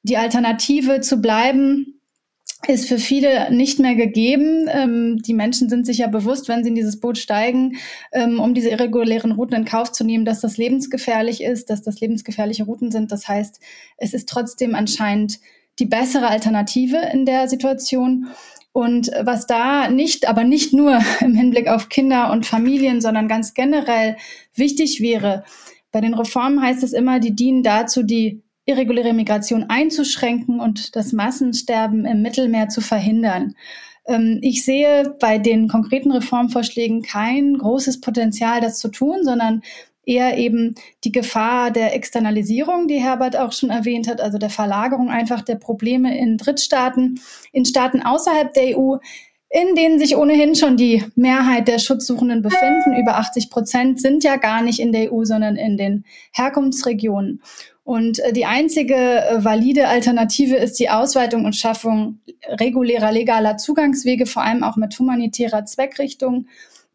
die 0.02 0.16
Alternative 0.16 1.00
zu 1.00 1.20
bleiben, 1.20 2.00
ist 2.68 2.88
für 2.88 2.98
viele 2.98 3.52
nicht 3.52 3.80
mehr 3.80 3.94
gegeben. 3.94 4.68
Ähm, 4.68 5.18
die 5.22 5.34
Menschen 5.34 5.68
sind 5.68 5.84
sich 5.84 5.98
ja 5.98 6.06
bewusst, 6.06 6.48
wenn 6.48 6.62
sie 6.62 6.70
in 6.70 6.76
dieses 6.76 7.00
Boot 7.00 7.18
steigen, 7.18 7.76
ähm, 8.12 8.38
um 8.38 8.54
diese 8.54 8.70
irregulären 8.70 9.32
Routen 9.32 9.56
in 9.56 9.64
Kauf 9.64 9.90
zu 9.90 10.04
nehmen, 10.04 10.24
dass 10.24 10.40
das 10.40 10.58
lebensgefährlich 10.58 11.42
ist, 11.42 11.70
dass 11.70 11.82
das 11.82 12.00
lebensgefährliche 12.00 12.64
Routen 12.64 12.92
sind. 12.92 13.10
Das 13.10 13.26
heißt, 13.26 13.60
es 13.96 14.14
ist 14.14 14.28
trotzdem 14.28 14.74
anscheinend 14.74 15.40
die 15.78 15.86
bessere 15.86 16.28
Alternative 16.28 16.98
in 17.12 17.26
der 17.26 17.48
Situation. 17.48 18.28
Und 18.72 19.10
was 19.20 19.46
da 19.46 19.88
nicht, 19.88 20.28
aber 20.28 20.44
nicht 20.44 20.72
nur 20.72 21.00
im 21.20 21.34
Hinblick 21.34 21.68
auf 21.68 21.88
Kinder 21.88 22.30
und 22.30 22.46
Familien, 22.46 23.00
sondern 23.00 23.26
ganz 23.26 23.54
generell 23.54 24.16
wichtig 24.54 25.00
wäre, 25.00 25.44
bei 25.90 26.00
den 26.00 26.14
Reformen 26.14 26.62
heißt 26.62 26.82
es 26.82 26.92
immer, 26.92 27.20
die 27.20 27.34
dienen 27.34 27.62
dazu, 27.62 28.02
die 28.02 28.42
irreguläre 28.64 29.12
Migration 29.12 29.64
einzuschränken 29.68 30.60
und 30.60 30.94
das 30.96 31.12
Massensterben 31.12 32.04
im 32.04 32.22
Mittelmeer 32.22 32.68
zu 32.68 32.80
verhindern. 32.80 33.54
Ähm, 34.06 34.38
ich 34.42 34.64
sehe 34.64 35.14
bei 35.20 35.38
den 35.38 35.68
konkreten 35.68 36.12
Reformvorschlägen 36.12 37.02
kein 37.02 37.58
großes 37.58 38.00
Potenzial, 38.00 38.60
das 38.60 38.78
zu 38.78 38.88
tun, 38.88 39.24
sondern 39.24 39.62
eher 40.04 40.36
eben 40.36 40.74
die 41.04 41.12
Gefahr 41.12 41.70
der 41.70 41.94
Externalisierung, 41.94 42.88
die 42.88 43.00
Herbert 43.00 43.36
auch 43.36 43.52
schon 43.52 43.70
erwähnt 43.70 44.08
hat, 44.08 44.20
also 44.20 44.38
der 44.38 44.50
Verlagerung 44.50 45.10
einfach 45.10 45.42
der 45.42 45.56
Probleme 45.56 46.16
in 46.18 46.38
Drittstaaten, 46.38 47.20
in 47.52 47.64
Staaten 47.64 48.02
außerhalb 48.02 48.52
der 48.52 48.78
EU, 48.78 48.96
in 49.48 49.74
denen 49.76 49.98
sich 49.98 50.16
ohnehin 50.16 50.54
schon 50.54 50.76
die 50.76 51.04
Mehrheit 51.14 51.68
der 51.68 51.78
Schutzsuchenden 51.78 52.40
befinden. 52.40 52.96
Über 52.98 53.18
80 53.18 53.50
Prozent 53.50 54.00
sind 54.00 54.24
ja 54.24 54.36
gar 54.36 54.62
nicht 54.62 54.80
in 54.80 54.92
der 54.92 55.12
EU, 55.12 55.24
sondern 55.24 55.56
in 55.56 55.76
den 55.76 56.04
Herkunftsregionen. 56.32 57.42
Und 57.84 58.20
äh, 58.20 58.32
die 58.32 58.46
einzige 58.46 58.94
äh, 58.94 59.44
valide 59.44 59.88
Alternative 59.88 60.56
ist 60.56 60.78
die 60.78 60.90
Ausweitung 60.90 61.44
und 61.44 61.56
Schaffung 61.56 62.20
regulärer, 62.46 63.12
legaler 63.12 63.56
Zugangswege, 63.56 64.26
vor 64.26 64.42
allem 64.42 64.62
auch 64.62 64.76
mit 64.76 64.98
humanitärer 64.98 65.64
Zweckrichtung. 65.64 66.46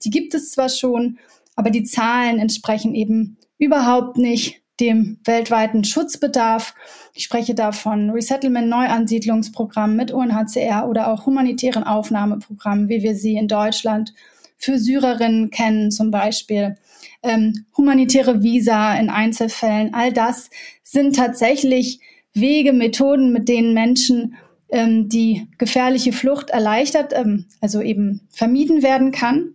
Die 0.03 0.09
gibt 0.09 0.33
es 0.33 0.51
zwar 0.51 0.69
schon, 0.69 1.17
aber 1.55 1.71
die 1.71 1.83
Zahlen 1.83 2.39
entsprechen 2.39 2.95
eben 2.95 3.37
überhaupt 3.57 4.17
nicht 4.17 4.61
dem 4.79 5.19
weltweiten 5.25 5.83
Schutzbedarf. 5.83 6.75
Ich 7.13 7.23
spreche 7.23 7.55
da 7.55 7.71
von 7.71 8.11
Resettlement 8.11 8.69
Neuansiedlungsprogrammen 8.69 9.97
mit 9.97 10.11
UNHCR 10.11 10.87
oder 10.87 11.11
auch 11.11 11.25
humanitären 11.25 11.83
Aufnahmeprogrammen, 11.83 12.87
wie 12.87 13.01
wir 13.01 13.15
sie 13.15 13.35
in 13.35 13.47
Deutschland 13.47 14.13
für 14.57 14.77
Syrerinnen 14.77 15.49
kennen 15.49 15.91
zum 15.91 16.11
Beispiel 16.11 16.77
ähm, 17.23 17.65
humanitäre 17.75 18.43
Visa 18.43 18.95
in 18.95 19.09
Einzelfällen, 19.09 19.93
all 19.93 20.13
das 20.13 20.49
sind 20.83 21.15
tatsächlich 21.15 21.99
Wege, 22.33 22.73
Methoden, 22.73 23.33
mit 23.33 23.49
denen 23.49 23.73
Menschen 23.73 24.35
ähm, 24.69 25.09
die 25.09 25.47
gefährliche 25.57 26.13
Flucht 26.13 26.49
erleichtert, 26.49 27.13
ähm, 27.15 27.45
also 27.61 27.81
eben 27.81 28.27
vermieden 28.29 28.83
werden 28.83 29.11
kann. 29.11 29.53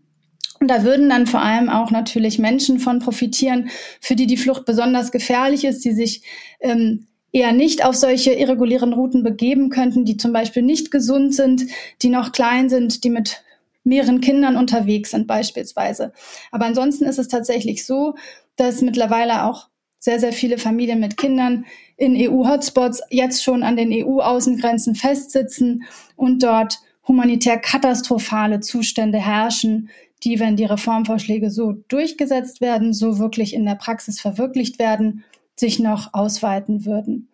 Und 0.61 0.69
da 0.69 0.85
würden 0.85 1.09
dann 1.09 1.27
vor 1.27 1.43
allem 1.43 1.69
auch 1.69 1.91
natürlich 1.91 2.39
Menschen 2.39 2.79
von 2.79 3.01
profitieren, 3.01 3.69
für 4.01 4.15
die 4.15 4.27
die 4.27 4.37
Flucht 4.37 4.65
besonders 4.65 5.11
gefährlich 5.11 5.65
ist, 5.65 5.85
die 5.85 5.93
sich 5.93 6.23
ähm, 6.61 7.07
eher 7.33 7.53
nicht 7.53 7.85
auf 7.85 7.97
solche 7.97 8.33
irregulären 8.33 8.93
Routen 8.93 9.23
begeben 9.23 9.71
könnten, 9.71 10.05
die 10.05 10.17
zum 10.17 10.33
Beispiel 10.33 10.63
nicht 10.63 10.91
gesund 10.91 11.35
sind, 11.35 11.65
die 12.03 12.11
noch 12.11 12.33
klein 12.33 12.69
sind, 12.69 13.05
die 13.05 13.11
mit 13.11 13.43
mehreren 13.85 14.21
Kindern 14.21 14.57
unterwegs 14.57 15.11
sind 15.11 15.27
beispielsweise. 15.27 16.13
Aber 16.51 16.67
ansonsten 16.67 17.05
ist 17.05 17.19
es 17.19 17.29
tatsächlich 17.29 17.85
so, 17.85 18.15
dass 18.57 18.83
mittlerweile 18.83 19.45
auch 19.45 19.69
sehr, 19.99 20.19
sehr 20.19 20.33
viele 20.33 20.59
Familien 20.59 21.01
mit 21.01 21.17
Kindern 21.17 21.65
in 21.97 22.17
EU-Hotspots 22.17 23.03
jetzt 23.11 23.45
schon 23.45 23.63
an 23.63 23.77
den 23.77 23.93
EU-Außengrenzen 23.93 24.97
festsitzen 24.97 25.85
und 26.17 26.43
dort 26.43 26.79
humanitär 27.07 27.59
katastrophale 27.59 28.61
Zustände 28.61 29.19
herrschen, 29.19 29.91
die, 30.25 30.41
wenn 30.41 30.57
die 30.57 30.65
Reformvorschläge 30.65 31.51
so 31.51 31.73
durchgesetzt 31.89 32.61
werden, 32.61 32.93
so 32.93 33.19
wirklich 33.19 33.55
in 33.55 33.65
der 33.65 33.75
Praxis 33.75 34.21
verwirklicht 34.21 34.79
werden, 34.79 35.25
sich 35.57 35.79
noch 35.79 36.15
ausweiten 36.15 36.85
würden. 36.85 37.29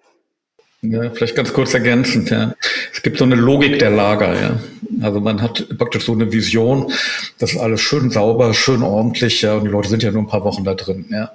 Ja, 0.81 1.11
vielleicht 1.11 1.35
ganz 1.35 1.53
kurz 1.53 1.75
ergänzend, 1.75 2.31
ja. 2.31 2.55
Es 2.93 3.03
gibt 3.03 3.19
so 3.19 3.25
eine 3.25 3.35
Logik 3.35 3.79
der 3.79 3.91
Lager, 3.91 4.41
ja. 4.41 4.61
Also 5.03 5.20
man 5.20 5.42
hat 5.42 5.66
praktisch 5.77 6.05
so 6.07 6.12
eine 6.12 6.33
Vision, 6.33 6.92
das 7.38 7.53
ist 7.53 7.59
alles 7.59 7.81
schön 7.81 8.11
sauber, 8.11 8.55
schön 8.55 8.83
ordentlich, 8.83 9.42
ja, 9.42 9.55
und 9.55 9.64
die 9.64 9.70
Leute 9.70 9.88
sind 9.88 10.03
ja 10.03 10.11
nur 10.11 10.22
ein 10.22 10.29
paar 10.29 10.44
Wochen 10.44 10.64
da 10.64 10.74
drin, 10.74 11.07
ja. 11.11 11.31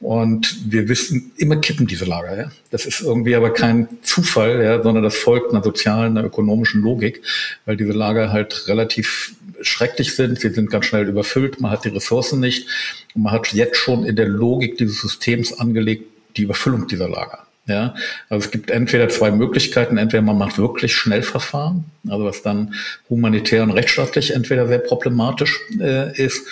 Und 0.00 0.56
wir 0.70 0.88
wissen, 0.88 1.32
immer 1.36 1.56
kippen 1.56 1.86
diese 1.86 2.06
Lager, 2.06 2.36
ja. 2.36 2.50
Das 2.70 2.86
ist 2.86 3.02
irgendwie 3.02 3.34
aber 3.34 3.50
kein 3.50 3.88
Zufall, 4.02 4.62
ja, 4.62 4.82
sondern 4.82 5.04
das 5.04 5.16
folgt 5.16 5.52
einer 5.52 5.62
sozialen, 5.62 6.16
einer 6.16 6.26
ökonomischen 6.26 6.82
Logik, 6.82 7.22
weil 7.66 7.76
diese 7.76 7.92
Lager 7.92 8.32
halt 8.32 8.68
relativ 8.68 9.34
schrecklich 9.60 10.14
sind, 10.14 10.40
sie 10.40 10.50
sind 10.50 10.70
ganz 10.70 10.86
schnell 10.86 11.08
überfüllt, 11.08 11.60
man 11.60 11.70
hat 11.70 11.84
die 11.84 11.90
Ressourcen 11.90 12.40
nicht 12.40 12.68
und 13.14 13.22
man 13.22 13.32
hat 13.32 13.52
jetzt 13.52 13.76
schon 13.76 14.04
in 14.04 14.16
der 14.16 14.28
Logik 14.28 14.78
dieses 14.78 15.00
Systems 15.00 15.52
angelegt, 15.52 16.04
die 16.36 16.42
Überfüllung 16.42 16.86
dieser 16.88 17.08
Lager. 17.08 17.46
Ja, 17.66 17.94
also 18.28 18.44
es 18.44 18.50
gibt 18.50 18.70
entweder 18.70 19.08
zwei 19.08 19.30
Möglichkeiten. 19.30 19.96
Entweder 19.96 20.22
man 20.22 20.36
macht 20.36 20.58
wirklich 20.58 20.94
Schnellverfahren, 20.94 21.86
also 22.08 22.24
was 22.26 22.42
dann 22.42 22.74
humanitär 23.08 23.62
und 23.62 23.70
rechtsstaatlich 23.70 24.34
entweder 24.34 24.68
sehr 24.68 24.80
problematisch 24.80 25.60
äh, 25.80 26.14
ist, 26.22 26.46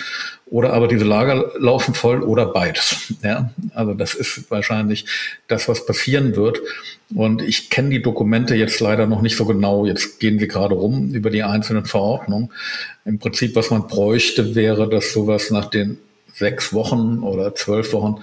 oder 0.53 0.73
aber 0.73 0.87
diese 0.87 1.05
Lager 1.05 1.51
laufen 1.57 1.93
voll 1.93 2.21
oder 2.21 2.47
beides. 2.47 3.13
Ja, 3.23 3.51
also 3.73 3.93
das 3.93 4.13
ist 4.13 4.51
wahrscheinlich 4.51 5.05
das, 5.47 5.67
was 5.67 5.85
passieren 5.85 6.35
wird. 6.35 6.59
Und 7.15 7.41
ich 7.41 7.69
kenne 7.69 7.89
die 7.89 8.01
Dokumente 8.01 8.55
jetzt 8.55 8.79
leider 8.79 9.07
noch 9.07 9.21
nicht 9.21 9.35
so 9.35 9.45
genau. 9.45 9.85
Jetzt 9.85 10.19
gehen 10.19 10.39
wir 10.39 10.47
gerade 10.47 10.75
rum 10.75 11.11
über 11.13 11.29
die 11.29 11.43
einzelnen 11.43 11.85
Verordnungen. 11.85 12.51
Im 13.05 13.19
Prinzip, 13.19 13.55
was 13.55 13.71
man 13.71 13.87
bräuchte, 13.87 14.55
wäre, 14.55 14.89
dass 14.89 15.13
sowas 15.13 15.49
nach 15.49 15.71
den 15.71 15.97
sechs 16.33 16.73
Wochen 16.73 17.19
oder 17.19 17.55
zwölf 17.55 17.93
Wochen 17.93 18.21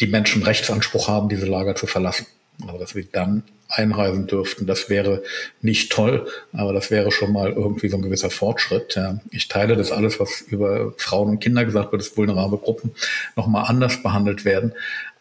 die 0.00 0.06
Menschen 0.06 0.42
Rechtsanspruch 0.42 1.08
haben, 1.08 1.28
diese 1.28 1.46
Lager 1.46 1.74
zu 1.74 1.86
verlassen. 1.86 2.26
Also 2.62 2.78
dass 2.78 2.94
wir 2.94 3.04
dann 3.04 3.42
einreisen 3.68 4.26
dürften, 4.26 4.66
das 4.66 4.88
wäre 4.88 5.22
nicht 5.60 5.90
toll, 5.90 6.26
aber 6.52 6.72
das 6.72 6.90
wäre 6.90 7.10
schon 7.10 7.32
mal 7.32 7.52
irgendwie 7.52 7.88
so 7.88 7.96
ein 7.96 8.02
gewisser 8.02 8.30
Fortschritt. 8.30 8.94
Ja. 8.94 9.20
Ich 9.30 9.48
teile 9.48 9.76
das 9.76 9.92
alles, 9.92 10.20
was 10.20 10.40
über 10.40 10.92
Frauen 10.96 11.30
und 11.30 11.40
Kinder 11.40 11.64
gesagt 11.64 11.92
wird, 11.92 12.02
dass 12.02 12.16
vulnerable 12.16 12.58
Gruppen 12.58 12.92
nochmal 13.34 13.64
anders 13.66 14.02
behandelt 14.02 14.44
werden. 14.44 14.72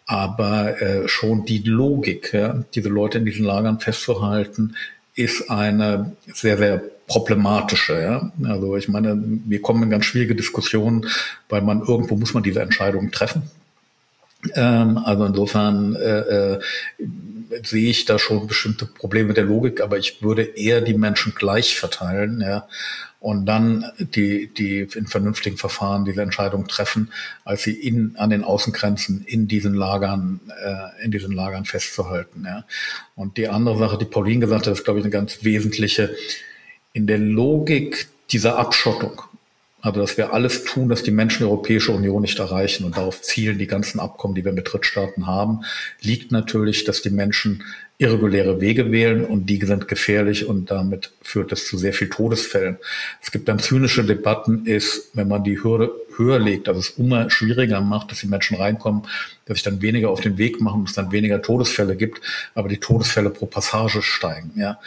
Aber 0.06 0.80
äh, 0.82 1.08
schon 1.08 1.46
die 1.46 1.64
Logik, 1.64 2.34
ja, 2.34 2.64
diese 2.76 2.90
Leute 2.90 3.18
in 3.18 3.26
diesen 3.26 3.44
Lagern 3.44 3.80
festzuhalten, 3.80 4.76
ist 5.16 5.50
eine 5.50 6.16
sehr, 6.32 6.58
sehr 6.58 6.84
problematische. 7.08 8.00
Ja? 8.00 8.32
Also 8.48 8.76
ich 8.78 8.88
meine, 8.88 9.20
wir 9.46 9.62
kommen 9.62 9.84
in 9.84 9.90
ganz 9.90 10.06
schwierige 10.06 10.36
Diskussionen, 10.36 11.08
weil 11.50 11.62
man 11.62 11.82
irgendwo 11.82 12.16
muss 12.16 12.34
man 12.34 12.44
diese 12.44 12.62
Entscheidungen 12.62 13.12
treffen. 13.12 13.44
Ähm, 14.54 14.98
also 14.98 15.26
insofern 15.26 15.96
äh, 15.96 16.20
äh, 16.20 16.60
sehe 17.64 17.90
ich 17.90 18.06
da 18.06 18.20
schon 18.20 18.48
bestimmte 18.48 18.86
Probleme 18.86 19.34
der 19.34 19.46
Logik, 19.46 19.82
aber 19.82 19.98
ich 19.98 20.22
würde 20.22 20.44
eher 20.44 20.82
die 20.82 20.94
Menschen 20.94 21.34
gleich 21.36 21.78
verteilen, 21.78 22.42
ja, 22.42 22.68
und 23.20 23.46
dann 23.46 23.86
die, 23.98 24.54
die 24.54 24.88
in 24.94 25.08
vernünftigen 25.08 25.58
Verfahren 25.58 26.06
diese 26.06 26.22
Entscheidung 26.22 26.68
treffen, 26.68 27.12
als 27.44 27.64
sie 27.64 27.74
in, 27.74 28.16
an 28.18 28.30
den 28.30 28.44
Außengrenzen 28.44 29.24
in 29.26 29.48
diesen 29.48 29.74
Lagern, 29.74 30.42
äh, 30.64 31.04
in 31.04 31.12
diesen 31.12 31.32
Lagern 31.32 31.66
festzuhalten, 31.66 32.44
ja. 32.46 32.66
Und 33.16 33.38
die 33.38 33.48
andere 33.48 33.78
Sache, 33.78 33.98
die 33.98 34.06
Pauline 34.06 34.42
gesagt 34.42 34.68
hat, 34.68 34.74
ist, 34.74 34.84
glaube 34.84 35.00
ich, 35.00 35.06
eine 35.06 35.12
ganz 35.12 35.44
wesentliche. 35.44 36.16
In 36.94 37.08
der 37.08 37.18
Logik 37.18 38.08
dieser 38.32 38.58
Abschottung 38.58 39.22
also, 39.86 40.02
dass 40.02 40.18
wir 40.18 40.34
alles 40.34 40.64
tun, 40.64 40.90
dass 40.90 41.04
die 41.04 41.12
Menschen 41.12 41.44
die 41.44 41.44
Europäische 41.44 41.92
Union 41.92 42.24
nicht 42.24 42.40
erreichen 42.40 42.86
und 42.86 42.98
darauf 42.98 43.22
zielen 43.22 43.60
die 43.60 43.68
ganzen 43.68 44.00
Abkommen, 44.00 44.34
die 44.34 44.44
wir 44.44 44.52
mit 44.52 44.74
Drittstaaten 44.74 45.28
haben, 45.28 45.62
liegt 46.02 46.32
natürlich, 46.32 46.86
dass 46.86 47.04
die 47.04 47.12
Menschen 47.12 47.64
irreguläre 48.00 48.60
Wege 48.60 48.92
wählen 48.92 49.24
und 49.24 49.46
die 49.46 49.64
sind 49.64 49.88
gefährlich 49.88 50.48
und 50.48 50.72
damit 50.72 51.12
führt 51.22 51.52
es 51.52 51.68
zu 51.68 51.78
sehr 51.78 51.94
viel 51.94 52.10
Todesfällen. 52.10 52.78
Es 53.22 53.30
gibt 53.30 53.48
dann 53.48 53.60
zynische 53.60 54.04
Debatten, 54.04 54.66
ist, 54.66 55.12
wenn 55.14 55.28
man 55.28 55.44
die 55.44 55.64
Hürde 55.64 55.92
höher 56.18 56.40
legt, 56.40 56.68
dass 56.68 56.78
es 56.78 56.90
immer 56.98 57.30
schwieriger 57.30 57.80
macht, 57.80 58.10
dass 58.10 58.22
die 58.22 58.28
Menschen 58.28 58.58
reinkommen, 58.58 59.04
dass 59.46 59.58
sich 59.58 59.64
dann 59.64 59.84
weniger 59.84 60.10
auf 60.10 60.20
den 60.20 60.40
Weg 60.40 60.62
machen, 60.62 60.86
es 60.88 60.94
dann 60.94 61.12
weniger 61.12 61.44
Todesfälle 61.44 61.96
gibt, 61.96 62.22
aber 62.56 62.70
die 62.70 62.80
Todesfälle 62.80 63.30
pro 63.30 63.46
Passage 63.46 64.02
steigen. 64.02 64.52
Ja 64.56 64.80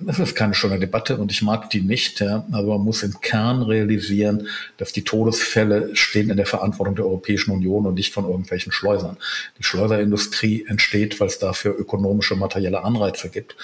das 0.00 0.18
ist 0.18 0.34
keine 0.34 0.54
schöne 0.54 0.78
Debatte 0.78 1.16
und 1.18 1.30
ich 1.30 1.42
mag 1.42 1.70
die 1.70 1.80
nicht. 1.80 2.20
Ja. 2.20 2.44
Also 2.50 2.70
man 2.70 2.80
muss 2.80 3.02
im 3.02 3.20
Kern 3.20 3.62
realisieren, 3.62 4.48
dass 4.76 4.92
die 4.92 5.04
Todesfälle 5.04 5.94
stehen 5.94 6.30
in 6.30 6.36
der 6.36 6.46
Verantwortung 6.46 6.96
der 6.96 7.04
Europäischen 7.04 7.52
Union 7.52 7.86
und 7.86 7.94
nicht 7.94 8.12
von 8.12 8.24
irgendwelchen 8.24 8.72
Schleusern. 8.72 9.16
Die 9.58 9.62
Schleuserindustrie 9.62 10.66
entsteht, 10.66 11.20
weil 11.20 11.28
es 11.28 11.38
dafür 11.38 11.78
ökonomische, 11.78 12.34
materielle 12.34 12.82
Anreize 12.82 13.30
gibt. 13.30 13.56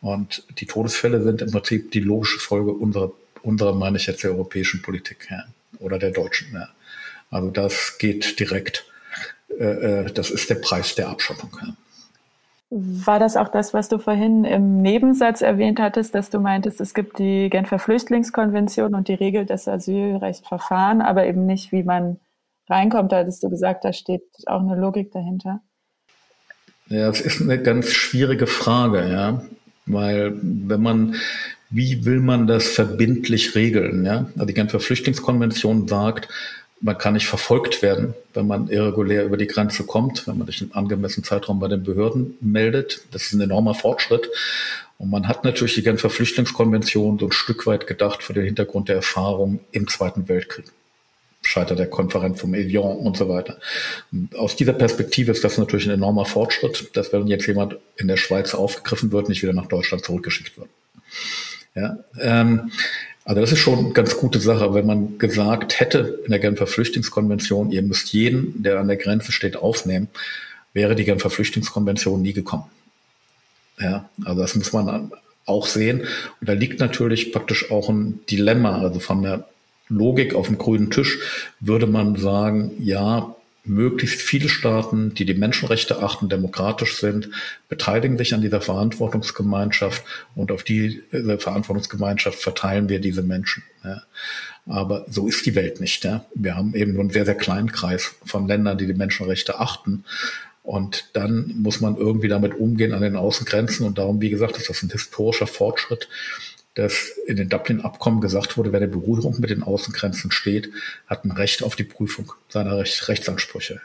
Und 0.00 0.44
die 0.58 0.66
Todesfälle 0.66 1.22
sind 1.22 1.40
im 1.40 1.52
Prinzip 1.52 1.92
die 1.92 2.00
logische 2.00 2.40
Folge 2.40 2.72
unserer, 2.72 3.12
unserer 3.42 3.74
meine 3.74 3.96
ich 3.96 4.06
jetzt, 4.06 4.24
der 4.24 4.32
europäischen 4.32 4.82
Politik 4.82 5.28
ja. 5.30 5.44
oder 5.78 5.98
der 5.98 6.10
deutschen. 6.10 6.52
Ja. 6.52 6.68
Also 7.30 7.50
das 7.50 7.96
geht 7.98 8.40
direkt, 8.40 8.86
äh, 9.58 9.64
äh 9.64 10.12
das 10.12 10.30
ist 10.30 10.50
der 10.50 10.56
Preis 10.56 10.96
der 10.96 11.08
Abschottung. 11.08 11.56
Ja. 11.62 11.76
War 12.68 13.20
das 13.20 13.36
auch 13.36 13.48
das, 13.48 13.74
was 13.74 13.88
du 13.88 13.98
vorhin 13.98 14.44
im 14.44 14.82
Nebensatz 14.82 15.40
erwähnt 15.40 15.78
hattest, 15.78 16.16
dass 16.16 16.30
du 16.30 16.40
meintest, 16.40 16.80
es 16.80 16.94
gibt 16.94 17.18
die 17.20 17.48
Genfer 17.48 17.78
Flüchtlingskonvention 17.78 18.94
und 18.94 19.06
die 19.06 19.14
regelt 19.14 19.50
das 19.50 19.68
Asylrechtverfahren, 19.68 21.00
aber 21.00 21.26
eben 21.26 21.46
nicht, 21.46 21.70
wie 21.70 21.84
man 21.84 22.18
reinkommt? 22.68 23.12
Da 23.12 23.18
hattest 23.18 23.42
du 23.44 23.50
gesagt, 23.50 23.84
da 23.84 23.92
steht 23.92 24.24
auch 24.46 24.60
eine 24.60 24.74
Logik 24.74 25.12
dahinter. 25.12 25.60
Ja, 26.88 27.08
es 27.08 27.20
ist 27.20 27.40
eine 27.40 27.60
ganz 27.60 27.92
schwierige 27.92 28.48
Frage, 28.48 29.08
ja. 29.10 29.42
Weil 29.86 30.34
wenn 30.42 30.82
man, 30.82 31.14
wie 31.70 32.04
will 32.04 32.18
man 32.18 32.48
das 32.48 32.66
verbindlich 32.66 33.54
regeln, 33.54 34.04
ja? 34.04 34.26
Also 34.34 34.46
die 34.46 34.54
Genfer 34.54 34.80
Flüchtlingskonvention 34.80 35.86
sagt, 35.86 36.28
man 36.80 36.98
kann 36.98 37.14
nicht 37.14 37.26
verfolgt 37.26 37.82
werden, 37.82 38.14
wenn 38.34 38.46
man 38.46 38.68
irregulär 38.68 39.24
über 39.24 39.36
die 39.36 39.46
Grenze 39.46 39.84
kommt, 39.84 40.26
wenn 40.26 40.38
man 40.38 40.46
sich 40.46 40.60
im 40.60 40.74
angemessenen 40.74 41.24
Zeitraum 41.24 41.58
bei 41.58 41.68
den 41.68 41.82
Behörden 41.82 42.36
meldet. 42.40 43.00
Das 43.12 43.24
ist 43.24 43.32
ein 43.32 43.40
enormer 43.40 43.74
Fortschritt. 43.74 44.28
Und 44.98 45.10
man 45.10 45.28
hat 45.28 45.44
natürlich 45.44 45.74
die 45.74 45.82
Genfer 45.82 46.10
Flüchtlingskonvention 46.10 47.18
so 47.18 47.26
ein 47.26 47.32
Stück 47.32 47.66
weit 47.66 47.86
gedacht 47.86 48.22
vor 48.22 48.34
dem 48.34 48.44
Hintergrund 48.44 48.88
der 48.88 48.96
Erfahrung 48.96 49.60
im 49.72 49.88
Zweiten 49.88 50.28
Weltkrieg. 50.28 50.66
Scheiter 51.42 51.76
der 51.76 51.88
Konferenz 51.88 52.40
vom 52.40 52.54
Evian 52.54 52.96
und 52.96 53.16
so 53.16 53.28
weiter. 53.28 53.58
Und 54.10 54.34
aus 54.36 54.56
dieser 54.56 54.72
Perspektive 54.72 55.30
ist 55.30 55.44
das 55.44 55.58
natürlich 55.58 55.86
ein 55.86 55.92
enormer 55.92 56.24
Fortschritt, 56.24 56.96
dass 56.96 57.12
wenn 57.12 57.26
jetzt 57.28 57.46
jemand 57.46 57.76
in 57.96 58.08
der 58.08 58.16
Schweiz 58.16 58.54
aufgegriffen 58.54 59.12
wird, 59.12 59.28
nicht 59.28 59.42
wieder 59.42 59.52
nach 59.52 59.66
Deutschland 59.66 60.04
zurückgeschickt 60.04 60.58
wird. 60.58 60.68
Ja, 61.74 61.98
ähm, 62.20 62.72
also 63.26 63.40
das 63.40 63.52
ist 63.52 63.58
schon 63.58 63.78
eine 63.80 63.92
ganz 63.92 64.16
gute 64.16 64.38
Sache, 64.38 64.72
wenn 64.72 64.86
man 64.86 65.18
gesagt 65.18 65.80
hätte 65.80 66.20
in 66.24 66.30
der 66.30 66.38
Genfer 66.38 66.68
Flüchtlingskonvention, 66.68 67.72
ihr 67.72 67.82
müsst 67.82 68.12
jeden, 68.12 68.62
der 68.62 68.78
an 68.78 68.86
der 68.86 68.96
Grenze 68.96 69.32
steht, 69.32 69.56
aufnehmen, 69.56 70.08
wäre 70.72 70.94
die 70.94 71.04
Genfer 71.04 71.28
Flüchtlingskonvention 71.28 72.22
nie 72.22 72.32
gekommen. 72.32 72.64
Ja, 73.80 74.08
also 74.24 74.40
das 74.40 74.54
muss 74.54 74.72
man 74.72 75.10
auch 75.44 75.66
sehen. 75.66 76.02
Und 76.40 76.48
da 76.48 76.52
liegt 76.52 76.80
natürlich 76.80 77.32
praktisch 77.32 77.70
auch 77.70 77.88
ein 77.88 78.20
Dilemma. 78.30 78.80
Also 78.80 79.00
von 79.00 79.22
der 79.22 79.48
Logik 79.88 80.34
auf 80.34 80.46
dem 80.46 80.56
grünen 80.56 80.90
Tisch 80.90 81.18
würde 81.60 81.86
man 81.86 82.16
sagen, 82.16 82.72
ja, 82.78 83.35
möglichst 83.68 84.20
viele 84.20 84.48
Staaten, 84.48 85.14
die 85.14 85.24
die 85.24 85.34
Menschenrechte 85.34 86.02
achten, 86.02 86.28
demokratisch 86.28 86.98
sind, 86.98 87.30
beteiligen 87.68 88.18
sich 88.18 88.34
an 88.34 88.42
dieser 88.42 88.60
Verantwortungsgemeinschaft 88.60 90.04
und 90.34 90.52
auf 90.52 90.62
diese 90.62 91.00
Verantwortungsgemeinschaft 91.38 92.38
verteilen 92.38 92.88
wir 92.88 93.00
diese 93.00 93.22
Menschen. 93.22 93.62
Ja. 93.84 94.02
Aber 94.66 95.06
so 95.08 95.28
ist 95.28 95.46
die 95.46 95.54
Welt 95.54 95.80
nicht. 95.80 96.04
Ja. 96.04 96.24
Wir 96.34 96.56
haben 96.56 96.74
eben 96.74 96.92
nur 96.92 97.02
einen 97.02 97.10
sehr, 97.10 97.24
sehr 97.24 97.36
kleinen 97.36 97.70
Kreis 97.70 98.14
von 98.24 98.48
Ländern, 98.48 98.78
die 98.78 98.86
die 98.86 98.94
Menschenrechte 98.94 99.60
achten. 99.60 100.04
Und 100.62 101.10
dann 101.12 101.54
muss 101.58 101.80
man 101.80 101.96
irgendwie 101.96 102.26
damit 102.26 102.54
umgehen 102.54 102.92
an 102.92 103.02
den 103.02 103.14
Außengrenzen. 103.14 103.86
Und 103.86 103.98
darum, 103.98 104.20
wie 104.20 104.30
gesagt, 104.30 104.56
ist 104.56 104.68
das 104.68 104.82
ein 104.82 104.90
historischer 104.90 105.46
Fortschritt, 105.46 106.08
dass 106.76 107.12
in 107.26 107.36
den 107.36 107.48
Dublin-Abkommen 107.48 108.20
gesagt 108.20 108.56
wurde, 108.56 108.70
wer 108.70 108.80
der 108.80 108.86
Berührung 108.86 109.40
mit 109.40 109.50
den 109.50 109.62
Außengrenzen 109.62 110.30
steht, 110.30 110.70
hat 111.06 111.24
ein 111.24 111.32
Recht 111.32 111.62
auf 111.62 111.74
die 111.74 111.84
Prüfung 111.84 112.32
seiner 112.48 112.78
Recht, 112.78 113.08
Rechtsansprüche. 113.08 113.80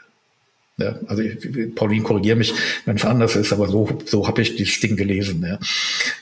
Ja, 0.78 0.98
also 1.06 1.22
ich, 1.22 1.74
Pauline, 1.74 2.02
korrigiere 2.02 2.36
mich, 2.36 2.54
wenn 2.86 2.96
es 2.96 3.04
anders 3.04 3.36
ist, 3.36 3.52
aber 3.52 3.68
so, 3.68 3.98
so 4.06 4.26
habe 4.26 4.42
ich 4.42 4.56
dieses 4.56 4.80
Ding 4.80 4.96
gelesen. 4.96 5.42
Ja. 5.42 5.58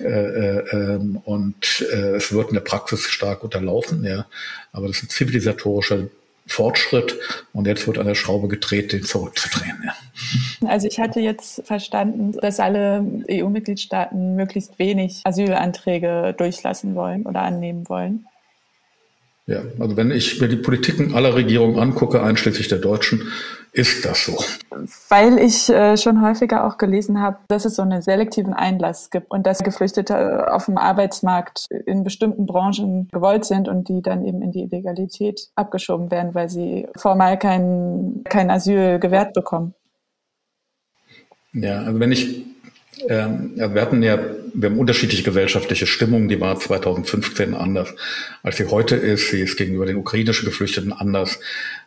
Äh, 0.05 0.59
äh, 0.59 0.77
ähm, 0.77 1.17
und 1.25 1.87
äh, 1.93 2.17
es 2.17 2.33
wird 2.33 2.49
in 2.49 2.55
der 2.55 2.61
Praxis 2.61 3.05
stark 3.05 3.45
unterlaufen, 3.45 4.05
ja. 4.05 4.27
Aber 4.73 4.89
das 4.89 4.99
ist 4.99 5.03
ein 5.05 5.09
zivilisatorischer 5.09 6.09
Fortschritt 6.51 7.17
und 7.53 7.67
jetzt 7.67 7.87
wird 7.87 7.99
an 7.99 8.07
der 8.07 8.15
Schraube 8.15 8.49
gedreht, 8.49 8.93
den 8.93 9.05
zurückzudrehen. 9.05 9.83
Ja. 9.85 10.69
Also 10.69 10.89
ich 10.89 10.99
hatte 10.99 11.21
jetzt 11.21 11.63
verstanden, 11.65 12.33
dass 12.33 12.61
alle 12.61 13.05
EU-Mitgliedstaaten 13.31 14.35
möglichst 14.35 14.79
wenig 14.79 15.23
Asylanträge 15.25 16.35
durchlassen 16.37 16.95
wollen 16.95 17.25
oder 17.25 17.43
annehmen 17.43 17.89
wollen. 17.89 18.27
Ja, 19.47 19.63
also 19.79 19.97
wenn 19.97 20.11
ich 20.11 20.41
mir 20.41 20.49
die 20.49 20.57
Politiken 20.57 21.15
aller 21.15 21.35
Regierungen 21.35 21.79
angucke, 21.79 22.23
einschließlich 22.23 22.69
der 22.69 22.79
deutschen, 22.79 23.33
ist 23.73 24.05
das 24.05 24.25
so. 24.25 24.37
Weil 25.09 25.39
ich 25.39 25.69
äh, 25.69 25.97
schon 25.97 26.23
häufiger 26.23 26.67
auch 26.67 26.77
gelesen 26.77 27.21
habe, 27.21 27.39
dass 27.49 27.65
es 27.65 27.77
so 27.77 27.83
einen 27.83 28.03
selektiven 28.03 28.53
Einlass 28.53 29.11
gibt 29.11 29.31
und 29.31 29.47
dass 29.47 29.63
Geflüchtete 29.63 30.15
äh, 30.15 30.51
auf 30.51 30.67
dem 30.67 30.77
Arbeitsmarkt 30.77 31.67
in 31.87 32.05
bestimmten 32.05 32.47
Branchen 32.47 33.09
gewollt 33.13 33.45
sind 33.45 33.69
und 33.69 33.89
die 33.89 34.03
dann 34.03 34.25
eben 34.25 34.43
in 34.43 34.51
die 34.51 34.63
Illegalität 34.63 35.49
abgeschoben 35.55 36.11
werden, 36.11 36.35
weil 36.35 36.49
sie 36.49 36.89
formal 36.97 37.39
kein, 37.39 38.23
kein 38.29 38.51
Asyl 38.51 38.99
gewährt 38.99 39.35
bekommen. 39.35 39.75
Ja, 41.53 41.83
also 41.83 41.99
wenn 41.99 42.13
ich 42.13 42.45
ähm, 43.09 43.53
ja, 43.57 43.73
wir 43.75 43.83
hatten 43.83 44.03
ja, 44.03 44.19
wir 44.53 44.71
haben 44.71 44.79
unterschiedliche 44.79 45.23
gesellschaftliche 45.23 45.87
Stimmungen, 45.87 46.29
die 46.29 46.41
war 46.41 46.59
2015 46.59 47.55
anders, 47.55 47.95
als 48.43 48.57
sie 48.57 48.67
heute 48.67 48.97
ist. 48.97 49.31
Sie 49.31 49.41
ist 49.41 49.57
gegenüber 49.57 49.87
den 49.87 49.97
ukrainischen 49.97 50.47
Geflüchteten 50.47 50.93
anders 50.93 51.39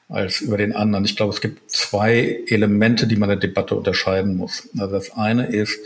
als 0.09 0.41
über 0.41 0.57
den 0.57 0.73
anderen. 0.73 1.05
Ich 1.05 1.15
glaube, 1.15 1.33
es 1.33 1.41
gibt 1.41 1.69
zwei 1.71 2.43
Elemente, 2.47 3.07
die 3.07 3.15
man 3.15 3.29
in 3.29 3.39
der 3.39 3.49
Debatte 3.49 3.75
unterscheiden 3.75 4.37
muss. 4.37 4.69
Also 4.77 4.93
das 4.93 5.11
eine 5.11 5.47
ist, 5.47 5.79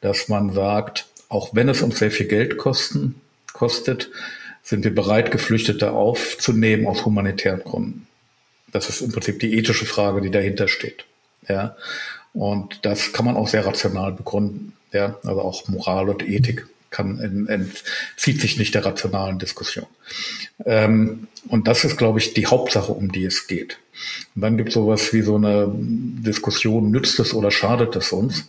dass 0.00 0.28
man 0.28 0.52
sagt, 0.52 1.06
auch 1.28 1.54
wenn 1.54 1.68
es 1.68 1.82
uns 1.82 1.98
sehr 1.98 2.10
viel 2.10 2.26
Geld 2.26 2.56
kosten, 2.58 3.20
kostet, 3.52 4.10
sind 4.62 4.84
wir 4.84 4.94
bereit, 4.94 5.30
Geflüchtete 5.30 5.92
aufzunehmen 5.92 6.86
aus 6.86 7.04
humanitären 7.04 7.64
Gründen. 7.64 8.06
Das 8.70 8.88
ist 8.88 9.00
im 9.00 9.12
Prinzip 9.12 9.40
die 9.40 9.56
ethische 9.58 9.86
Frage, 9.86 10.20
die 10.20 10.30
dahinter 10.30 10.68
steht. 10.68 11.04
Ja. 11.48 11.76
Und 12.34 12.84
das 12.84 13.12
kann 13.12 13.26
man 13.26 13.36
auch 13.36 13.48
sehr 13.48 13.66
rational 13.66 14.12
begründen. 14.12 14.72
Ja, 14.92 15.18
also 15.24 15.40
auch 15.40 15.68
Moral 15.68 16.08
und 16.08 16.28
Ethik 16.28 16.66
kann 16.90 17.18
entzieht 17.48 18.40
sich 18.40 18.58
nicht 18.58 18.74
der 18.74 18.84
rationalen 18.84 19.38
Diskussion. 19.38 19.86
Ähm, 20.64 21.26
und 21.48 21.66
das 21.66 21.84
ist, 21.84 21.96
glaube 21.96 22.18
ich, 22.18 22.34
die 22.34 22.46
Hauptsache, 22.46 22.92
um 22.92 23.10
die 23.10 23.24
es 23.24 23.46
geht. 23.46 23.78
Und 24.36 24.42
dann 24.42 24.56
gibt 24.56 24.68
es 24.68 24.74
sowas 24.74 25.12
wie 25.12 25.22
so 25.22 25.36
eine 25.36 25.72
Diskussion, 25.74 26.90
nützt 26.90 27.18
es 27.18 27.34
oder 27.34 27.50
schadet 27.50 27.96
es 27.96 28.12
uns? 28.12 28.44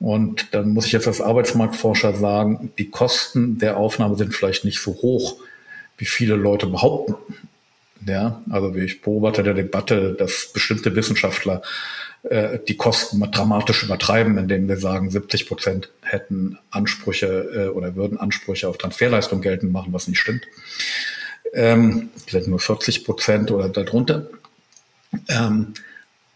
Und 0.00 0.48
dann 0.52 0.70
muss 0.70 0.86
ich 0.86 0.92
jetzt 0.92 1.06
als 1.06 1.20
Arbeitsmarktforscher 1.20 2.14
sagen, 2.14 2.72
die 2.78 2.90
Kosten 2.90 3.58
der 3.58 3.76
Aufnahme 3.78 4.16
sind 4.16 4.34
vielleicht 4.34 4.64
nicht 4.64 4.80
so 4.80 4.92
hoch, 4.92 5.36
wie 5.96 6.04
viele 6.04 6.36
Leute 6.36 6.66
behaupten. 6.66 7.14
Ja, 8.06 8.40
also 8.50 8.72
ich 8.74 9.02
beobachte 9.02 9.42
der 9.42 9.54
Debatte, 9.54 10.14
dass 10.16 10.52
bestimmte 10.52 10.94
Wissenschaftler 10.94 11.62
äh, 12.24 12.58
die 12.66 12.76
Kosten 12.76 13.20
dramatisch 13.30 13.84
übertreiben, 13.84 14.38
indem 14.38 14.68
wir 14.68 14.76
sagen, 14.76 15.10
70 15.10 15.46
Prozent 15.46 15.90
hätten 16.02 16.58
Ansprüche 16.70 17.26
äh, 17.26 17.68
oder 17.68 17.94
würden 17.94 18.18
Ansprüche 18.18 18.68
auf 18.68 18.78
Transferleistung 18.78 19.40
geltend 19.40 19.72
machen, 19.72 19.92
was 19.92 20.08
nicht 20.08 20.18
stimmt. 20.18 20.42
Ähm, 21.52 22.10
sind 22.28 22.48
nur 22.48 22.58
40 22.58 23.04
Prozent 23.04 23.50
oder 23.50 23.68
darunter. 23.68 24.28
Ähm, 25.28 25.74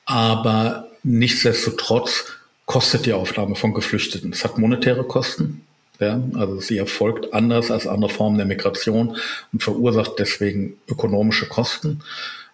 aber 0.06 0.88
nichtsdestotrotz 1.02 2.26
kostet 2.66 3.06
die 3.06 3.12
Aufnahme 3.12 3.54
von 3.54 3.74
Geflüchteten. 3.74 4.32
Es 4.32 4.44
hat 4.44 4.58
monetäre 4.58 5.04
Kosten. 5.04 5.66
Ja, 6.00 6.20
also 6.34 6.58
sie 6.58 6.78
erfolgt 6.78 7.32
anders 7.32 7.70
als 7.70 7.86
andere 7.86 8.10
Formen 8.10 8.36
der 8.36 8.46
Migration 8.46 9.16
und 9.52 9.62
verursacht 9.62 10.14
deswegen 10.18 10.78
ökonomische 10.88 11.46
Kosten 11.46 12.02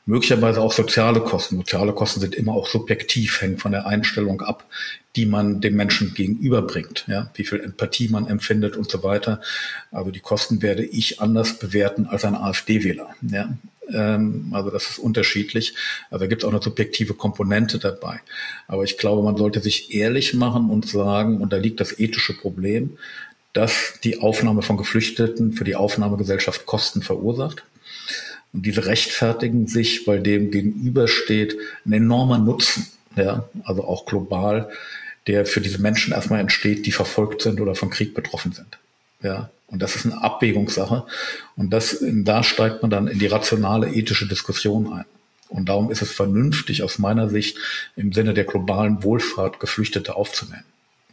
möglicherweise 0.09 0.63
auch 0.63 0.73
soziale 0.73 1.21
Kosten. 1.21 1.59
Soziale 1.59 1.93
Kosten 1.93 2.21
sind 2.21 2.35
immer 2.35 2.55
auch 2.55 2.67
subjektiv, 2.67 3.43
hängen 3.43 3.59
von 3.59 3.73
der 3.73 3.87
Einstellung 3.87 4.41
ab, 4.41 4.65
die 5.17 5.27
man 5.27 5.61
dem 5.61 5.77
Menschen 5.77 6.15
gegenüberbringt, 6.15 7.05
ja, 7.09 7.31
wie 7.35 7.45
viel 7.45 7.61
Empathie 7.61 8.09
man 8.09 8.27
empfindet 8.27 8.75
und 8.77 8.91
so 8.91 9.03
weiter. 9.03 9.43
Aber 9.93 10.11
die 10.11 10.21
Kosten 10.21 10.63
werde 10.63 10.83
ich 10.83 11.21
anders 11.21 11.59
bewerten 11.59 12.07
als 12.07 12.25
ein 12.25 12.35
AfD-Wähler. 12.35 13.15
Ja. 13.21 13.55
Ähm, 13.93 14.49
also 14.53 14.71
das 14.71 14.89
ist 14.89 14.99
unterschiedlich. 14.99 15.75
Also 16.11 16.25
da 16.25 16.27
gibt 16.27 16.43
es 16.43 16.49
auch 16.49 16.53
eine 16.53 16.63
subjektive 16.63 17.13
Komponente 17.13 17.79
dabei. 17.79 18.21
Aber 18.67 18.85
ich 18.85 18.97
glaube, 18.97 19.23
man 19.23 19.37
sollte 19.37 19.61
sich 19.61 19.95
ehrlich 19.95 20.33
machen 20.33 20.71
und 20.71 20.89
sagen, 20.89 21.43
und 21.43 21.53
da 21.53 21.59
liegt 21.59 21.81
das 21.81 21.99
ethische 21.99 22.33
Problem, 22.33 22.97
dass 23.53 23.95
die 24.05 24.21
Aufnahme 24.21 24.63
von 24.63 24.79
Geflüchteten 24.79 25.53
für 25.53 25.65
die 25.65 25.77
Aufnahmegesellschaft 25.77 26.65
Kosten 26.65 27.03
verursacht. 27.03 27.63
Und 28.53 28.65
diese 28.65 28.87
rechtfertigen 28.87 29.67
sich, 29.67 30.07
weil 30.07 30.21
dem 30.21 30.51
gegenübersteht 30.51 31.57
ein 31.85 31.93
enormer 31.93 32.39
Nutzen, 32.39 32.87
ja, 33.17 33.49
also 33.65 33.85
auch 33.85 34.07
global, 34.07 34.71
der 35.27 35.45
für 35.45 35.61
diese 35.61 35.81
Menschen 35.81 36.13
erstmal 36.13 36.41
entsteht, 36.41 36.87
die 36.87 36.93
verfolgt 36.93 37.43
sind 37.43 37.61
oder 37.61 37.75
von 37.75 37.91
Krieg 37.91 38.15
betroffen 38.15 38.53
sind. 38.53 38.79
Ja, 39.23 39.51
und 39.67 39.83
das 39.83 39.97
ist 39.97 40.07
eine 40.07 40.23
Abwägungssache. 40.23 41.05
Und 41.57 41.71
das, 41.71 41.99
da 42.03 42.43
steigt 42.43 42.83
man 42.83 42.91
dann 42.91 43.09
in 43.09 43.19
die 43.19 43.27
rationale 43.27 43.89
ethische 43.89 44.27
Diskussion 44.27 44.93
ein. 44.93 45.05
Und 45.49 45.69
darum 45.69 45.91
ist 45.91 46.03
es 46.03 46.13
vernünftig 46.13 46.83
aus 46.83 46.99
meiner 46.99 47.29
Sicht 47.29 47.59
im 47.97 48.13
Sinne 48.13 48.35
der 48.35 48.45
globalen 48.45 49.03
Wohlfahrt 49.03 49.61
Geflüchtete 49.61 50.17
aufzunehmen. 50.17 50.65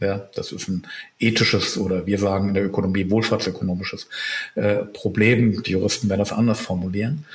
Ja, 0.02 0.28
das 0.36 0.52
ist 0.52 0.68
ein 0.68 0.86
ethisches 1.20 1.78
oder 1.78 2.06
wir 2.06 2.20
sagen 2.20 2.50
in 2.50 2.54
der 2.54 2.66
Ökonomie 2.66 3.10
wohlfahrtsökonomisches 3.10 4.08
äh, 4.56 4.84
Problem. 4.84 5.64
Die 5.64 5.72
Juristen 5.72 6.10
werden 6.10 6.20
das 6.20 6.34
anders 6.34 6.60
formulieren. 6.60 7.26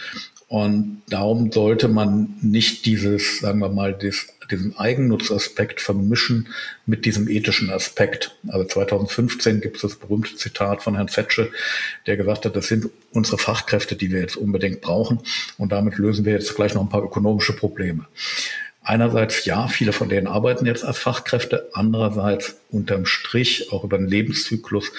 Und 0.49 1.03
darum 1.09 1.53
sollte 1.53 1.89
man 1.89 2.35
nicht 2.43 2.85
dieses, 2.85 3.39
sagen 3.39 3.61
wir 3.61 3.69
mal, 3.71 3.95
dieses, 3.95 4.27
diesen 4.51 4.77
Eigennutzaspekt 4.77 5.81
vermischen 5.81 6.49
mit 6.85 7.07
diesem 7.07 7.29
ethischen 7.29 7.71
Aspekt. 7.71 8.37
Also 8.49 8.67
2015 8.67 9.61
gibt 9.61 9.77
es 9.77 9.83
das 9.83 9.95
berühmte 9.95 10.35
Zitat 10.35 10.83
von 10.83 10.97
Herrn 10.97 11.09
Fetsche, 11.09 11.51
der 12.07 12.17
gesagt 12.17 12.45
hat, 12.45 12.57
das 12.57 12.67
sind 12.67 12.91
unsere 13.13 13.39
Fachkräfte, 13.39 13.97
die 13.97 14.11
wir 14.11 14.21
jetzt 14.21 14.37
unbedingt 14.37 14.81
brauchen. 14.81 15.21
Und 15.57 15.73
damit 15.73 15.97
lösen 15.97 16.25
wir 16.25 16.33
jetzt 16.33 16.55
gleich 16.57 16.75
noch 16.75 16.83
ein 16.83 16.89
paar 16.89 17.05
ökonomische 17.05 17.55
Probleme. 17.55 18.07
Einerseits 18.83 19.45
ja, 19.45 19.69
viele 19.69 19.93
von 19.93 20.09
denen 20.09 20.27
arbeiten 20.27 20.67
jetzt 20.67 20.85
als 20.85 20.99
Fachkräfte. 20.99 21.69
Andererseits 21.75 22.57
unterm 22.71 23.07
Strich, 23.07 23.73
auch 23.73 23.85
über 23.85 23.99
den 23.99 24.09
Lebenszyklus, 24.09 24.91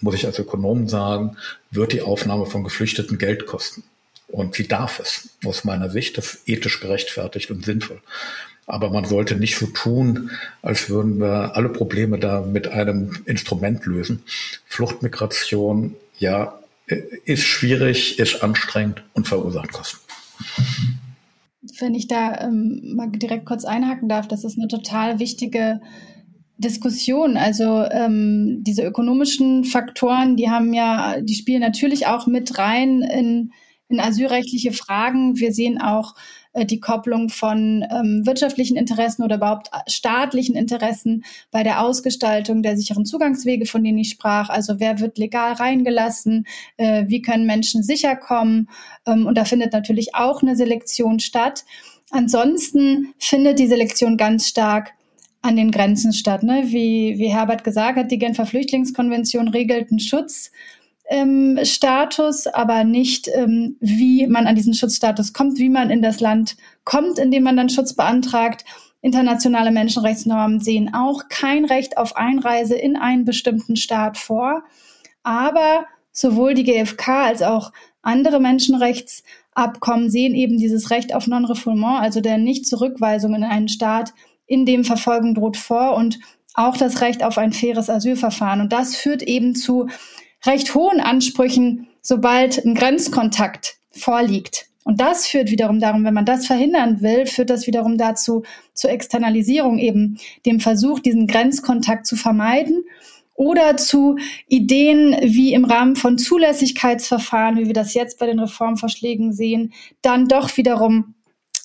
muss 0.00 0.14
ich 0.14 0.26
als 0.26 0.38
Ökonom 0.38 0.88
sagen, 0.88 1.36
wird 1.70 1.92
die 1.92 2.02
Aufnahme 2.02 2.46
von 2.46 2.64
Geflüchteten 2.64 3.18
Geld 3.18 3.46
kosten. 3.46 3.82
Und 4.28 4.54
sie 4.54 4.68
darf 4.68 5.00
es, 5.00 5.30
aus 5.44 5.64
meiner 5.64 5.88
Sicht. 5.88 6.18
Das 6.18 6.34
ist 6.34 6.48
ethisch 6.48 6.80
gerechtfertigt 6.80 7.50
und 7.50 7.64
sinnvoll. 7.64 8.00
Aber 8.66 8.90
man 8.90 9.04
sollte 9.04 9.36
nicht 9.36 9.56
so 9.56 9.66
tun, 9.66 10.32
als 10.60 10.90
würden 10.90 11.20
wir 11.20 11.56
alle 11.56 11.68
Probleme 11.68 12.18
da 12.18 12.40
mit 12.40 12.68
einem 12.68 13.22
Instrument 13.24 13.86
lösen. 13.86 14.24
Fluchtmigration, 14.66 15.94
ja, 16.18 16.58
ist 17.24 17.44
schwierig, 17.44 18.18
ist 18.18 18.42
anstrengend 18.42 19.02
und 19.12 19.28
verursacht 19.28 19.72
Kosten. 19.72 20.00
Wenn 21.80 21.94
ich 21.94 22.08
da 22.08 22.40
ähm, 22.40 22.94
mal 22.96 23.10
direkt 23.10 23.46
kurz 23.46 23.64
einhaken 23.64 24.08
darf, 24.08 24.28
das 24.28 24.44
ist 24.44 24.58
eine 24.58 24.68
total 24.68 25.18
wichtige 25.18 25.80
Diskussion. 26.58 27.36
Also 27.36 27.84
ähm, 27.90 28.62
diese 28.66 28.82
ökonomischen 28.82 29.64
Faktoren, 29.64 30.36
die 30.36 30.48
haben 30.50 30.72
ja, 30.72 31.20
die 31.20 31.34
spielen 31.34 31.60
natürlich 31.60 32.06
auch 32.06 32.26
mit 32.26 32.58
rein 32.58 33.02
in 33.02 33.50
in 33.88 34.00
asylrechtliche 34.00 34.72
Fragen. 34.72 35.38
Wir 35.38 35.52
sehen 35.52 35.80
auch 35.80 36.14
die 36.64 36.80
Kopplung 36.80 37.28
von 37.28 37.84
ähm, 37.90 38.22
wirtschaftlichen 38.24 38.76
Interessen 38.76 39.22
oder 39.22 39.36
überhaupt 39.36 39.68
äh, 39.72 39.90
staatlichen 39.90 40.56
Interessen 40.56 41.24
bei 41.50 41.62
der 41.62 41.82
Ausgestaltung 41.82 42.62
der 42.62 42.76
sicheren 42.76 43.04
Zugangswege, 43.04 43.66
von 43.66 43.84
denen 43.84 43.98
ich 43.98 44.10
sprach. 44.10 44.48
Also 44.48 44.80
wer 44.80 45.00
wird 45.00 45.18
legal 45.18 45.52
reingelassen? 45.52 46.46
Äh, 46.76 47.04
wie 47.08 47.20
können 47.20 47.46
Menschen 47.46 47.82
sicher 47.82 48.16
kommen? 48.16 48.68
Ähm, 49.06 49.26
und 49.26 49.36
da 49.36 49.44
findet 49.44 49.72
natürlich 49.72 50.14
auch 50.14 50.42
eine 50.42 50.56
Selektion 50.56 51.20
statt. 51.20 51.64
Ansonsten 52.10 53.14
findet 53.18 53.58
die 53.58 53.66
Selektion 53.66 54.16
ganz 54.16 54.48
stark 54.48 54.92
an 55.42 55.56
den 55.56 55.70
Grenzen 55.70 56.12
statt. 56.12 56.42
Ne? 56.42 56.64
Wie, 56.66 57.18
wie 57.18 57.28
Herbert 57.28 57.64
gesagt 57.64 57.98
hat, 57.98 58.10
die 58.10 58.18
Genfer 58.18 58.46
Flüchtlingskonvention 58.46 59.48
regelt 59.48 59.90
einen 59.90 60.00
Schutz 60.00 60.50
ähm, 61.08 61.58
Status, 61.62 62.46
aber 62.46 62.84
nicht, 62.84 63.28
ähm, 63.32 63.76
wie 63.80 64.26
man 64.26 64.46
an 64.46 64.56
diesen 64.56 64.74
Schutzstatus 64.74 65.32
kommt, 65.32 65.58
wie 65.58 65.68
man 65.68 65.90
in 65.90 66.02
das 66.02 66.20
Land 66.20 66.56
kommt, 66.84 67.18
in 67.18 67.30
dem 67.30 67.44
man 67.44 67.56
dann 67.56 67.68
Schutz 67.68 67.94
beantragt. 67.94 68.64
Internationale 69.02 69.70
Menschenrechtsnormen 69.70 70.60
sehen 70.60 70.92
auch 70.94 71.28
kein 71.28 71.64
Recht 71.64 71.96
auf 71.96 72.16
Einreise 72.16 72.74
in 72.74 72.96
einen 72.96 73.24
bestimmten 73.24 73.76
Staat 73.76 74.18
vor. 74.18 74.64
Aber 75.22 75.86
sowohl 76.10 76.54
die 76.54 76.64
GfK 76.64 77.26
als 77.26 77.42
auch 77.42 77.72
andere 78.02 78.40
Menschenrechtsabkommen 78.40 80.10
sehen 80.10 80.34
eben 80.34 80.58
dieses 80.58 80.90
Recht 80.90 81.14
auf 81.14 81.26
Non-Refoulement, 81.26 82.00
also 82.00 82.20
der 82.20 82.38
Nicht-Zurückweisung 82.38 83.34
in 83.34 83.44
einen 83.44 83.68
Staat, 83.68 84.12
in 84.46 84.64
dem 84.64 84.84
Verfolgung 84.84 85.34
droht 85.34 85.56
vor 85.56 85.96
und 85.96 86.18
auch 86.54 86.76
das 86.76 87.00
Recht 87.00 87.22
auf 87.22 87.36
ein 87.38 87.52
faires 87.52 87.90
Asylverfahren. 87.90 88.60
Und 88.60 88.72
das 88.72 88.96
führt 88.96 89.22
eben 89.22 89.54
zu 89.54 89.88
recht 90.46 90.74
hohen 90.74 91.00
Ansprüchen, 91.00 91.88
sobald 92.02 92.64
ein 92.64 92.74
Grenzkontakt 92.74 93.76
vorliegt. 93.90 94.66
Und 94.84 95.00
das 95.00 95.26
führt 95.26 95.50
wiederum 95.50 95.80
darum, 95.80 96.04
wenn 96.04 96.14
man 96.14 96.24
das 96.24 96.46
verhindern 96.46 97.02
will, 97.02 97.26
führt 97.26 97.50
das 97.50 97.66
wiederum 97.66 97.98
dazu, 97.98 98.44
zur 98.72 98.90
Externalisierung 98.90 99.78
eben, 99.78 100.18
dem 100.46 100.60
Versuch, 100.60 101.00
diesen 101.00 101.26
Grenzkontakt 101.26 102.06
zu 102.06 102.14
vermeiden 102.14 102.84
oder 103.34 103.76
zu 103.76 104.16
Ideen 104.46 105.16
wie 105.22 105.54
im 105.54 105.64
Rahmen 105.64 105.96
von 105.96 106.18
Zulässigkeitsverfahren, 106.18 107.58
wie 107.58 107.66
wir 107.66 107.74
das 107.74 107.94
jetzt 107.94 108.18
bei 108.18 108.26
den 108.26 108.38
Reformvorschlägen 108.38 109.32
sehen, 109.32 109.72
dann 110.02 110.28
doch 110.28 110.56
wiederum 110.56 111.16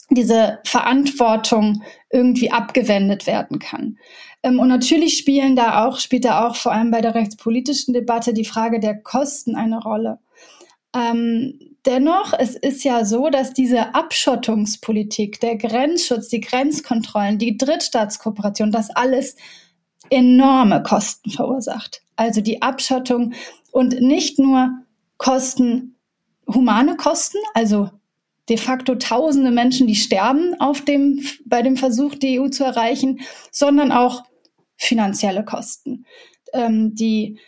diese 0.10 0.60
Verantwortung 0.66 1.84
irgendwie 2.12 2.52
abgewendet 2.52 3.28
werden 3.28 3.60
kann. 3.60 3.98
Ähm, 4.44 4.60
und 4.60 4.68
natürlich 4.68 5.18
spielen 5.18 5.56
da 5.56 5.86
auch, 5.86 6.00
spielt 6.00 6.26
da 6.26 6.48
auch 6.48 6.56
vor 6.56 6.72
allem 6.72 6.92
bei 6.92 7.02
der 7.02 7.16
rechtspolitischen 7.16 7.94
Debatte 7.94 8.34
die 8.34 8.46
Frage 8.46 8.80
der 8.80 9.02
Kosten 9.02 9.56
eine 9.56 9.82
Rolle. 9.82 10.20
Ähm, 10.94 11.60
dennoch, 11.86 12.34
es 12.38 12.56
ist 12.56 12.84
ja 12.84 13.06
so, 13.06 13.30
dass 13.30 13.54
diese 13.54 13.96
Abschottungspolitik, 13.96 15.40
der 15.40 15.56
Grenzschutz, 15.56 16.28
die 16.28 16.42
Grenzkontrollen, 16.42 17.38
die 17.38 17.58
Drittstaatskooperation, 17.58 18.72
das 18.72 18.90
alles 18.90 19.36
enorme 20.10 20.84
Kosten 20.84 21.32
verursacht. 21.32 22.02
Also 22.16 22.42
die 22.42 22.62
Abschottung 22.62 23.34
und 23.72 24.02
nicht 24.02 24.38
nur 24.38 24.72
Kosten, 25.18 25.96
humane 26.48 26.98
Kosten, 26.98 27.38
also 27.54 27.90
de 28.50 28.58
facto 28.58 28.96
tausende 28.96 29.52
Menschen, 29.52 29.88
die 29.88 29.96
sterben 29.96 30.60
auf 30.60 30.82
dem, 30.82 31.24
bei 31.46 31.62
dem 31.62 31.78
Versuch, 31.78 32.16
die 32.16 32.40
EU 32.40 32.50
zu 32.50 32.66
erreichen, 32.66 33.22
sondern 33.52 33.92
auch 33.94 34.24
finanzielle 34.82 35.46
Kosten. 35.46 36.06
Ähm, 36.54 36.96
die 36.96 37.40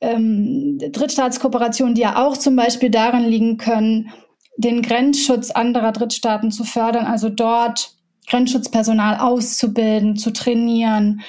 ähm, 0.00 0.78
Drittstaatskooperationen, 0.78 1.94
die 1.94 2.02
ja 2.02 2.24
auch 2.24 2.36
zum 2.36 2.54
Beispiel 2.54 2.90
darin 2.90 3.24
liegen 3.24 3.56
können, 3.56 4.10
den 4.56 4.82
Grenzschutz 4.82 5.50
anderer 5.50 5.92
Drittstaaten 5.92 6.50
zu 6.50 6.64
fördern, 6.64 7.06
also 7.06 7.30
dort 7.30 7.96
Grenzschutzpersonal 8.28 9.18
auszubilden, 9.18 10.16
zu 10.16 10.32
trainieren. 10.32 11.22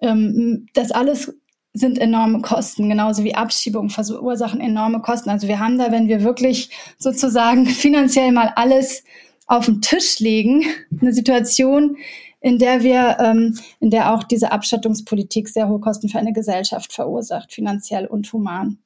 Ähm, 0.00 0.66
das 0.74 0.90
alles 0.90 1.34
sind 1.72 1.98
enorme 1.98 2.40
Kosten, 2.40 2.88
genauso 2.88 3.22
wie 3.22 3.34
Abschiebungen 3.34 3.90
verursachen 3.90 4.60
enorme 4.60 5.02
Kosten. 5.02 5.30
Also 5.30 5.46
wir 5.46 5.60
haben 5.60 5.78
da, 5.78 5.92
wenn 5.92 6.08
wir 6.08 6.24
wirklich 6.24 6.70
sozusagen 6.98 7.66
finanziell 7.66 8.32
mal 8.32 8.52
alles 8.56 9.04
auf 9.46 9.66
den 9.66 9.82
Tisch 9.82 10.20
legen, 10.20 10.64
eine 11.00 11.12
Situation, 11.12 11.96
in 12.40 12.58
der 12.58 12.82
wir, 12.82 13.18
ähm, 13.20 13.58
in 13.80 13.90
der 13.90 14.12
auch 14.12 14.24
diese 14.24 14.50
Abschottungspolitik 14.50 15.48
sehr 15.48 15.68
hohe 15.68 15.80
Kosten 15.80 16.08
für 16.08 16.18
eine 16.18 16.32
Gesellschaft 16.32 16.92
verursacht, 16.92 17.52
finanziell 17.52 18.06
und 18.06 18.32
human. 18.32 18.78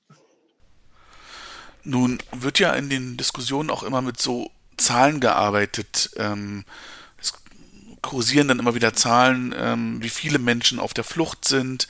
Nun 1.84 2.18
wird 2.32 2.58
ja 2.58 2.72
in 2.72 2.88
den 2.88 3.16
Diskussionen 3.16 3.70
auch 3.70 3.82
immer 3.82 4.02
mit 4.02 4.20
so 4.20 4.50
Zahlen 4.76 5.20
gearbeitet. 5.20 6.10
Ähm, 6.16 6.64
es 7.20 7.32
kursieren 8.00 8.48
dann 8.48 8.58
immer 8.58 8.74
wieder 8.74 8.94
Zahlen, 8.94 9.54
ähm, 9.56 10.02
wie 10.02 10.08
viele 10.08 10.38
Menschen 10.38 10.80
auf 10.80 10.94
der 10.94 11.04
Flucht 11.04 11.44
sind. 11.44 11.86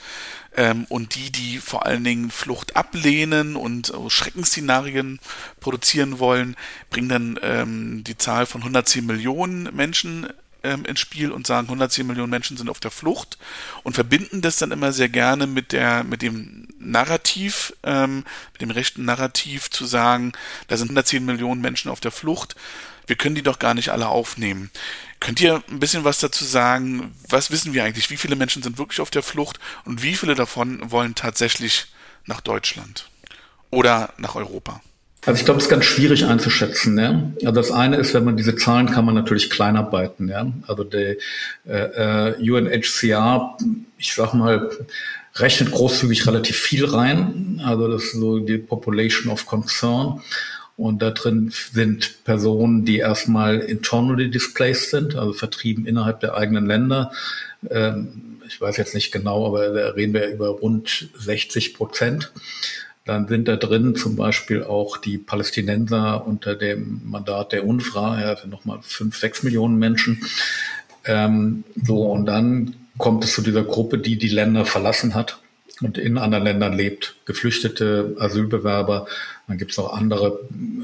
Ähm, 0.56 0.84
und 0.88 1.14
die, 1.14 1.32
die 1.32 1.58
vor 1.58 1.86
allen 1.86 2.04
Dingen 2.04 2.30
Flucht 2.30 2.76
ablehnen 2.76 3.56
und 3.56 3.92
Schreckensszenarien 4.08 5.18
produzieren 5.60 6.18
wollen, 6.18 6.56
bringen 6.90 7.08
dann 7.08 7.40
ähm, 7.42 8.04
die 8.04 8.18
Zahl 8.18 8.46
von 8.46 8.60
110 8.60 9.06
Millionen 9.06 9.74
Menschen 9.74 10.28
ähm, 10.64 10.84
ins 10.84 11.00
Spiel 11.00 11.30
und 11.30 11.46
sagen, 11.46 11.68
110 11.68 12.06
Millionen 12.06 12.30
Menschen 12.30 12.56
sind 12.56 12.68
auf 12.68 12.80
der 12.80 12.90
Flucht 12.90 13.38
und 13.82 13.94
verbinden 13.94 14.40
das 14.40 14.56
dann 14.56 14.72
immer 14.72 14.92
sehr 14.92 15.08
gerne 15.08 15.46
mit 15.46 15.72
der, 15.72 16.02
mit 16.02 16.22
dem 16.22 16.66
Narrativ, 16.78 17.74
ähm, 17.84 18.24
mit 18.52 18.62
dem 18.62 18.70
rechten 18.70 19.04
Narrativ 19.04 19.70
zu 19.70 19.84
sagen, 19.86 20.32
da 20.68 20.76
sind 20.76 20.88
110 20.88 21.24
Millionen 21.24 21.60
Menschen 21.60 21.90
auf 21.90 22.00
der 22.00 22.10
Flucht, 22.10 22.56
wir 23.06 23.16
können 23.16 23.34
die 23.34 23.42
doch 23.42 23.58
gar 23.58 23.74
nicht 23.74 23.90
alle 23.90 24.08
aufnehmen. 24.08 24.70
Könnt 25.20 25.40
ihr 25.40 25.62
ein 25.68 25.78
bisschen 25.78 26.04
was 26.04 26.18
dazu 26.18 26.44
sagen? 26.44 27.14
Was 27.28 27.50
wissen 27.50 27.74
wir 27.74 27.84
eigentlich? 27.84 28.10
Wie 28.10 28.16
viele 28.16 28.36
Menschen 28.36 28.62
sind 28.62 28.78
wirklich 28.78 29.00
auf 29.00 29.10
der 29.10 29.22
Flucht 29.22 29.60
und 29.84 30.02
wie 30.02 30.16
viele 30.16 30.34
davon 30.34 30.90
wollen 30.90 31.14
tatsächlich 31.14 31.86
nach 32.24 32.40
Deutschland 32.40 33.10
oder 33.70 34.14
nach 34.16 34.34
Europa? 34.34 34.80
Also 35.26 35.38
ich 35.38 35.44
glaube, 35.44 35.58
es 35.58 35.64
ist 35.64 35.70
ganz 35.70 35.84
schwierig 35.84 36.26
einzuschätzen. 36.26 36.98
Ja? 36.98 37.32
Also 37.40 37.52
das 37.52 37.70
eine 37.70 37.96
ist, 37.96 38.12
wenn 38.14 38.24
man 38.24 38.36
diese 38.36 38.56
Zahlen 38.56 38.90
kann 38.90 39.04
man 39.04 39.14
natürlich 39.14 39.50
kleinarbeiten. 39.50 40.28
Ja? 40.28 40.52
Also 40.66 40.84
der 40.84 41.16
äh, 41.66 42.34
äh 42.36 42.50
UNHCR, 42.50 43.56
ich 43.96 44.14
sag 44.14 44.34
mal, 44.34 44.70
rechnet 45.36 45.72
großzügig 45.72 46.26
relativ 46.26 46.56
viel 46.56 46.84
rein. 46.84 47.60
Also 47.64 47.88
das 47.88 48.04
ist 48.04 48.12
so 48.12 48.38
die 48.38 48.58
Population 48.58 49.32
of 49.32 49.46
Concern. 49.46 50.20
Und 50.76 51.02
da 51.02 51.10
drin 51.12 51.52
sind 51.72 52.24
Personen, 52.24 52.84
die 52.84 52.98
erstmal 52.98 53.60
internally 53.60 54.28
displaced 54.28 54.90
sind, 54.90 55.14
also 55.14 55.32
vertrieben 55.32 55.86
innerhalb 55.86 56.20
der 56.20 56.34
eigenen 56.34 56.66
Länder. 56.66 57.12
Ähm, 57.70 58.38
ich 58.46 58.60
weiß 58.60 58.76
jetzt 58.76 58.94
nicht 58.94 59.12
genau, 59.12 59.46
aber 59.46 59.68
da 59.68 59.88
reden 59.90 60.14
wir 60.14 60.28
über 60.28 60.48
rund 60.48 61.08
60 61.16 61.74
Prozent. 61.74 62.32
Dann 63.04 63.28
sind 63.28 63.48
da 63.48 63.56
drin 63.56 63.96
zum 63.96 64.16
Beispiel 64.16 64.64
auch 64.64 64.96
die 64.96 65.18
Palästinenser 65.18 66.26
unter 66.26 66.54
dem 66.54 67.02
Mandat 67.04 67.52
der 67.52 67.66
UNFRA, 67.66 68.20
ja, 68.20 68.46
nochmal 68.46 68.78
fünf, 68.82 69.18
sechs 69.18 69.42
Millionen 69.42 69.78
Menschen. 69.78 70.24
Ähm, 71.04 71.64
so, 71.82 72.10
und 72.10 72.24
dann 72.26 72.76
kommt 72.96 73.24
es 73.24 73.34
zu 73.34 73.42
dieser 73.42 73.64
Gruppe, 73.64 73.98
die 73.98 74.16
die 74.16 74.28
Länder 74.28 74.64
verlassen 74.64 75.14
hat 75.14 75.38
und 75.82 75.98
in 75.98 76.16
anderen 76.16 76.44
Ländern 76.44 76.72
lebt. 76.72 77.16
Geflüchtete, 77.26 78.16
Asylbewerber, 78.18 79.06
dann 79.48 79.58
gibt 79.58 79.72
es 79.72 79.76
noch 79.76 79.92
andere 79.92 80.40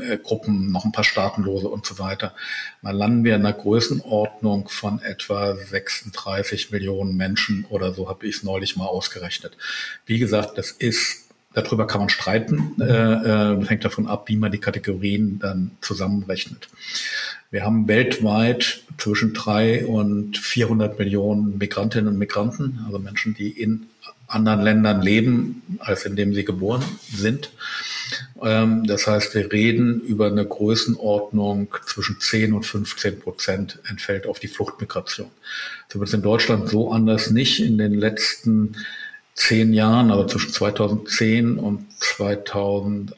äh, 0.06 0.18
Gruppen, 0.18 0.72
noch 0.72 0.84
ein 0.84 0.92
paar 0.92 1.04
Staatenlose 1.04 1.68
und 1.68 1.86
so 1.86 1.98
weiter. 1.98 2.34
Dann 2.82 2.96
landen 2.96 3.24
wir 3.24 3.36
in 3.36 3.46
einer 3.46 3.54
Größenordnung 3.54 4.68
von 4.68 5.00
etwa 5.00 5.54
36 5.54 6.70
Millionen 6.70 7.16
Menschen 7.16 7.64
oder 7.70 7.94
so 7.94 8.08
habe 8.10 8.26
ich 8.26 8.36
es 8.36 8.42
neulich 8.42 8.76
mal 8.76 8.86
ausgerechnet. 8.86 9.56
Wie 10.04 10.18
gesagt, 10.18 10.58
das 10.58 10.72
ist 10.72 11.29
Darüber 11.52 11.86
kann 11.86 12.00
man 12.00 12.08
streiten. 12.08 12.76
Äh, 12.80 12.84
äh, 12.84 13.66
hängt 13.66 13.84
davon 13.84 14.06
ab, 14.06 14.28
wie 14.28 14.36
man 14.36 14.52
die 14.52 14.58
Kategorien 14.58 15.38
dann 15.40 15.72
zusammenrechnet. 15.80 16.68
Wir 17.50 17.64
haben 17.64 17.88
weltweit 17.88 18.82
zwischen 18.98 19.34
drei 19.34 19.84
und 19.84 20.38
400 20.38 20.98
Millionen 20.98 21.58
Migrantinnen 21.58 22.08
und 22.08 22.18
Migranten, 22.18 22.78
also 22.86 23.00
Menschen, 23.00 23.34
die 23.34 23.50
in 23.50 23.88
anderen 24.28 24.60
Ländern 24.60 25.02
leben, 25.02 25.62
als 25.80 26.04
in 26.04 26.14
dem 26.14 26.32
sie 26.34 26.44
geboren 26.44 26.84
sind. 27.12 27.50
Ähm, 28.42 28.86
das 28.86 29.08
heißt, 29.08 29.34
wir 29.34 29.52
reden 29.52 30.00
über 30.00 30.26
eine 30.26 30.46
Größenordnung 30.46 31.74
zwischen 31.86 32.20
10 32.20 32.52
und 32.52 32.64
15 32.64 33.18
Prozent 33.18 33.80
entfällt 33.88 34.26
auf 34.26 34.38
die 34.38 34.48
Fluchtmigration. 34.48 35.30
Das 35.88 35.98
wird 35.98 36.14
in 36.14 36.22
Deutschland 36.22 36.68
so 36.68 36.92
anders 36.92 37.30
nicht. 37.30 37.60
In 37.60 37.78
den 37.78 37.94
letzten 37.94 38.76
zehn 39.40 39.72
Jahren, 39.72 40.10
aber 40.10 40.28
zwischen 40.28 40.52
2010 40.52 41.58
und 41.58 41.86
2000, 41.98 43.14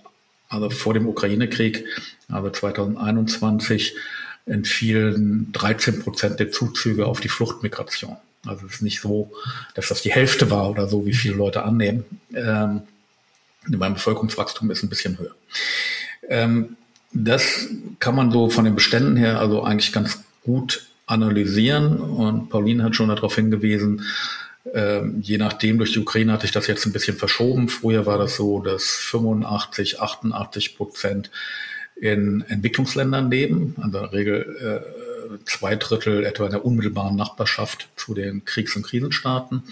also 0.49 0.71
vor 0.71 0.95
dem 0.95 1.09
Ukraine-Krieg, 1.09 1.85
aber 2.29 2.53
2021 2.53 3.95
entfielen 4.47 5.51
13 5.53 6.01
Prozent 6.01 6.39
der 6.39 6.53
Zuzüge 6.53 7.07
auf 7.07 7.21
die 7.21 7.29
Fluchtmigration. 7.29 8.17
Also 8.47 8.67
es 8.67 8.75
ist 8.75 8.83
nicht 8.83 9.01
so, 9.01 9.33
dass 9.75 9.89
das 9.89 10.03
die 10.03 10.13
Hälfte 10.13 10.51
war 10.51 10.71
oder 10.71 10.89
so, 10.89 11.07
wie 11.07 11.15
viele 11.15 11.35
Leute 11.35 11.65
annehmen. 11.65 12.05
Ähm, 12.35 12.83
mein 13.67 13.95
Bevölkerungswachstum 13.95 14.71
ist 14.71 14.83
ein 14.83 14.89
bisschen 14.89 15.19
höher. 15.19 15.35
Ähm, 16.29 16.77
das 17.13 17.69
kann 17.99 18.15
man 18.15 18.31
so 18.31 18.49
von 18.49 18.65
den 18.65 18.75
Beständen 18.75 19.17
her 19.17 19.41
also 19.41 19.63
eigentlich 19.63 19.93
ganz 19.93 20.23
gut 20.45 20.87
analysieren. 21.07 22.01
Und 22.01 22.49
Pauline 22.49 22.85
hat 22.85 22.97
schon 22.97 23.09
darauf 23.09 23.35
hingewiesen, 23.35 24.03
ähm, 24.73 25.21
je 25.21 25.39
nachdem, 25.39 25.79
durch 25.79 25.93
die 25.93 25.99
Ukraine 25.99 26.33
hatte 26.33 26.47
ich 26.47 26.53
das 26.53 26.67
jetzt 26.67 26.87
ein 26.87 26.93
bisschen 26.93 27.17
verschoben. 27.17 27.69
Früher 27.69 28.07
war 28.07 28.19
das 28.19 28.37
so, 28.37 28.61
dass 28.61 28.85
85, 28.85 30.01
88 30.01 30.77
Prozent 30.77 31.31
in 31.97 32.45
Entwicklungsländern 32.49 33.31
leben, 33.31 33.75
also 33.77 33.87
in 33.87 33.93
der 33.93 34.13
Regel 34.13 34.85
äh, 34.85 35.39
zwei 35.45 35.77
Drittel 35.77 36.25
etwa 36.25 36.47
in 36.47 36.51
der 36.51 36.65
unmittelbaren 36.65 37.17
Nachbarschaft 37.17 37.89
zu 37.97 38.15
den 38.15 38.45
Kriegs- 38.45 38.77
und 38.77 38.87
Krisenstaaten 38.87 39.65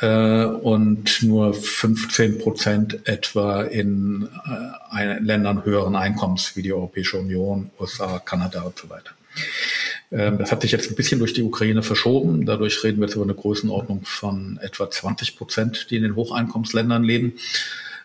äh, 0.00 0.44
und 0.44 1.22
nur 1.22 1.54
15 1.54 2.38
Prozent 2.38 3.06
etwa 3.06 3.62
in 3.62 4.28
äh, 4.94 5.18
Ländern 5.18 5.64
höheren 5.64 5.96
Einkommens 5.96 6.56
wie 6.56 6.62
die 6.62 6.72
Europäische 6.72 7.18
Union, 7.18 7.70
USA, 7.78 8.18
Kanada 8.18 8.62
und 8.62 8.78
so 8.78 8.90
weiter. 8.90 9.12
Ähm, 10.12 10.38
das 10.38 10.52
hat 10.52 10.62
sich 10.62 10.72
jetzt 10.72 10.90
ein 10.90 10.94
bisschen 10.94 11.18
durch 11.18 11.32
die 11.32 11.42
Ukraine 11.42 11.82
verschoben. 11.82 12.44
Dadurch 12.44 12.84
reden 12.84 13.00
wir 13.00 13.06
jetzt 13.06 13.14
über 13.14 13.24
eine 13.24 13.34
Größenordnung 13.34 14.04
von 14.04 14.58
etwa 14.62 14.90
20 14.90 15.36
Prozent, 15.36 15.86
die 15.90 15.96
in 15.96 16.02
den 16.02 16.14
Hocheinkommensländern 16.16 17.02
leben. 17.02 17.34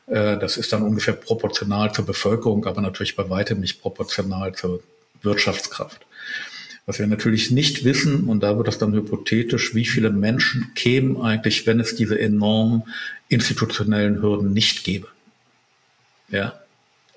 Äh, 0.08 0.38
das 0.38 0.58
ist 0.58 0.72
dann 0.72 0.84
ungefähr 0.84 1.14
proportional 1.14 1.94
zur 1.94 2.06
Bevölkerung, 2.06 2.66
aber 2.66 2.82
natürlich 2.82 3.16
bei 3.16 3.30
weitem 3.30 3.60
nicht 3.60 3.82
proportional 3.82 4.56
zur 4.56 4.82
Wirtschaftskraft. 5.22 6.06
Was 6.86 7.00
wir 7.00 7.08
natürlich 7.08 7.52
nicht 7.52 7.84
wissen, 7.84 8.30
und 8.30 8.40
da 8.40 8.56
wird 8.56 8.70
das 8.70 8.78
dann 8.78 8.94
hypothetisch, 8.94 9.76
wie 9.76 9.86
viele 9.86 10.10
Menschen 10.10 10.72
kämen 10.74 11.22
eigentlich, 11.22 11.68
wenn 11.68 11.82
es 11.82 11.96
diese 11.96 12.18
enormen 12.18 12.84
institutionellen 13.28 14.22
Hürden 14.22 14.54
nicht 14.54 14.86
gäbe. 14.86 15.08
Ja, 16.30 16.54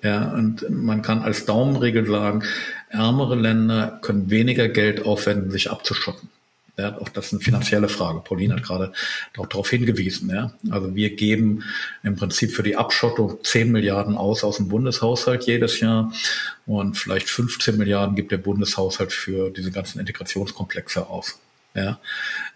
ja, 0.03 0.33
und 0.33 0.69
man 0.71 1.03
kann 1.03 1.23
als 1.23 1.45
Daumenregel 1.45 2.07
sagen, 2.07 2.43
ärmere 2.89 3.35
Länder 3.35 3.99
können 4.03 4.31
weniger 4.31 4.69
Geld 4.69 5.05
aufwenden, 5.05 5.51
sich 5.51 5.71
abzuschotten. 5.71 6.29
Ja, 6.81 6.97
auch 6.99 7.11
das 7.11 7.27
ist 7.27 7.33
eine 7.35 7.43
finanzielle 7.43 7.89
Frage. 7.89 8.21
Pauline 8.21 8.55
hat 8.55 8.63
gerade 8.63 8.93
darauf 9.35 9.69
hingewiesen. 9.69 10.31
Ja. 10.31 10.53
Also 10.71 10.95
wir 10.95 11.15
geben 11.15 11.65
im 12.03 12.17
Prinzip 12.17 12.53
für 12.53 12.63
die 12.63 12.77
Abschottung 12.77 13.39
10 13.43 13.71
Milliarden 13.71 14.17
aus 14.17 14.45
aus 14.45 14.57
dem 14.57 14.69
Bundeshaushalt 14.69 15.45
jedes 15.45 15.81
Jahr 15.81 16.11
und 16.67 16.97
vielleicht 16.97 17.29
15 17.29 17.77
Milliarden 17.77 18.17
gibt 18.17 18.33
der 18.33 18.39
Bundeshaushalt 18.39 19.13
für 19.13 19.51
diese 19.51 19.71
ganzen 19.71 20.01
Integrationskomplexe 20.01 21.07
aus. 21.07 21.39
Ja, 21.75 22.01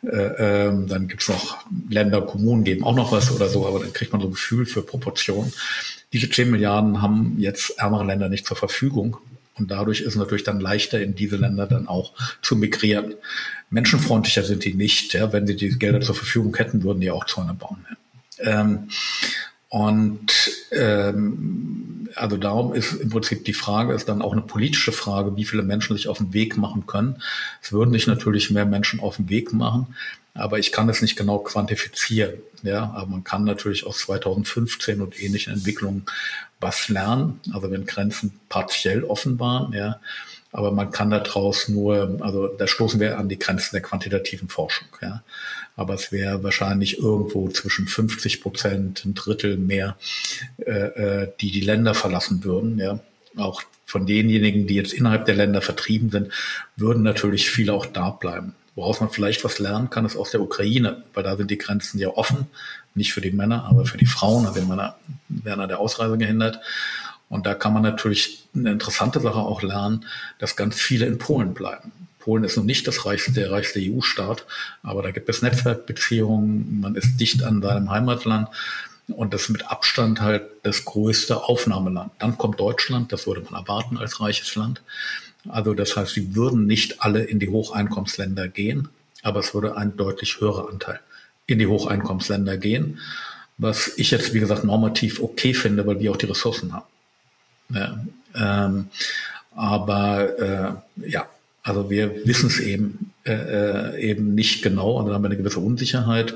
äh, 0.03 0.66
ähm, 0.66 0.88
dann 0.88 1.07
gibt's 1.07 1.28
noch 1.28 1.59
Länder, 1.88 2.22
Kommunen 2.22 2.64
geben 2.64 2.82
auch 2.82 2.97
noch 2.97 3.12
was 3.12 3.30
oder 3.30 3.49
so, 3.49 3.64
aber 3.66 3.78
dann 3.78 3.92
kriegt 3.92 4.12
man 4.12 4.20
so 4.20 4.26
ein 4.26 4.32
Gefühl 4.32 4.66
für 4.66 4.82
Proportionen. 4.82 5.53
Diese 6.12 6.30
10 6.30 6.50
Milliarden 6.50 7.02
haben 7.02 7.36
jetzt 7.38 7.78
ärmere 7.78 8.05
Länder 8.05 8.28
nicht 8.28 8.46
zur 8.46 8.57
Verfügung. 8.57 9.16
Und 9.57 9.70
dadurch 9.70 10.00
ist 10.00 10.09
es 10.09 10.16
natürlich 10.16 10.44
dann 10.44 10.61
leichter, 10.61 11.00
in 11.00 11.14
diese 11.14 11.36
Länder 11.36 11.66
dann 11.66 11.86
auch 11.86 12.12
zu 12.42 12.57
migrieren. 12.57 13.14
Menschenfreundlicher 13.70 14.42
sind 14.42 14.64
die 14.64 14.74
nicht. 14.74 15.14
Ja? 15.14 15.32
Wenn 15.32 15.46
sie 15.46 15.57
die 15.57 15.78
Gelder 15.78 16.00
zur 16.00 16.14
Verfügung 16.14 16.57
hätten, 16.57 16.82
würden 16.82 17.00
die 17.00 17.11
auch 17.11 17.26
Zäune 17.26 17.55
bauen. 17.55 17.84
Ja? 17.88 18.61
Ähm, 18.61 18.88
und 19.68 20.50
ähm, 20.70 22.09
also 22.14 22.36
darum 22.36 22.74
ist 22.74 22.92
im 22.92 23.11
Prinzip 23.11 23.44
die 23.44 23.55
Frage, 23.55 23.92
ist 23.92 24.09
dann 24.09 24.22
auch 24.22 24.32
eine 24.32 24.42
politische 24.42 24.92
Frage, 24.92 25.36
wie 25.36 25.44
viele 25.44 25.62
Menschen 25.62 25.96
sich 25.96 26.09
auf 26.09 26.18
den 26.18 26.32
Weg 26.32 26.57
machen 26.57 26.86
können. 26.86 27.16
Es 27.61 27.72
würden 27.72 27.92
sich 27.92 28.07
natürlich 28.07 28.50
mehr 28.50 28.66
Menschen 28.66 29.00
auf 29.00 29.16
den 29.16 29.28
Weg 29.28 29.52
machen, 29.52 29.94
aber 30.35 30.59
ich 30.59 30.72
kann 30.72 30.89
es 30.89 31.01
nicht 31.01 31.16
genau 31.16 31.39
quantifizieren. 31.39 32.35
Ja, 32.62 32.93
aber 32.97 33.07
man 33.07 33.24
kann 33.24 33.45
natürlich 33.45 33.87
aus 33.87 33.99
2015 33.99 35.01
und 35.01 35.22
ähnlichen 35.22 35.53
Entwicklungen 35.53 36.07
was 36.61 36.89
lernen. 36.89 37.41
Also 37.53 37.70
wenn 37.70 37.87
Grenzen 37.87 38.41
partiell 38.49 39.05
offen 39.05 39.39
waren, 39.39 39.72
ja, 39.72 40.01
aber 40.55 40.70
man 40.70 40.93
kann 40.93 41.11
daraus 41.11 41.68
nur, 41.68 42.18
also 42.20 42.47
da 42.47 42.68
stoßen 42.68 43.01
wir 43.01 43.18
an 43.18 43.28
die 43.28 43.41
Grenzen 43.41 43.70
der 43.72 43.82
quantitativen 43.82 44.49
Forschung. 44.49 44.87
Ja. 45.03 45.24
Aber 45.74 45.95
es 45.95 46.12
wäre 46.12 46.45
wahrscheinlich 46.45 47.01
irgendwo 47.01 47.49
zwischen 47.49 47.89
50 47.89 48.41
Prozent, 48.41 49.05
ein 49.05 49.14
Drittel 49.14 49.57
mehr, 49.57 49.97
äh, 50.64 50.70
äh, 50.70 51.32
die 51.41 51.51
die 51.51 51.61
Länder 51.61 51.93
verlassen 51.93 52.45
würden. 52.45 52.78
Ja. 52.78 53.01
Auch 53.37 53.62
von 53.85 54.07
denjenigen, 54.07 54.68
die 54.68 54.76
jetzt 54.76 54.93
innerhalb 54.93 55.24
der 55.26 55.35
Länder 55.35 55.61
vertrieben 55.61 56.11
sind, 56.11 56.32
würden 56.76 57.03
natürlich 57.03 57.51
viele 57.51 57.72
auch 57.72 57.87
da 57.87 58.11
bleiben. 58.11 58.55
Woraus 58.75 59.01
man 59.01 59.11
vielleicht 59.11 59.45
was 59.45 59.59
lernen 59.59 59.91
kann, 59.91 60.05
ist 60.05 60.16
aus 60.16 60.31
der 60.31 60.41
Ukraine, 60.41 61.05
weil 61.14 61.22
da 61.22 61.37
sind 61.37 61.51
die 61.51 61.59
Grenzen 61.59 61.99
ja 61.99 62.09
offen, 62.09 62.47
nicht 62.95 63.12
für 63.12 63.20
die 63.20 63.31
Männer, 63.31 63.64
aber 63.64 63.87
für 63.87 63.99
die 63.99 64.07
Frauen, 64.07 64.47
also 64.47 64.61
die 64.61 64.66
Männer 64.66 64.97
werden 65.29 65.61
an 65.61 65.68
der 65.68 65.79
Ausreise 65.79 66.18
gehindert. 66.18 66.61
Und 67.29 67.47
da 67.47 67.55
kann 67.55 67.72
man 67.72 67.83
natürlich 67.83 68.47
eine 68.55 68.72
interessante 68.72 69.20
Sache 69.20 69.39
auch 69.39 69.62
lernen, 69.62 70.07
dass 70.39 70.57
ganz 70.57 70.77
viele 70.77 71.07
in 71.07 71.18
Polen 71.18 71.55
bleiben. 71.55 71.93
Polen 72.18 72.45
ist 72.45 72.57
noch 72.57 72.64
nicht 72.64 72.87
das 72.87 73.05
reichste, 73.05 73.33
der 73.33 73.51
reichste 73.51 73.81
EU-Staat, 73.81 74.47
aber 74.83 75.03
da 75.03 75.11
gibt 75.11 75.29
es 75.29 75.43
Netzwerkbeziehungen, 75.43 76.81
man 76.81 76.95
ist 76.95 77.20
dicht 77.20 77.43
an 77.43 77.61
seinem 77.61 77.91
Heimatland 77.91 78.49
und 79.09 79.35
das 79.35 79.43
ist 79.43 79.49
mit 79.51 79.70
Abstand 79.70 80.20
halt 80.20 80.45
das 80.62 80.85
größte 80.85 81.43
Aufnahmeland. 81.43 82.12
Dann 82.18 82.39
kommt 82.39 82.59
Deutschland, 82.59 83.12
das 83.12 83.27
würde 83.27 83.43
man 83.43 83.55
erwarten 83.55 83.99
als 83.99 84.20
reiches 84.20 84.55
Land. 84.55 84.83
Also 85.49 85.74
das 85.74 85.97
heißt, 85.97 86.14
sie 86.14 86.34
würden 86.34 86.66
nicht 86.66 87.03
alle 87.03 87.22
in 87.22 87.38
die 87.38 87.49
Hocheinkommensländer 87.49 88.49
gehen, 88.49 88.88
aber 89.22 89.40
es 89.40 89.55
würde 89.55 89.76
ein 89.76 89.97
deutlich 89.97 90.40
höherer 90.40 90.68
Anteil 90.68 91.01
in 91.47 91.59
die 91.59 91.66
Hocheinkommensländer 91.66 92.57
gehen, 92.57 93.01
was 93.59 93.92
ich 93.97 94.11
jetzt, 94.11 94.34
wie 94.34 94.40
gesagt, 94.40 94.64
normativ 94.64 95.20
okay 95.20 95.55
finde, 95.55 95.86
weil 95.86 96.01
wir 96.01 96.11
auch 96.11 96.16
die 96.16 96.26
Ressourcen 96.26 96.72
haben. 96.72 96.86
Ja, 97.70 98.05
ähm, 98.34 98.88
aber 99.55 100.38
äh, 100.38 101.09
ja, 101.09 101.28
also 101.62 101.88
wir 101.90 102.26
wissen 102.26 102.49
es 102.49 102.61
eben 102.61 103.12
äh, 103.24 103.32
äh 103.32 104.11
eben 104.11 104.34
nicht 104.34 104.62
genau, 104.62 104.99
also 104.99 105.09
da 105.09 105.14
haben 105.14 105.22
wir 105.22 105.28
eine 105.28 105.36
gewisse 105.36 105.61
Unsicherheit. 105.61 106.34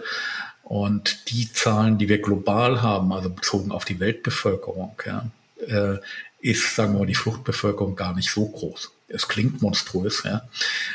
Und 0.62 1.30
die 1.30 1.50
Zahlen, 1.50 1.96
die 1.96 2.10
wir 2.10 2.20
global 2.20 2.82
haben, 2.82 3.12
also 3.12 3.30
bezogen 3.30 3.72
auf 3.72 3.86
die 3.86 4.00
Weltbevölkerung, 4.00 4.92
ja, 5.06 5.30
äh, 5.66 5.98
ist, 6.40 6.76
sagen 6.76 6.92
wir 6.92 7.00
mal, 7.00 7.06
die 7.06 7.14
Fluchtbevölkerung 7.14 7.96
gar 7.96 8.14
nicht 8.14 8.30
so 8.30 8.46
groß 8.46 8.92
es 9.08 9.26
klingt 9.26 9.62
monströs, 9.62 10.22
ja. 10.24 10.42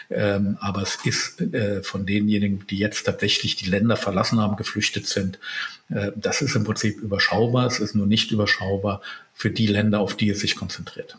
Ähm, 0.09 0.57
aber 0.61 0.83
es 0.83 0.97
ist 1.03 1.41
äh, 1.41 1.81
von 1.83 2.05
denjenigen, 2.05 2.65
die 2.67 2.77
jetzt 2.77 3.03
tatsächlich 3.03 3.55
die 3.55 3.69
Länder 3.69 3.97
verlassen 3.97 4.39
haben, 4.39 4.55
geflüchtet 4.55 5.07
sind, 5.07 5.39
äh, 5.89 6.11
das 6.15 6.41
ist 6.41 6.55
im 6.55 6.63
Prinzip 6.63 6.99
überschaubar. 6.99 7.67
Es 7.67 7.79
ist 7.79 7.95
nur 7.95 8.07
nicht 8.07 8.31
überschaubar 8.31 9.01
für 9.33 9.49
die 9.49 9.67
Länder, 9.67 9.99
auf 9.99 10.15
die 10.15 10.29
es 10.29 10.39
sich 10.39 10.55
konzentriert. 10.55 11.17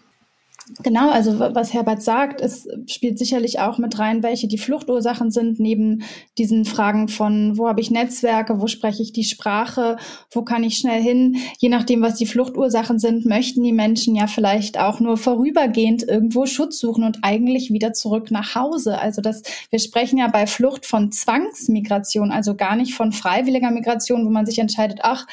Genau, 0.83 1.11
also 1.11 1.39
was 1.39 1.75
Herbert 1.75 2.03
sagt, 2.03 2.41
es 2.41 2.67
spielt 2.87 3.19
sicherlich 3.19 3.61
auch 3.61 3.77
mit 3.77 3.99
rein, 3.99 4.23
welche 4.23 4.49
die 4.49 4.57
Fluchtursachen 4.57 5.31
sind, 5.31 5.61
neben 5.61 6.05
diesen 6.39 6.65
Fragen 6.65 7.09
von, 7.09 7.59
wo 7.59 7.69
habe 7.69 7.83
ich 7.83 7.91
Netzwerke, 7.91 8.63
wo 8.63 8.67
spreche 8.67 9.03
ich 9.03 9.13
die 9.13 9.25
Sprache, 9.25 9.99
wo 10.31 10.41
kann 10.41 10.65
ich 10.65 10.79
schnell 10.79 11.03
hin. 11.03 11.37
Je 11.59 11.69
nachdem, 11.69 12.01
was 12.01 12.15
die 12.15 12.25
Fluchtursachen 12.25 12.99
sind, 12.99 13.27
möchten 13.27 13.63
die 13.63 13.75
Menschen 13.75 14.17
ja 14.17 14.27
vielleicht 14.27 14.79
auch 14.79 15.01
nur 15.01 15.19
vorübergehend 15.19 16.03
irgendwo 16.09 16.47
Schutz 16.47 16.79
suchen 16.79 17.05
und 17.05 17.19
eigentlich 17.21 17.71
wieder 17.71 17.93
zurück 17.93 18.31
nach 18.31 18.55
Hause. 18.55 18.99
Also 18.99 19.21
das, 19.21 19.43
wir 19.69 19.79
sprechen 19.79 20.17
ja 20.17 20.29
bei 20.29 20.47
Flucht 20.47 20.87
von 20.87 21.13
Zwangsmigration, 21.13 22.33
also 22.33 22.55
gar 22.55 22.77
nicht 22.77 22.95
von 22.95 23.13
freiwilliger 23.13 23.71
Migration, 23.71 24.25
wo 24.25 24.31
man 24.31 24.47
sich 24.47 24.59
entscheidet, 24.59 25.01
ach, 25.03 25.27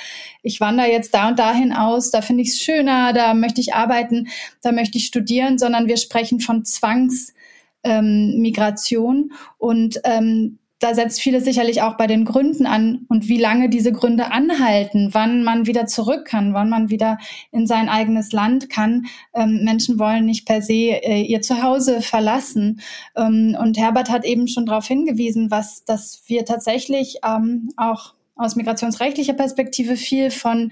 ich 0.44 0.60
wandere 0.60 0.92
jetzt 0.92 1.14
da 1.14 1.30
und 1.30 1.40
dahin 1.40 1.72
aus, 1.72 2.12
da 2.12 2.22
finde 2.22 2.42
ich 2.44 2.50
es 2.50 2.62
schöner, 2.62 3.14
da 3.14 3.34
möchte 3.34 3.62
ich 3.62 3.76
arbeiten, 3.76 4.28
da 4.62 4.74
möchte 4.74 4.98
ich 4.98 5.06
studieren, 5.06 5.21
sondern 5.58 5.88
wir 5.88 5.98
sprechen 5.98 6.40
von 6.40 6.66
Zwangsmigration. 6.66 9.18
Ähm, 9.18 9.32
und 9.58 10.00
ähm, 10.04 10.60
da 10.82 10.96
setzt 10.96 11.22
vieles 11.22 11.46
sicherlich 11.46 11.84
auch 11.84 11.96
bei 11.96 12.08
den 12.08 12.26
Gründen 12.26 12.66
an 12.66 13.06
und 13.08 13.28
wie 13.28 13.38
lange 13.38 13.70
diese 13.70 13.92
Gründe 13.92 14.32
anhalten, 14.32 15.10
wann 15.12 15.44
man 15.44 15.68
wieder 15.68 15.86
zurück 15.86 16.26
kann, 16.26 16.56
wann 16.56 16.70
man 16.70 16.90
wieder 16.90 17.20
in 17.52 17.68
sein 17.68 17.88
eigenes 17.88 18.32
Land 18.32 18.70
kann. 18.70 19.06
Ähm, 19.34 19.64
Menschen 19.64 20.00
wollen 20.00 20.26
nicht 20.26 20.48
per 20.48 20.64
se 20.64 20.74
äh, 20.74 21.22
ihr 21.22 21.42
Zuhause 21.42 22.02
verlassen. 22.02 22.82
Ähm, 23.16 23.56
und 23.62 23.78
Herbert 23.78 24.10
hat 24.10 24.26
eben 24.26 24.48
schon 24.48 24.66
darauf 24.66 24.88
hingewiesen, 24.88 25.52
was, 25.52 25.86
dass 25.86 26.24
wir 26.26 26.46
tatsächlich 26.46 27.18
ähm, 27.24 27.70
auch 27.78 28.16
aus 28.36 28.56
migrationsrechtlicher 28.56 29.34
Perspektive 29.34 29.96
viel 29.96 30.32
von 30.32 30.72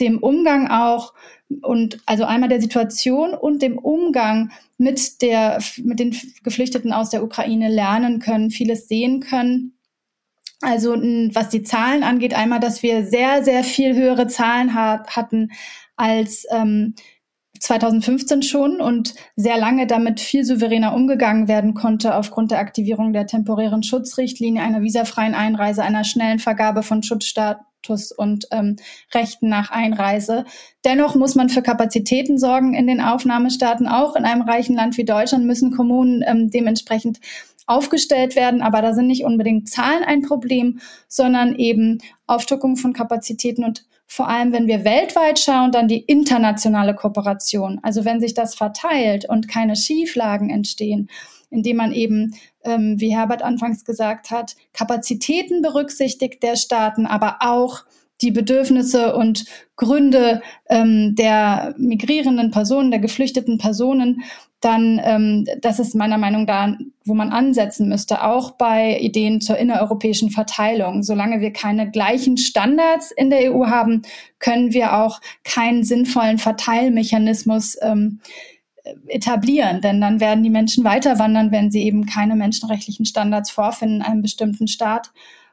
dem 0.00 0.18
Umgang 0.18 0.68
auch 0.68 1.12
und 1.62 1.98
also 2.06 2.24
einmal 2.24 2.48
der 2.48 2.60
Situation 2.60 3.34
und 3.34 3.62
dem 3.62 3.78
Umgang 3.78 4.50
mit 4.78 5.20
der 5.22 5.62
mit 5.82 5.98
den 6.00 6.16
Geflüchteten 6.42 6.92
aus 6.92 7.10
der 7.10 7.22
Ukraine 7.24 7.68
lernen 7.68 8.18
können, 8.20 8.50
vieles 8.50 8.88
sehen 8.88 9.20
können. 9.20 9.76
Also 10.62 10.92
was 10.92 11.48
die 11.48 11.62
Zahlen 11.62 12.02
angeht, 12.02 12.34
einmal, 12.34 12.60
dass 12.60 12.82
wir 12.82 13.04
sehr 13.06 13.44
sehr 13.44 13.64
viel 13.64 13.94
höhere 13.94 14.26
Zahlen 14.26 14.74
hat, 14.74 15.16
hatten 15.16 15.50
als 15.96 16.46
ähm, 16.50 16.94
2015 17.60 18.42
schon 18.42 18.80
und 18.80 19.14
sehr 19.36 19.58
lange 19.58 19.86
damit 19.86 20.18
viel 20.18 20.44
souveräner 20.44 20.94
umgegangen 20.94 21.46
werden 21.46 21.74
konnte 21.74 22.14
aufgrund 22.14 22.50
der 22.50 22.58
Aktivierung 22.58 23.12
der 23.12 23.26
temporären 23.26 23.82
Schutzrichtlinie, 23.82 24.62
einer 24.62 24.80
visafreien 24.80 25.34
Einreise, 25.34 25.82
einer 25.82 26.04
schnellen 26.04 26.38
Vergabe 26.38 26.82
von 26.82 27.02
Schutzstatus 27.80 28.12
und 28.12 28.46
ähm, 28.50 28.76
Rechten 29.14 29.48
nach 29.48 29.70
Einreise. 29.70 30.44
Dennoch 30.84 31.14
muss 31.14 31.34
man 31.34 31.48
für 31.48 31.62
Kapazitäten 31.62 32.38
sorgen 32.38 32.74
in 32.74 32.86
den 32.86 33.00
Aufnahmestaaten. 33.00 33.88
Auch 33.88 34.16
in 34.16 34.24
einem 34.24 34.42
reichen 34.42 34.76
Land 34.76 34.96
wie 34.96 35.04
Deutschland 35.04 35.46
müssen 35.46 35.70
Kommunen 35.70 36.22
ähm, 36.26 36.50
dementsprechend 36.50 37.20
aufgestellt 37.66 38.34
werden, 38.34 38.62
aber 38.62 38.82
da 38.82 38.94
sind 38.94 39.06
nicht 39.06 39.24
unbedingt 39.24 39.68
Zahlen 39.68 40.02
ein 40.02 40.22
Problem, 40.22 40.80
sondern 41.06 41.54
eben 41.54 41.98
Aufstockung 42.26 42.76
von 42.76 42.92
Kapazitäten 42.92 43.64
und 43.64 43.84
vor 44.06 44.28
allem, 44.28 44.52
wenn 44.52 44.66
wir 44.66 44.84
weltweit 44.84 45.38
schauen, 45.38 45.70
dann 45.70 45.86
die 45.86 46.00
internationale 46.00 46.96
Kooperation. 46.96 47.78
Also 47.84 48.04
wenn 48.04 48.18
sich 48.18 48.34
das 48.34 48.56
verteilt 48.56 49.24
und 49.28 49.46
keine 49.46 49.76
Schieflagen 49.76 50.50
entstehen, 50.50 51.08
indem 51.48 51.76
man 51.76 51.92
eben, 51.92 52.34
ähm, 52.64 53.00
wie 53.00 53.14
Herbert 53.14 53.42
anfangs 53.42 53.84
gesagt 53.84 54.30
hat, 54.30 54.56
Kapazitäten 54.72 55.62
berücksichtigt 55.62 56.42
der 56.42 56.56
Staaten, 56.56 57.06
aber 57.06 57.38
auch 57.40 57.84
die 58.20 58.30
Bedürfnisse 58.30 59.14
und 59.14 59.44
Gründe 59.76 60.42
ähm, 60.68 61.14
der 61.16 61.74
migrierenden 61.78 62.50
Personen, 62.50 62.90
der 62.90 63.00
geflüchteten 63.00 63.58
Personen, 63.58 64.22
dann 64.60 65.00
ähm, 65.02 65.46
das 65.62 65.78
ist 65.78 65.94
meiner 65.94 66.18
Meinung 66.18 66.44
nach, 66.44 66.74
wo 67.06 67.14
man 67.14 67.30
ansetzen 67.30 67.88
müsste, 67.88 68.22
auch 68.24 68.52
bei 68.52 68.98
Ideen 69.00 69.40
zur 69.40 69.56
innereuropäischen 69.56 70.30
Verteilung. 70.30 71.02
Solange 71.02 71.40
wir 71.40 71.52
keine 71.52 71.90
gleichen 71.90 72.36
Standards 72.36 73.10
in 73.10 73.30
der 73.30 73.54
EU 73.54 73.66
haben, 73.66 74.02
können 74.38 74.74
wir 74.74 74.98
auch 74.98 75.20
keinen 75.44 75.82
sinnvollen 75.82 76.36
Verteilmechanismus 76.36 77.78
ähm, 77.80 78.20
etablieren, 79.06 79.80
denn 79.80 80.00
dann 80.00 80.20
werden 80.20 80.42
die 80.42 80.50
Menschen 80.50 80.84
weiter 80.84 81.18
wandern, 81.18 81.52
wenn 81.52 81.70
sie 81.70 81.82
eben 81.82 82.06
keine 82.06 82.36
menschenrechtlichen 82.36 83.04
Standards 83.04 83.50
vorfinden 83.50 83.96
in 83.96 84.02
einem 84.02 84.22
bestimmten 84.22 84.68
Staat 84.68 85.12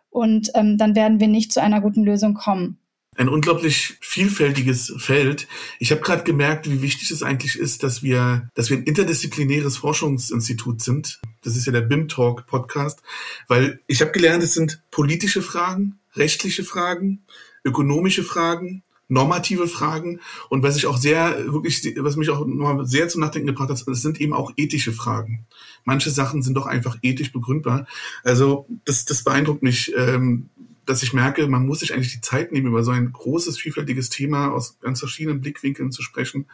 und 0.10 0.52
ähm, 0.56 0.78
dann 0.78 0.96
werden 0.96 1.20
wir 1.20 1.28
nicht 1.28 1.52
zu 1.52 1.62
einer 1.62 1.82
guten 1.82 2.04
Lösung 2.04 2.34
kommen 2.34 2.80
ein 3.18 3.30
unglaublich 3.30 3.98
vielfältiges 4.00 4.94
Feld. 4.98 5.48
Ich 5.80 5.92
habe 5.92 6.02
gerade 6.02 6.24
gemerkt, 6.24 6.70
wie 6.70 6.82
wichtig 6.82 7.10
es 7.12 7.24
eigentlich 7.24 7.58
ist, 7.58 7.84
dass 7.84 8.04
wir, 8.04 8.50
dass 8.54 8.70
wir 8.70 8.78
ein 8.78 8.84
interdisziplinäres 8.84 9.78
Forschungsinstitut 9.78 10.82
sind. 10.82 11.20
Das 11.42 11.56
ist 11.56 11.66
ja 11.66 11.72
der 11.72 11.82
BIM 11.82 12.08
Talk 12.08 12.46
Podcast, 12.46 13.02
weil 13.48 13.80
ich 13.88 14.02
habe 14.02 14.12
gelernt, 14.12 14.44
es 14.44 14.54
sind 14.54 14.84
politische 14.92 15.42
Fragen, 15.42 16.00
rechtliche 16.16 16.64
Fragen, 16.64 17.26
ökonomische 17.66 18.24
Fragen, 18.24 18.84
normative 19.08 19.68
Fragen 19.68 20.20
und 20.50 20.64
was 20.64 20.76
ich 20.76 20.86
auch 20.86 20.98
sehr 20.98 21.52
wirklich, 21.52 21.96
was 21.98 22.16
mich 22.16 22.30
auch 22.30 22.46
nochmal 22.46 22.86
sehr 22.86 23.08
zum 23.08 23.22
Nachdenken 23.22 23.48
gebracht 23.48 23.70
hat, 23.70 23.88
es 23.88 24.02
sind 24.02 24.20
eben 24.20 24.34
auch 24.34 24.52
ethische 24.58 24.92
Fragen. 24.92 25.46
Manche 25.86 26.10
Sachen 26.10 26.42
sind 26.42 26.56
doch 26.56 26.66
einfach 26.66 26.98
ethisch 27.02 27.32
begründbar. 27.32 27.88
Also 28.24 28.68
das, 28.86 29.06
das 29.06 29.24
beeindruckt 29.24 29.64
mich. 29.64 29.94
Ähm, 29.96 30.50
dass 30.88 31.04
ich 31.04 31.14
merke, 31.14 31.48
man 31.48 31.66
muss 31.66 31.82
sich 31.82 31.94
eigentlich 31.94 32.14
die 32.14 32.22
Zeit 32.22 32.52
nehmen, 32.52 32.68
über 32.68 32.82
so 32.82 32.92
ein 32.92 33.12
großes, 33.12 33.58
vielfältiges 33.58 34.10
Thema 34.10 34.54
aus 34.54 34.80
ganz 34.80 35.00
verschiedenen 35.00 35.42
Blickwinkeln 35.42 35.92
zu 35.92 36.02
sprechen 36.02 36.46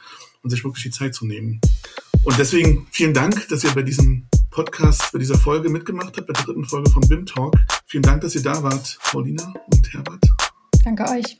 und 0.42 0.50
sich 0.50 0.64
wirklich 0.64 0.84
die 0.84 0.90
Zeit 0.90 1.14
zu 1.14 1.26
nehmen. 1.26 1.62
Und 2.24 2.38
deswegen 2.40 2.88
vielen 2.92 3.14
Dank, 3.14 3.48
dass 3.50 3.64
ihr 3.64 3.72
bei 3.72 3.84
diesem 3.84 4.28
Podcast, 4.50 5.12
bei 5.12 5.20
dieser 5.20 5.38
Folge 5.38 5.70
mitgemacht 5.70 6.18
habt, 6.18 6.28
bei 6.28 6.34
der 6.34 6.44
dritten 6.44 6.66
Folge 6.66 6.90
von 6.90 7.08
BIM 7.08 7.26
Talk. 7.26 7.56
Vielen 7.86 8.04
Dank, 8.04 8.22
dass 8.22 8.36
ihr 8.36 8.44
da 8.44 8.62
wart, 8.64 8.98
Paulina 9.04 9.54
und 9.72 9.94
Herbert. 9.94 10.24
Danke 10.84 11.04
euch. 11.10 11.38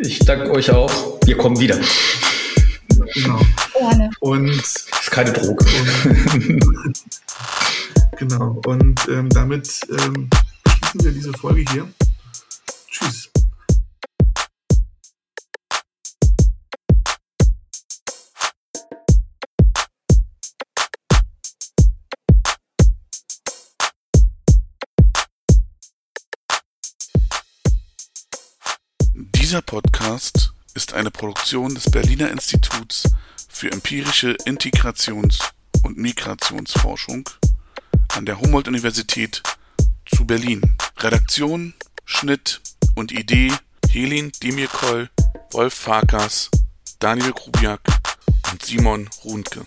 Ich 0.00 0.18
danke 0.20 0.50
euch 0.50 0.70
auch. 0.70 1.18
Wir 1.24 1.36
kommen 1.36 1.58
wieder. 1.60 1.78
Genau. 3.14 3.40
Gerne. 3.78 4.10
Und 4.20 4.50
ist 4.50 5.10
keine 5.10 5.32
Droge. 5.32 5.64
Genau. 8.18 8.60
Und 8.66 9.00
ähm, 9.08 9.28
damit 9.30 9.80
ähm, 9.90 10.30
beenden 10.62 11.04
wir 11.04 11.10
diese 11.10 11.32
Folge 11.32 11.64
hier. 11.72 11.88
Tschüss. 12.88 13.31
Dieser 29.42 29.60
Podcast 29.60 30.52
ist 30.74 30.92
eine 30.92 31.10
Produktion 31.10 31.74
des 31.74 31.90
Berliner 31.90 32.30
Instituts 32.30 33.02
für 33.48 33.72
empirische 33.72 34.36
Integrations- 34.46 35.50
und 35.82 35.98
Migrationsforschung 35.98 37.28
an 38.14 38.24
der 38.24 38.40
Humboldt-Universität 38.40 39.42
zu 40.06 40.24
Berlin. 40.26 40.76
Redaktion, 40.96 41.74
Schnitt 42.04 42.60
und 42.94 43.10
Idee 43.10 43.52
Helin 43.90 44.30
Demirkol, 44.44 45.10
Wolf 45.50 45.74
Farkas, 45.74 46.48
Daniel 47.00 47.32
Grubiak 47.32 47.80
und 48.52 48.64
Simon 48.64 49.10
Runke. 49.24 49.66